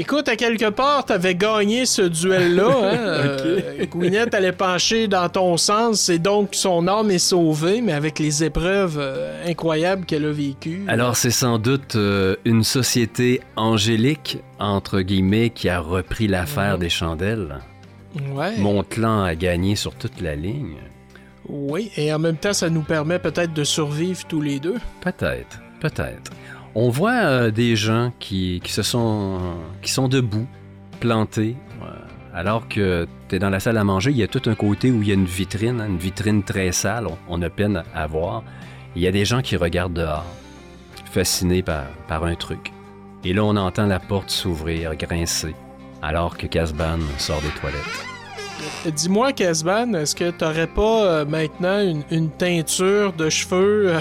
Écoute, 0.00 0.28
à 0.28 0.36
quelque 0.36 0.70
part, 0.70 1.04
t'avais 1.04 1.34
gagné 1.34 1.84
ce 1.84 2.02
duel-là. 2.02 2.68
Hein? 2.68 2.96
Euh, 2.98 3.84
Gwyneth 3.86 4.32
allait 4.32 4.52
pencher 4.52 5.08
dans 5.08 5.28
ton 5.28 5.56
sens, 5.56 6.08
et 6.08 6.20
donc 6.20 6.50
son 6.52 6.86
âme 6.86 7.10
est 7.10 7.18
sauvée, 7.18 7.80
mais 7.80 7.92
avec 7.92 8.20
les 8.20 8.44
épreuves 8.44 8.96
euh, 9.00 9.44
incroyables 9.50 10.04
qu'elle 10.06 10.24
a 10.24 10.30
vécues. 10.30 10.84
Alors 10.86 11.16
c'est 11.16 11.32
sans 11.32 11.58
doute 11.58 11.96
euh, 11.96 12.36
une 12.44 12.62
société 12.62 13.40
angélique, 13.56 14.38
entre 14.60 15.00
guillemets, 15.00 15.50
qui 15.50 15.68
a 15.68 15.80
repris 15.80 16.28
l'affaire 16.28 16.74
Mhm. 16.74 16.80
des 16.80 16.88
chandelles. 16.90 17.58
Ouais. 18.32 18.56
Mon 18.58 18.84
clan 18.84 19.24
a 19.24 19.34
gagné 19.34 19.74
sur 19.74 19.94
toute 19.96 20.20
la 20.20 20.36
ligne. 20.36 20.76
Oui, 21.48 21.90
et 21.96 22.12
en 22.12 22.18
même 22.20 22.36
temps, 22.36 22.52
ça 22.52 22.70
nous 22.70 22.82
permet 22.82 23.18
peut-être 23.18 23.52
de 23.52 23.64
survivre 23.64 24.20
tous 24.28 24.40
les 24.40 24.60
deux. 24.60 24.76
Peut-être, 25.00 25.58
peut-être. 25.80 26.30
On 26.74 26.90
voit 26.90 27.12
euh, 27.12 27.50
des 27.50 27.76
gens 27.76 28.12
qui, 28.18 28.60
se 28.66 28.82
sont, 28.82 29.38
qui 29.82 29.90
sont 29.90 30.08
debout, 30.08 30.46
plantés, 31.00 31.56
euh, 31.82 31.86
alors 32.34 32.68
que 32.68 33.06
tu 33.28 33.36
es 33.36 33.38
dans 33.38 33.50
la 33.50 33.60
salle 33.60 33.78
à 33.78 33.84
manger. 33.84 34.10
Il 34.10 34.16
y 34.16 34.22
a 34.22 34.28
tout 34.28 34.42
un 34.46 34.54
côté 34.54 34.90
où 34.90 35.02
il 35.02 35.08
y 35.08 35.10
a 35.10 35.14
une 35.14 35.24
vitrine, 35.24 35.80
une 35.80 35.98
vitrine 35.98 36.42
très 36.42 36.72
sale. 36.72 37.06
On, 37.06 37.16
on 37.28 37.42
a 37.42 37.50
peine 37.50 37.82
à 37.94 38.06
voir. 38.06 38.42
Il 38.96 39.02
y 39.02 39.06
a 39.06 39.12
des 39.12 39.24
gens 39.24 39.42
qui 39.42 39.56
regardent 39.56 39.94
dehors, 39.94 40.26
fascinés 41.10 41.62
par, 41.62 41.84
par 42.06 42.24
un 42.24 42.34
truc. 42.34 42.72
Et 43.24 43.32
là, 43.32 43.44
on 43.44 43.56
entend 43.56 43.86
la 43.86 43.98
porte 44.00 44.30
s'ouvrir, 44.30 44.94
grincer, 44.96 45.54
alors 46.02 46.36
que 46.36 46.46
Casban 46.46 46.98
sort 47.18 47.40
des 47.42 47.60
toilettes. 47.60 48.07
Dis-moi, 48.94 49.32
Casban, 49.32 49.94
est-ce 49.94 50.14
que 50.14 50.30
t'aurais 50.30 50.66
pas 50.66 51.04
euh, 51.04 51.24
maintenant 51.24 51.80
une, 51.80 52.02
une 52.10 52.30
teinture 52.30 53.12
de 53.12 53.28
cheveux 53.28 53.94
euh, 53.94 54.00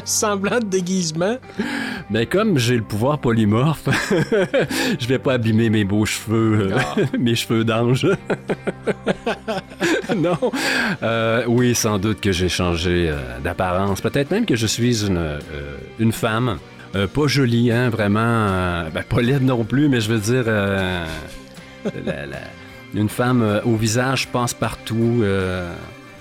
semblant 0.04 0.58
de 0.60 0.64
déguisement? 0.66 1.36
Mais 2.10 2.26
comme 2.26 2.58
j'ai 2.58 2.76
le 2.76 2.82
pouvoir 2.82 3.18
polymorphe, 3.18 3.88
je 5.00 5.06
vais 5.06 5.18
pas 5.18 5.34
abîmer 5.34 5.70
mes 5.70 5.84
beaux 5.84 6.04
cheveux, 6.06 6.72
euh, 6.72 6.78
mes 7.18 7.34
cheveux 7.34 7.64
d'ange. 7.64 8.06
non. 10.16 10.38
Euh, 11.02 11.44
oui, 11.46 11.74
sans 11.74 11.98
doute 11.98 12.20
que 12.20 12.32
j'ai 12.32 12.48
changé 12.48 13.08
euh, 13.10 13.38
d'apparence. 13.42 14.00
Peut-être 14.00 14.30
même 14.30 14.46
que 14.46 14.56
je 14.56 14.66
suis 14.66 15.06
une, 15.06 15.16
euh, 15.16 15.38
une 15.98 16.12
femme. 16.12 16.58
Euh, 16.94 17.06
pas 17.08 17.26
jolie, 17.26 17.72
hein, 17.72 17.88
vraiment. 17.90 18.20
euh, 18.20 18.90
ben, 18.94 19.02
pas 19.02 19.20
laide 19.20 19.42
non 19.42 19.64
plus, 19.64 19.88
mais 19.88 20.00
je 20.00 20.08
veux 20.12 20.20
dire. 20.20 20.44
euh, 20.46 21.04
la- 22.06 22.26
la- 22.26 22.36
une 22.94 23.08
femme 23.08 23.42
euh, 23.42 23.60
au 23.62 23.76
visage 23.76 24.28
passe-partout. 24.28 25.20
euh, 25.22 25.72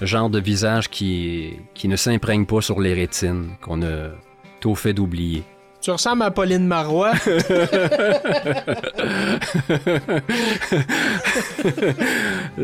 genre 0.01 0.29
de 0.29 0.39
visage 0.39 0.89
qui, 0.89 1.53
qui 1.73 1.87
ne 1.87 1.95
s'imprègne 1.95 2.45
pas 2.45 2.59
sur 2.61 2.81
les 2.81 2.93
rétines, 2.93 3.51
qu'on 3.61 3.81
a 3.83 4.09
tôt 4.59 4.75
fait 4.75 4.91
d'oublier. 4.93 5.43
Tu 5.81 5.91
ressembles 5.91 6.23
à 6.23 6.31
Pauline 6.31 6.65
Marois. 6.65 7.11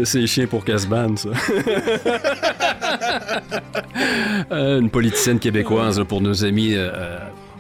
C'est 0.05 0.25
chien 0.25 0.47
pour 0.47 0.63
Casban, 0.63 1.17
ça. 1.17 1.29
Euh, 4.51 4.79
une 4.79 4.89
politicienne 4.89 5.37
québécoise 5.39 5.99
là, 5.99 6.05
pour 6.05 6.21
nos 6.21 6.45
amis 6.45 6.75
euh, 6.75 7.17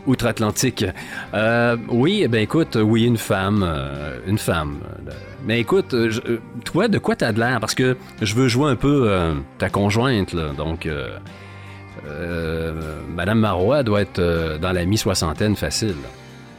outre-Atlantique. 0.07 0.85
Euh, 1.33 1.77
oui, 1.89 2.21
eh 2.23 2.27
ben 2.27 2.41
écoute, 2.41 2.77
oui, 2.81 3.03
une 3.05 3.17
femme. 3.17 3.63
euh, 3.67 4.19
une 4.27 4.37
femme. 4.37 4.79
Mais 5.45 5.59
écoute, 5.59 5.93
euh, 5.93 6.09
je- 6.09 6.21
toi, 6.65 6.87
de 6.87 6.97
quoi 6.97 7.15
t'as 7.15 7.31
de 7.31 7.39
l'air? 7.39 7.59
Parce 7.59 7.75
que 7.75 7.97
je 8.21 8.35
veux 8.35 8.47
jouer 8.47 8.69
un 8.71 8.75
peu 8.75 9.05
euh, 9.09 9.33
ta 9.57 9.69
conjointe, 9.69 10.33
là. 10.33 10.49
Donc, 10.57 10.85
euh, 10.85 11.09
euh, 12.07 12.73
Madame 13.13 13.39
Marois 13.39 13.83
doit 13.83 14.01
être 14.01 14.19
euh, 14.19 14.57
dans 14.57 14.71
la 14.71 14.85
mi-soixantaine 14.85 15.55
facile. 15.55 15.95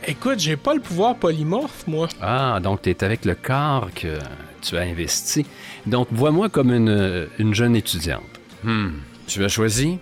Écoute, 0.07 0.39
j'ai 0.39 0.57
pas 0.57 0.75
le 0.75 0.81
pouvoir 0.81 1.17
polymorphe, 1.17 1.85
moi. 1.87 2.09
Ah, 2.23 2.59
donc 2.63 2.83
tu 2.83 2.91
es 2.91 3.05
avec 3.05 3.25
le 3.25 3.35
corps 3.35 3.91
que 3.95 4.19
tu 4.63 4.77
as 4.77 4.83
investi. 4.83 5.45
Donc, 5.87 6.09
vois-moi 6.11 6.49
comme 6.49 6.73
une, 6.73 7.27
une 7.39 7.55
jeune 7.55 7.77
étudiante. 7.77 8.23
Hmm. 8.65 8.91
Tu 9.27 9.45
as 9.45 9.49
choisi? 9.49 9.99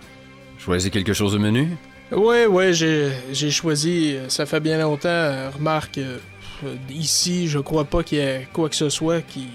Choisi 0.57 0.89
quelque 0.91 1.13
chose 1.13 1.35
au 1.35 1.39
menu? 1.39 1.67
Oui, 2.11 2.37
oui, 2.49 2.73
j'ai 2.73 3.51
choisi. 3.51 4.17
Ça 4.29 4.45
fait 4.45 4.59
bien 4.59 4.79
longtemps. 4.79 5.09
euh, 5.09 5.49
remarque, 5.55 5.99
euh, 5.99 6.17
euh, 6.65 6.75
ici, 6.89 7.47
je 7.47 7.59
crois 7.59 7.85
pas 7.85 8.03
qu'il 8.03 8.17
y 8.17 8.21
ait 8.21 8.47
quoi 8.51 8.67
que 8.69 8.75
ce 8.75 8.89
soit 8.89 9.21
qui, 9.21 9.47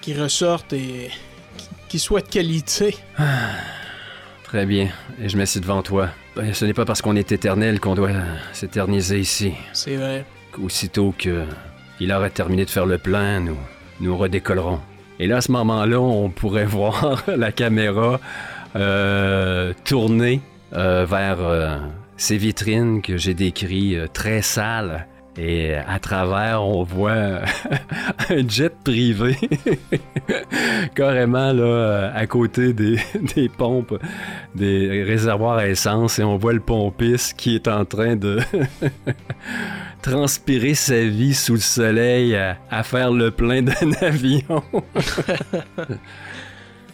qui 0.00 0.14
ressorte 0.14 0.72
et 0.72 1.10
qui, 1.88 1.98
soit 1.98 2.22
de 2.22 2.28
qualité. 2.28 2.96
Très 4.44 4.66
bien. 4.66 4.88
Et 5.22 5.28
je 5.28 5.36
m'assieds 5.36 5.60
devant 5.60 5.82
toi. 5.82 6.08
Ben, 6.36 6.54
Ce 6.54 6.64
n'est 6.64 6.72
pas 6.74 6.84
parce 6.84 7.02
qu'on 7.02 7.16
est 7.16 7.32
éternel 7.32 7.80
qu'on 7.80 7.94
doit 7.94 8.10
s'éterniser 8.52 9.18
ici. 9.20 9.52
C'est 9.72 9.96
vrai. 9.96 10.24
Aussitôt 10.62 11.14
que 11.16 11.44
il 12.00 12.10
aura 12.12 12.30
terminé 12.30 12.64
de 12.64 12.70
faire 12.70 12.86
le 12.86 12.96
plein, 12.96 13.40
nous, 13.40 13.58
nous 14.00 14.16
redécollerons. 14.16 14.80
Et 15.18 15.26
là, 15.26 15.36
à 15.36 15.40
ce 15.42 15.52
moment-là, 15.52 16.00
on 16.00 16.30
pourrait 16.30 16.64
voir 16.66 17.22
la 17.28 17.52
caméra 17.52 18.18
euh, 18.74 19.74
tourner 19.84 20.40
vers 20.72 21.40
euh, 21.40 21.78
ces 22.16 22.36
vitrines 22.36 23.02
que 23.02 23.16
j'ai 23.16 23.34
décrites 23.34 23.96
euh, 23.96 24.06
très 24.06 24.42
sales. 24.42 25.06
Et 25.38 25.74
à 25.74 25.98
travers, 26.00 26.62
on 26.62 26.82
voit 26.82 27.12
un 28.30 28.48
jet 28.48 28.74
privé 28.84 29.36
carrément 30.94 31.52
là, 31.52 31.62
euh, 31.62 32.10
à 32.14 32.26
côté 32.26 32.72
des, 32.72 32.98
pompes, 33.56 33.98
des 34.54 35.02
réservoirs 35.02 35.58
à 35.58 35.68
essence, 35.68 36.18
et 36.18 36.24
on 36.24 36.36
voit 36.36 36.52
le 36.52 36.60
pompiste 36.60 37.36
qui 37.38 37.54
est 37.54 37.68
en 37.68 37.84
train 37.84 38.16
de 38.16 38.40
transpirer 40.02 40.74
sa 40.74 41.00
vie 41.04 41.34
sous 41.34 41.54
le 41.54 41.60
soleil 41.60 42.36
à 42.36 42.82
faire 42.82 43.12
le 43.12 43.30
plein 43.30 43.62
d'un 43.62 43.92
avion. 44.00 44.62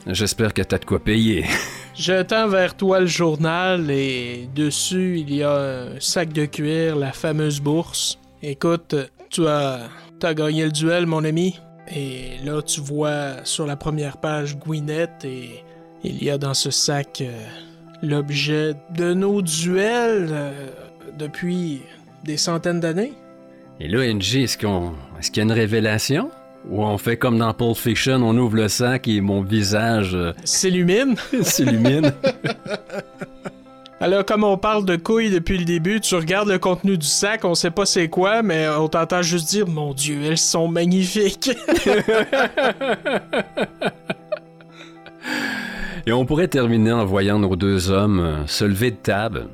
J'espère 0.06 0.54
que 0.54 0.62
t'as 0.62 0.78
de 0.78 0.84
quoi 0.84 1.00
payer. 1.00 1.44
Je 1.94 2.22
tends 2.22 2.46
vers 2.46 2.76
toi 2.76 3.00
le 3.00 3.06
journal 3.06 3.90
et 3.90 4.48
dessus 4.54 5.18
il 5.18 5.34
y 5.34 5.42
a 5.42 5.54
un 5.54 6.00
sac 6.00 6.32
de 6.32 6.44
cuir, 6.44 6.94
la 6.94 7.12
fameuse 7.12 7.60
bourse. 7.60 8.18
Écoute, 8.42 8.94
tu 9.30 9.46
as, 9.48 9.88
gagné 10.34 10.64
le 10.64 10.70
duel, 10.70 11.06
mon 11.06 11.24
ami. 11.24 11.58
Et 11.92 12.38
là, 12.44 12.62
tu 12.62 12.80
vois 12.80 13.44
sur 13.44 13.66
la 13.66 13.76
première 13.76 14.18
page 14.18 14.56
Gwyneth 14.58 15.24
et 15.24 15.64
il 16.04 16.22
y 16.22 16.30
a 16.30 16.38
dans 16.38 16.54
ce 16.54 16.70
sac 16.70 17.20
euh, 17.20 17.32
l'objet 18.02 18.74
de 18.94 19.14
nos 19.14 19.42
duels 19.42 20.28
euh, 20.30 20.68
depuis 21.18 21.82
des 22.24 22.36
centaines 22.36 22.80
d'années. 22.80 23.12
Et 23.80 23.88
là, 23.88 24.06
NG, 24.12 24.42
est-ce 24.42 24.58
qu'on, 24.58 24.94
est-ce 25.18 25.30
qu'il 25.30 25.38
y 25.38 25.40
a 25.40 25.44
une 25.44 25.52
révélation? 25.52 26.30
Ou 26.70 26.84
on 26.84 26.98
fait 26.98 27.16
comme 27.16 27.38
dans 27.38 27.54
Pulp 27.54 27.76
Fiction, 27.76 28.16
on 28.22 28.36
ouvre 28.36 28.56
le 28.56 28.68
sac 28.68 29.06
et 29.06 29.20
mon 29.20 29.42
visage 29.42 30.14
euh, 30.14 30.32
S'illumine. 30.44 31.14
s'illumine? 31.42 32.12
Alors, 34.00 34.26
comme 34.26 34.44
on 34.44 34.58
parle 34.58 34.84
de 34.84 34.96
couilles 34.96 35.30
depuis 35.30 35.56
le 35.56 35.64
début, 35.64 36.00
tu 36.00 36.16
regardes 36.16 36.48
le 36.48 36.58
contenu 36.58 36.98
du 36.98 37.06
sac, 37.06 37.44
on 37.44 37.54
sait 37.54 37.70
pas 37.70 37.86
c'est 37.86 38.08
quoi, 38.08 38.42
mais 38.42 38.68
on 38.68 38.88
t'entend 38.88 39.22
juste 39.22 39.48
dire 39.48 39.66
Mon 39.66 39.94
Dieu, 39.94 40.22
elles 40.24 40.36
sont 40.38 40.68
magnifiques. 40.68 41.50
Et 46.06 46.12
on 46.12 46.24
pourrait 46.24 46.48
terminer 46.48 46.92
en 46.92 47.04
voyant 47.04 47.38
nos 47.38 47.56
deux 47.56 47.90
hommes 47.90 48.20
euh, 48.20 48.46
se 48.46 48.64
lever 48.64 48.92
de 48.92 48.96
table 48.96 49.48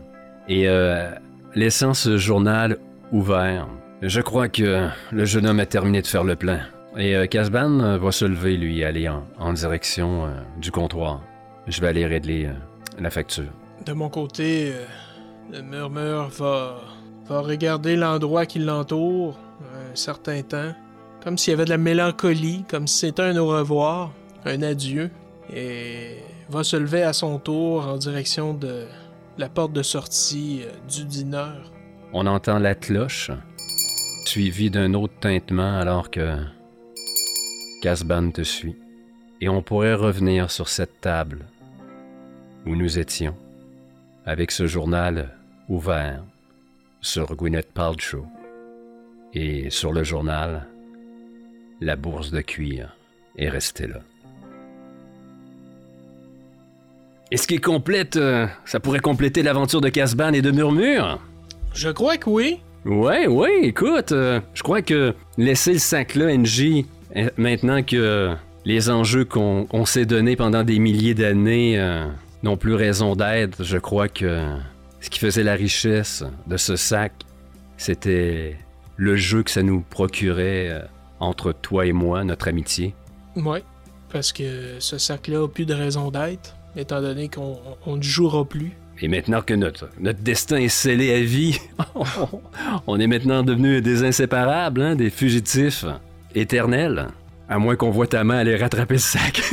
et 0.49 0.69
euh, 0.69 1.09
laissant 1.55 1.95
ce 1.95 2.19
journal 2.19 2.77
ouvert. 3.11 3.69
Je 4.03 4.21
crois 4.21 4.49
que 4.49 4.89
le 5.13 5.25
jeune 5.25 5.47
homme 5.47 5.61
a 5.61 5.67
terminé 5.67 6.03
de 6.03 6.07
faire 6.07 6.25
le 6.25 6.37
plein. 6.37 6.61
Et 6.97 7.17
euh, 7.17 7.27
Casban 7.27 7.81
euh, 7.81 7.99
va 7.99 8.13
se 8.13 8.25
lever, 8.25 8.57
lui, 8.57 8.81
et 8.81 8.85
aller 8.85 9.09
en, 9.09 9.25
en 9.39 9.53
direction 9.53 10.27
euh, 10.27 10.31
du 10.61 10.71
comptoir. 10.71 11.23
Je 11.67 11.81
vais 11.81 11.89
aller 11.89 12.07
régler 12.07 12.51
la 12.99 13.09
facture. 13.09 13.51
De 13.87 13.93
mon 13.93 14.09
côté, 14.09 14.73
le 15.53 15.63
murmure 15.63 16.29
va, 16.29 16.81
va 17.27 17.41
regarder 17.41 17.95
l'endroit 17.95 18.47
qui 18.47 18.59
l'entoure 18.59 19.39
un 19.61 19.95
certain 19.95 20.43
temps, 20.43 20.75
comme 21.23 21.39
s'il 21.39 21.53
y 21.53 21.55
avait 21.55 21.65
de 21.65 21.71
la 21.71 21.79
mélancolie, 21.79 22.65
comme 22.69 22.89
si 22.89 22.99
c'était 22.99 23.23
un 23.23 23.37
au 23.37 23.47
revoir, 23.47 24.11
un 24.45 24.61
adieu, 24.63 25.13
et 25.55 26.17
va 26.49 26.65
se 26.65 26.77
lever 26.77 27.05
à 27.05 27.13
son 27.13 27.39
tour 27.39 27.87
en 27.87 27.97
direction 27.97 28.55
de 28.55 28.87
la 29.39 29.49
porte 29.49 29.73
de 29.73 29.85
sortie 29.85 30.63
du 30.93 31.05
dîner. 31.05 31.53
On 32.13 32.27
entend 32.27 32.59
la 32.59 32.75
cloche, 32.75 33.31
suivie 34.25 34.71
d'un 34.71 34.95
autre 34.95 35.15
tintement 35.21 35.79
alors 35.79 36.11
que 36.11 36.39
Casban 37.83 38.31
te 38.31 38.43
suit, 38.43 38.77
et 39.41 39.49
on 39.49 39.61
pourrait 39.61 39.95
revenir 39.95 40.53
sur 40.53 40.69
cette 40.69 41.01
table 41.01 41.47
où 42.65 42.77
nous 42.77 43.01
étions, 43.01 43.35
avec 44.25 44.53
ce 44.53 44.69
journal 44.69 45.37
ouvert 45.69 46.23
sur 47.01 47.35
Gwyneth 47.35 47.73
Paltrow, 47.73 48.25
et 49.35 49.69
sur 49.71 49.93
le 49.93 50.05
journal, 50.05 50.69
la 51.81 51.97
bourse 51.97 52.31
de 52.31 52.41
cuir 52.41 52.97
est 53.37 53.49
restée 53.49 53.89
là. 53.89 53.99
Et 57.33 57.37
ce 57.37 57.49
qui 57.49 57.61
complète, 57.61 58.15
euh, 58.15 58.47
ça 58.65 58.79
pourrait 58.79 59.01
compléter 59.01 59.43
l'aventure 59.43 59.81
de 59.81 59.89
Casban 59.89 60.35
et 60.35 60.43
de 60.43 60.53
Murmure? 60.53 61.19
Je 61.75 61.89
crois 61.89 62.17
que 62.17 62.31
oui. 62.31 62.61
Ouais, 62.85 63.27
ouais, 63.27 63.65
écoute, 63.65 64.13
euh, 64.13 64.41
je 64.55 64.63
crois 64.63 64.83
que 64.83 65.15
laisser 65.37 65.73
le 65.73 65.79
sac-là, 65.79 66.37
NJ, 66.37 66.61
euh, 66.61 66.83
maintenant 67.37 67.83
que 67.83 68.35
les 68.65 68.91
enjeux 68.91 69.25
qu'on 69.25 69.85
s'est 69.85 70.07
donnés 70.07 70.37
pendant 70.37 70.63
des 70.63 70.79
milliers 70.79 71.15
d'années 71.15 71.79
euh, 71.79 72.07
n'ont 72.43 72.57
plus 72.57 72.75
raison 72.75 73.17
d'être, 73.17 73.65
je 73.65 73.79
crois 73.79 74.09
que 74.09 74.47
ce 75.01 75.11
qui 75.11 75.19
faisait 75.19 75.43
la 75.43 75.55
richesse 75.55 76.25
de 76.47 76.57
ce 76.57 76.77
sac, 76.77 77.13
c'était 77.77 78.57
le 78.97 79.17
jeu 79.17 79.43
que 79.43 79.51
ça 79.51 79.63
nous 79.63 79.81
procurait 79.81 80.69
euh, 80.71 80.81
entre 81.19 81.53
toi 81.53 81.87
et 81.87 81.93
moi, 81.93 82.25
notre 82.25 82.49
amitié. 82.49 82.95
Ouais. 83.37 83.63
Parce 84.13 84.33
que 84.33 84.77
ce 84.79 84.99
sac-là 84.99 85.45
a 85.45 85.49
plus 85.49 85.65
de 85.65 85.75
raison 85.75 86.11
d'être, 86.11 86.55
étant 86.77 87.01
donné 87.01 87.29
qu'on 87.29 87.59
on 87.87 87.97
ne 87.97 88.03
jouera 88.03 88.45
plus. 88.45 88.73
Et 89.01 89.09
maintenant 89.09 89.41
que 89.41 89.55
notre, 89.55 89.89
notre 89.99 90.21
destin 90.21 90.59
est 90.59 90.69
scellé 90.69 91.15
à 91.15 91.21
vie, 91.21 91.59
on 92.87 93.01
est 93.01 93.07
maintenant 93.07 93.43
devenus 93.43 93.83
des 93.83 94.05
inséparables, 94.05 94.83
hein, 94.83 94.95
des 94.95 95.11
fugitifs 95.11 95.87
éternels. 96.35 97.07
À 97.49 97.59
moins 97.59 97.77
qu'on 97.77 97.91
voit 97.91 98.07
ta 98.07 98.25
main 98.25 98.39
aller 98.39 98.57
rattraper 98.57 98.95
le 98.95 99.01
sac. 99.01 99.43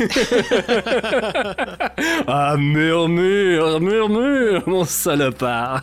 ah, 2.26 2.56
murmure, 2.58 3.80
murmure, 3.80 4.62
mon 4.66 4.84
salopard. 4.84 5.82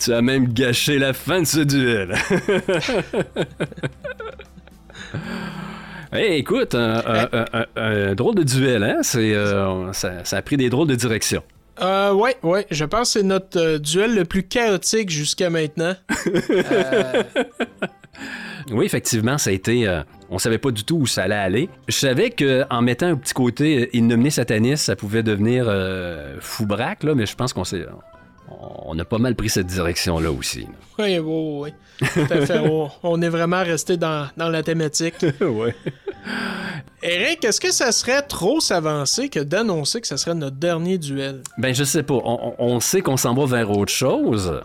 tu 0.00 0.12
as 0.12 0.22
même 0.22 0.52
gâché 0.52 0.98
la 0.98 1.12
fin 1.12 1.40
de 1.42 1.46
ce 1.46 1.60
duel. 1.60 2.14
Hey, 6.12 6.38
écoute, 6.38 6.74
un, 6.76 7.02
un- 7.04 7.28
un- 7.32 7.46
un- 7.52 7.66
un 7.74 8.14
drôle 8.14 8.36
de 8.36 8.44
duel, 8.44 8.84
hein? 8.84 8.98
C'est, 9.02 9.34
euh, 9.34 9.92
ça, 9.92 10.24
ça 10.24 10.36
a 10.36 10.42
pris 10.42 10.56
des 10.56 10.70
drôles 10.70 10.86
de 10.86 10.94
direction. 10.94 11.42
Euh, 11.82 12.12
ouais, 12.12 12.36
ouais, 12.44 12.66
je 12.70 12.84
pense 12.84 13.14
que 13.14 13.18
c'est 13.18 13.24
notre 13.26 13.58
euh, 13.58 13.78
duel 13.80 14.14
le 14.14 14.24
plus 14.24 14.44
chaotique 14.44 15.10
jusqu'à 15.10 15.50
maintenant. 15.50 15.94
Euh, 16.50 17.22
Oui, 18.70 18.84
effectivement, 18.86 19.38
ça 19.38 19.50
a 19.50 19.52
été. 19.52 19.86
euh, 19.86 20.02
on 20.30 20.38
savait 20.38 20.58
pas 20.58 20.70
du 20.70 20.84
tout 20.84 20.96
où 20.96 21.06
ça 21.06 21.24
allait 21.24 21.34
aller. 21.34 21.68
Je 21.88 21.94
savais 21.96 22.30
que 22.30 22.64
en 22.70 22.82
mettant 22.82 23.06
un 23.06 23.16
petit 23.16 23.34
côté 23.34 23.82
euh, 23.82 23.96
innominé 23.96 24.30
sataniste, 24.30 24.84
ça 24.84 24.96
pouvait 24.96 25.22
devenir 25.22 25.66
euh, 25.68 26.36
foubraque, 26.40 27.02
là, 27.04 27.14
mais 27.14 27.26
je 27.26 27.34
pense 27.36 27.52
qu'on 27.52 27.64
s'est. 27.64 27.84
On 28.86 28.98
a 28.98 29.04
pas 29.04 29.18
mal 29.18 29.34
pris 29.34 29.48
cette 29.48 29.66
direction-là 29.66 30.30
aussi. 30.30 30.66
ouais, 30.98 31.18
ouais, 31.20 31.58
ouais. 31.60 31.74
Tout 32.12 32.20
à 32.30 32.46
fait. 32.46 32.58
on, 32.58 32.90
on 33.02 33.22
est 33.22 33.28
vraiment 33.28 33.62
resté 33.62 33.96
dans, 33.96 34.28
dans 34.36 34.48
la 34.48 34.62
thématique. 34.62 35.14
ouais. 35.40 35.74
Eric, 37.02 37.44
est-ce 37.44 37.60
que 37.60 37.70
ça 37.72 37.92
serait 37.92 38.22
trop 38.22 38.60
s'avancer 38.60 39.28
que 39.28 39.40
d'annoncer 39.40 40.00
que 40.00 40.06
ça 40.06 40.16
serait 40.16 40.34
notre 40.34 40.56
dernier 40.56 40.96
duel? 40.98 41.42
Ben, 41.58 41.74
je 41.74 41.84
sais 41.84 42.02
pas. 42.02 42.14
On 42.24 42.80
sait 42.80 43.02
qu'on 43.02 43.16
s'en 43.16 43.34
va 43.34 43.44
vers 43.46 43.70
autre 43.70 43.92
chose. 43.92 44.60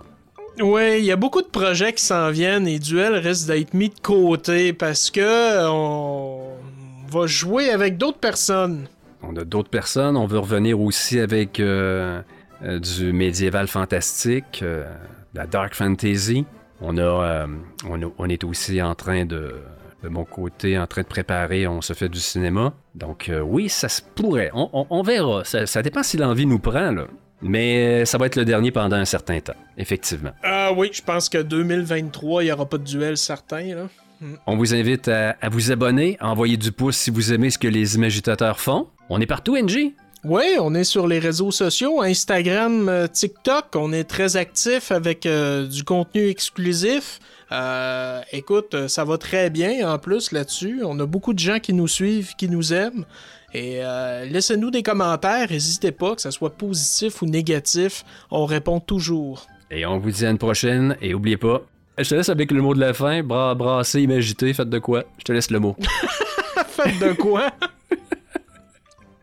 Ouais, 0.62 1.00
il 1.00 1.06
y 1.06 1.12
a 1.12 1.16
beaucoup 1.16 1.42
de 1.42 1.48
projets 1.48 1.94
qui 1.94 2.04
s'en 2.04 2.32
viennent 2.32 2.68
et 2.68 2.80
duels 2.80 3.16
risquent 3.16 3.48
d'être 3.48 3.74
mis 3.74 3.90
de 3.90 4.00
côté 4.02 4.74
parce 4.74 5.10
que 5.10 5.22
euh, 5.22 5.70
on 5.70 6.58
va 7.10 7.28
jouer 7.28 7.70
avec 7.70 7.98
d'autres 7.98 8.18
personnes. 8.18 8.88
On 9.24 9.36
a 9.38 9.46
d'autres 9.46 9.70
personnes. 9.70 10.18
On 10.18 10.26
veut 10.26 10.40
revenir 10.40 10.82
aussi 10.82 11.20
avec 11.20 11.62
euh, 11.62 12.22
euh, 12.64 12.80
du 12.80 13.14
médiéval 13.14 13.68
fantastique, 13.68 14.60
de 14.62 14.84
la 15.34 15.48
dark 15.48 15.76
fantasy. 15.76 16.46
On 16.82 16.98
a, 16.98 17.48
on, 18.18 18.30
est 18.30 18.44
aussi 18.44 18.82
en 18.82 18.96
train 18.96 19.26
de, 19.26 19.56
de 20.04 20.10
mon 20.10 20.26
côté, 20.26 20.78
en 20.78 20.88
train 20.88 21.04
de 21.04 21.08
préparer. 21.08 21.68
On 21.68 21.82
se 21.82 21.94
fait 21.94 22.10
du 22.10 22.20
cinéma. 22.20 22.74
Donc 22.96 23.32
oui, 23.44 23.70
ça 23.70 23.88
se 23.88 24.02
pourrait. 24.02 24.52
On 24.54 25.02
verra. 25.04 25.44
Ça, 25.44 25.66
ça 25.66 25.82
dépend 25.82 26.04
si 26.04 26.18
l'envie 26.18 26.46
nous 26.46 26.60
prend 26.60 26.92
là. 26.92 27.08
Mais 27.42 28.02
euh, 28.02 28.06
ça 28.06 28.18
va 28.18 28.26
être 28.26 28.36
le 28.36 28.46
dernier 28.46 28.72
pendant 28.72 28.98
un 28.98 29.06
certain 29.06 29.40
temps, 29.40 29.56
effectivement. 29.78 30.32
Ah 30.44 30.72
oui, 30.76 30.90
je 30.94 31.02
pense 31.02 31.30
que 31.30 31.38
2023, 31.38 32.44
il 32.44 32.46
n'y 32.48 32.52
aura 32.52 32.68
pas 32.68 32.78
de 32.78 32.84
duel 32.84 33.18
certain. 33.18 33.76
Là. 33.76 33.88
On 34.46 34.58
vous 34.58 34.74
invite 34.74 35.08
à, 35.08 35.38
à 35.42 35.50
vous 35.50 35.72
abonner, 35.72 36.18
à 36.20 36.30
envoyer 36.30 36.58
du 36.58 36.72
pouce 36.72 36.98
si 36.98 37.10
vous 37.10 37.32
aimez 37.32 37.50
ce 37.50 37.58
que 37.58 37.68
les 37.68 37.96
imagitateurs 37.96 38.60
font. 38.60 38.88
On 39.10 39.22
est 39.22 39.26
partout, 39.26 39.58
NG. 39.58 39.94
Oui, 40.26 40.58
on 40.60 40.76
est 40.76 40.84
sur 40.84 41.08
les 41.08 41.18
réseaux 41.18 41.52
sociaux, 41.52 42.02
Instagram, 42.02 42.90
euh, 42.90 43.08
TikTok. 43.08 43.68
On 43.76 43.94
est 43.94 44.04
très 44.04 44.36
actif 44.36 44.92
avec 44.92 45.26
euh, 45.26 45.66
du 45.66 45.86
contenu 45.86 46.28
exclusif. 46.28 47.20
Euh, 47.54 48.22
écoute, 48.34 48.90
ça 48.90 49.06
va 49.06 49.18
très 49.18 49.50
bien 49.50 49.90
en 49.90 49.98
plus 49.98 50.34
là-dessus. 50.34 50.82
On 50.84 51.00
a 51.00 51.06
beaucoup 51.06 51.34
de 51.34 51.40
gens 51.40 51.60
qui 51.60 51.74
nous 51.74 51.88
suivent, 51.88 52.36
qui 52.36 52.50
nous 52.50 52.74
aiment. 52.74 53.06
Et 53.54 53.80
euh, 53.84 54.26
laissez-nous 54.26 54.72
des 54.72 54.84
commentaires, 54.84 55.50
n'hésitez 55.50 55.92
pas, 55.92 56.16
que 56.16 56.22
ce 56.22 56.32
soit 56.32 56.52
positif 56.52 57.22
ou 57.22 57.26
négatif, 57.26 58.06
on 58.30 58.46
répond 58.46 58.80
toujours. 58.80 59.48
Et 59.72 59.86
on 59.86 60.00
vous 60.00 60.12
dit 60.12 60.26
à 60.26 60.30
une 60.30 60.38
prochaine. 60.38 60.96
Et 61.02 61.14
oubliez 61.14 61.38
pas, 61.38 61.62
je 61.98 62.10
te 62.10 62.16
laisse 62.16 62.30
avec 62.30 62.52
le 62.52 62.62
mot 62.62 62.74
de 62.74 62.80
la 62.80 62.94
fin. 62.94 63.24
Bras, 63.24 63.56
brasser, 63.56 64.02
imagiter, 64.02 64.54
faites 64.54 64.70
de 64.70 64.80
quoi? 64.80 65.04
Je 65.18 65.24
te 65.24 65.32
laisse 65.32 65.52
le 65.52 65.60
mot. 65.60 65.76
Faites 66.68 67.00
de 67.00 67.14
quoi? 67.14 67.52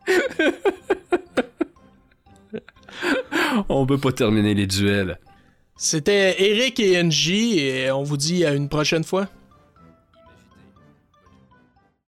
on 3.69 3.85
peut 3.85 3.97
pas 3.97 4.11
terminer 4.11 4.53
les 4.53 4.67
duels. 4.67 5.17
C'était 5.75 6.35
Eric 6.39 6.79
et 6.79 7.03
NJ 7.03 7.29
et 7.57 7.91
on 7.91 8.03
vous 8.03 8.17
dit 8.17 8.45
à 8.45 8.53
une 8.53 8.69
prochaine 8.69 9.03
fois. 9.03 9.27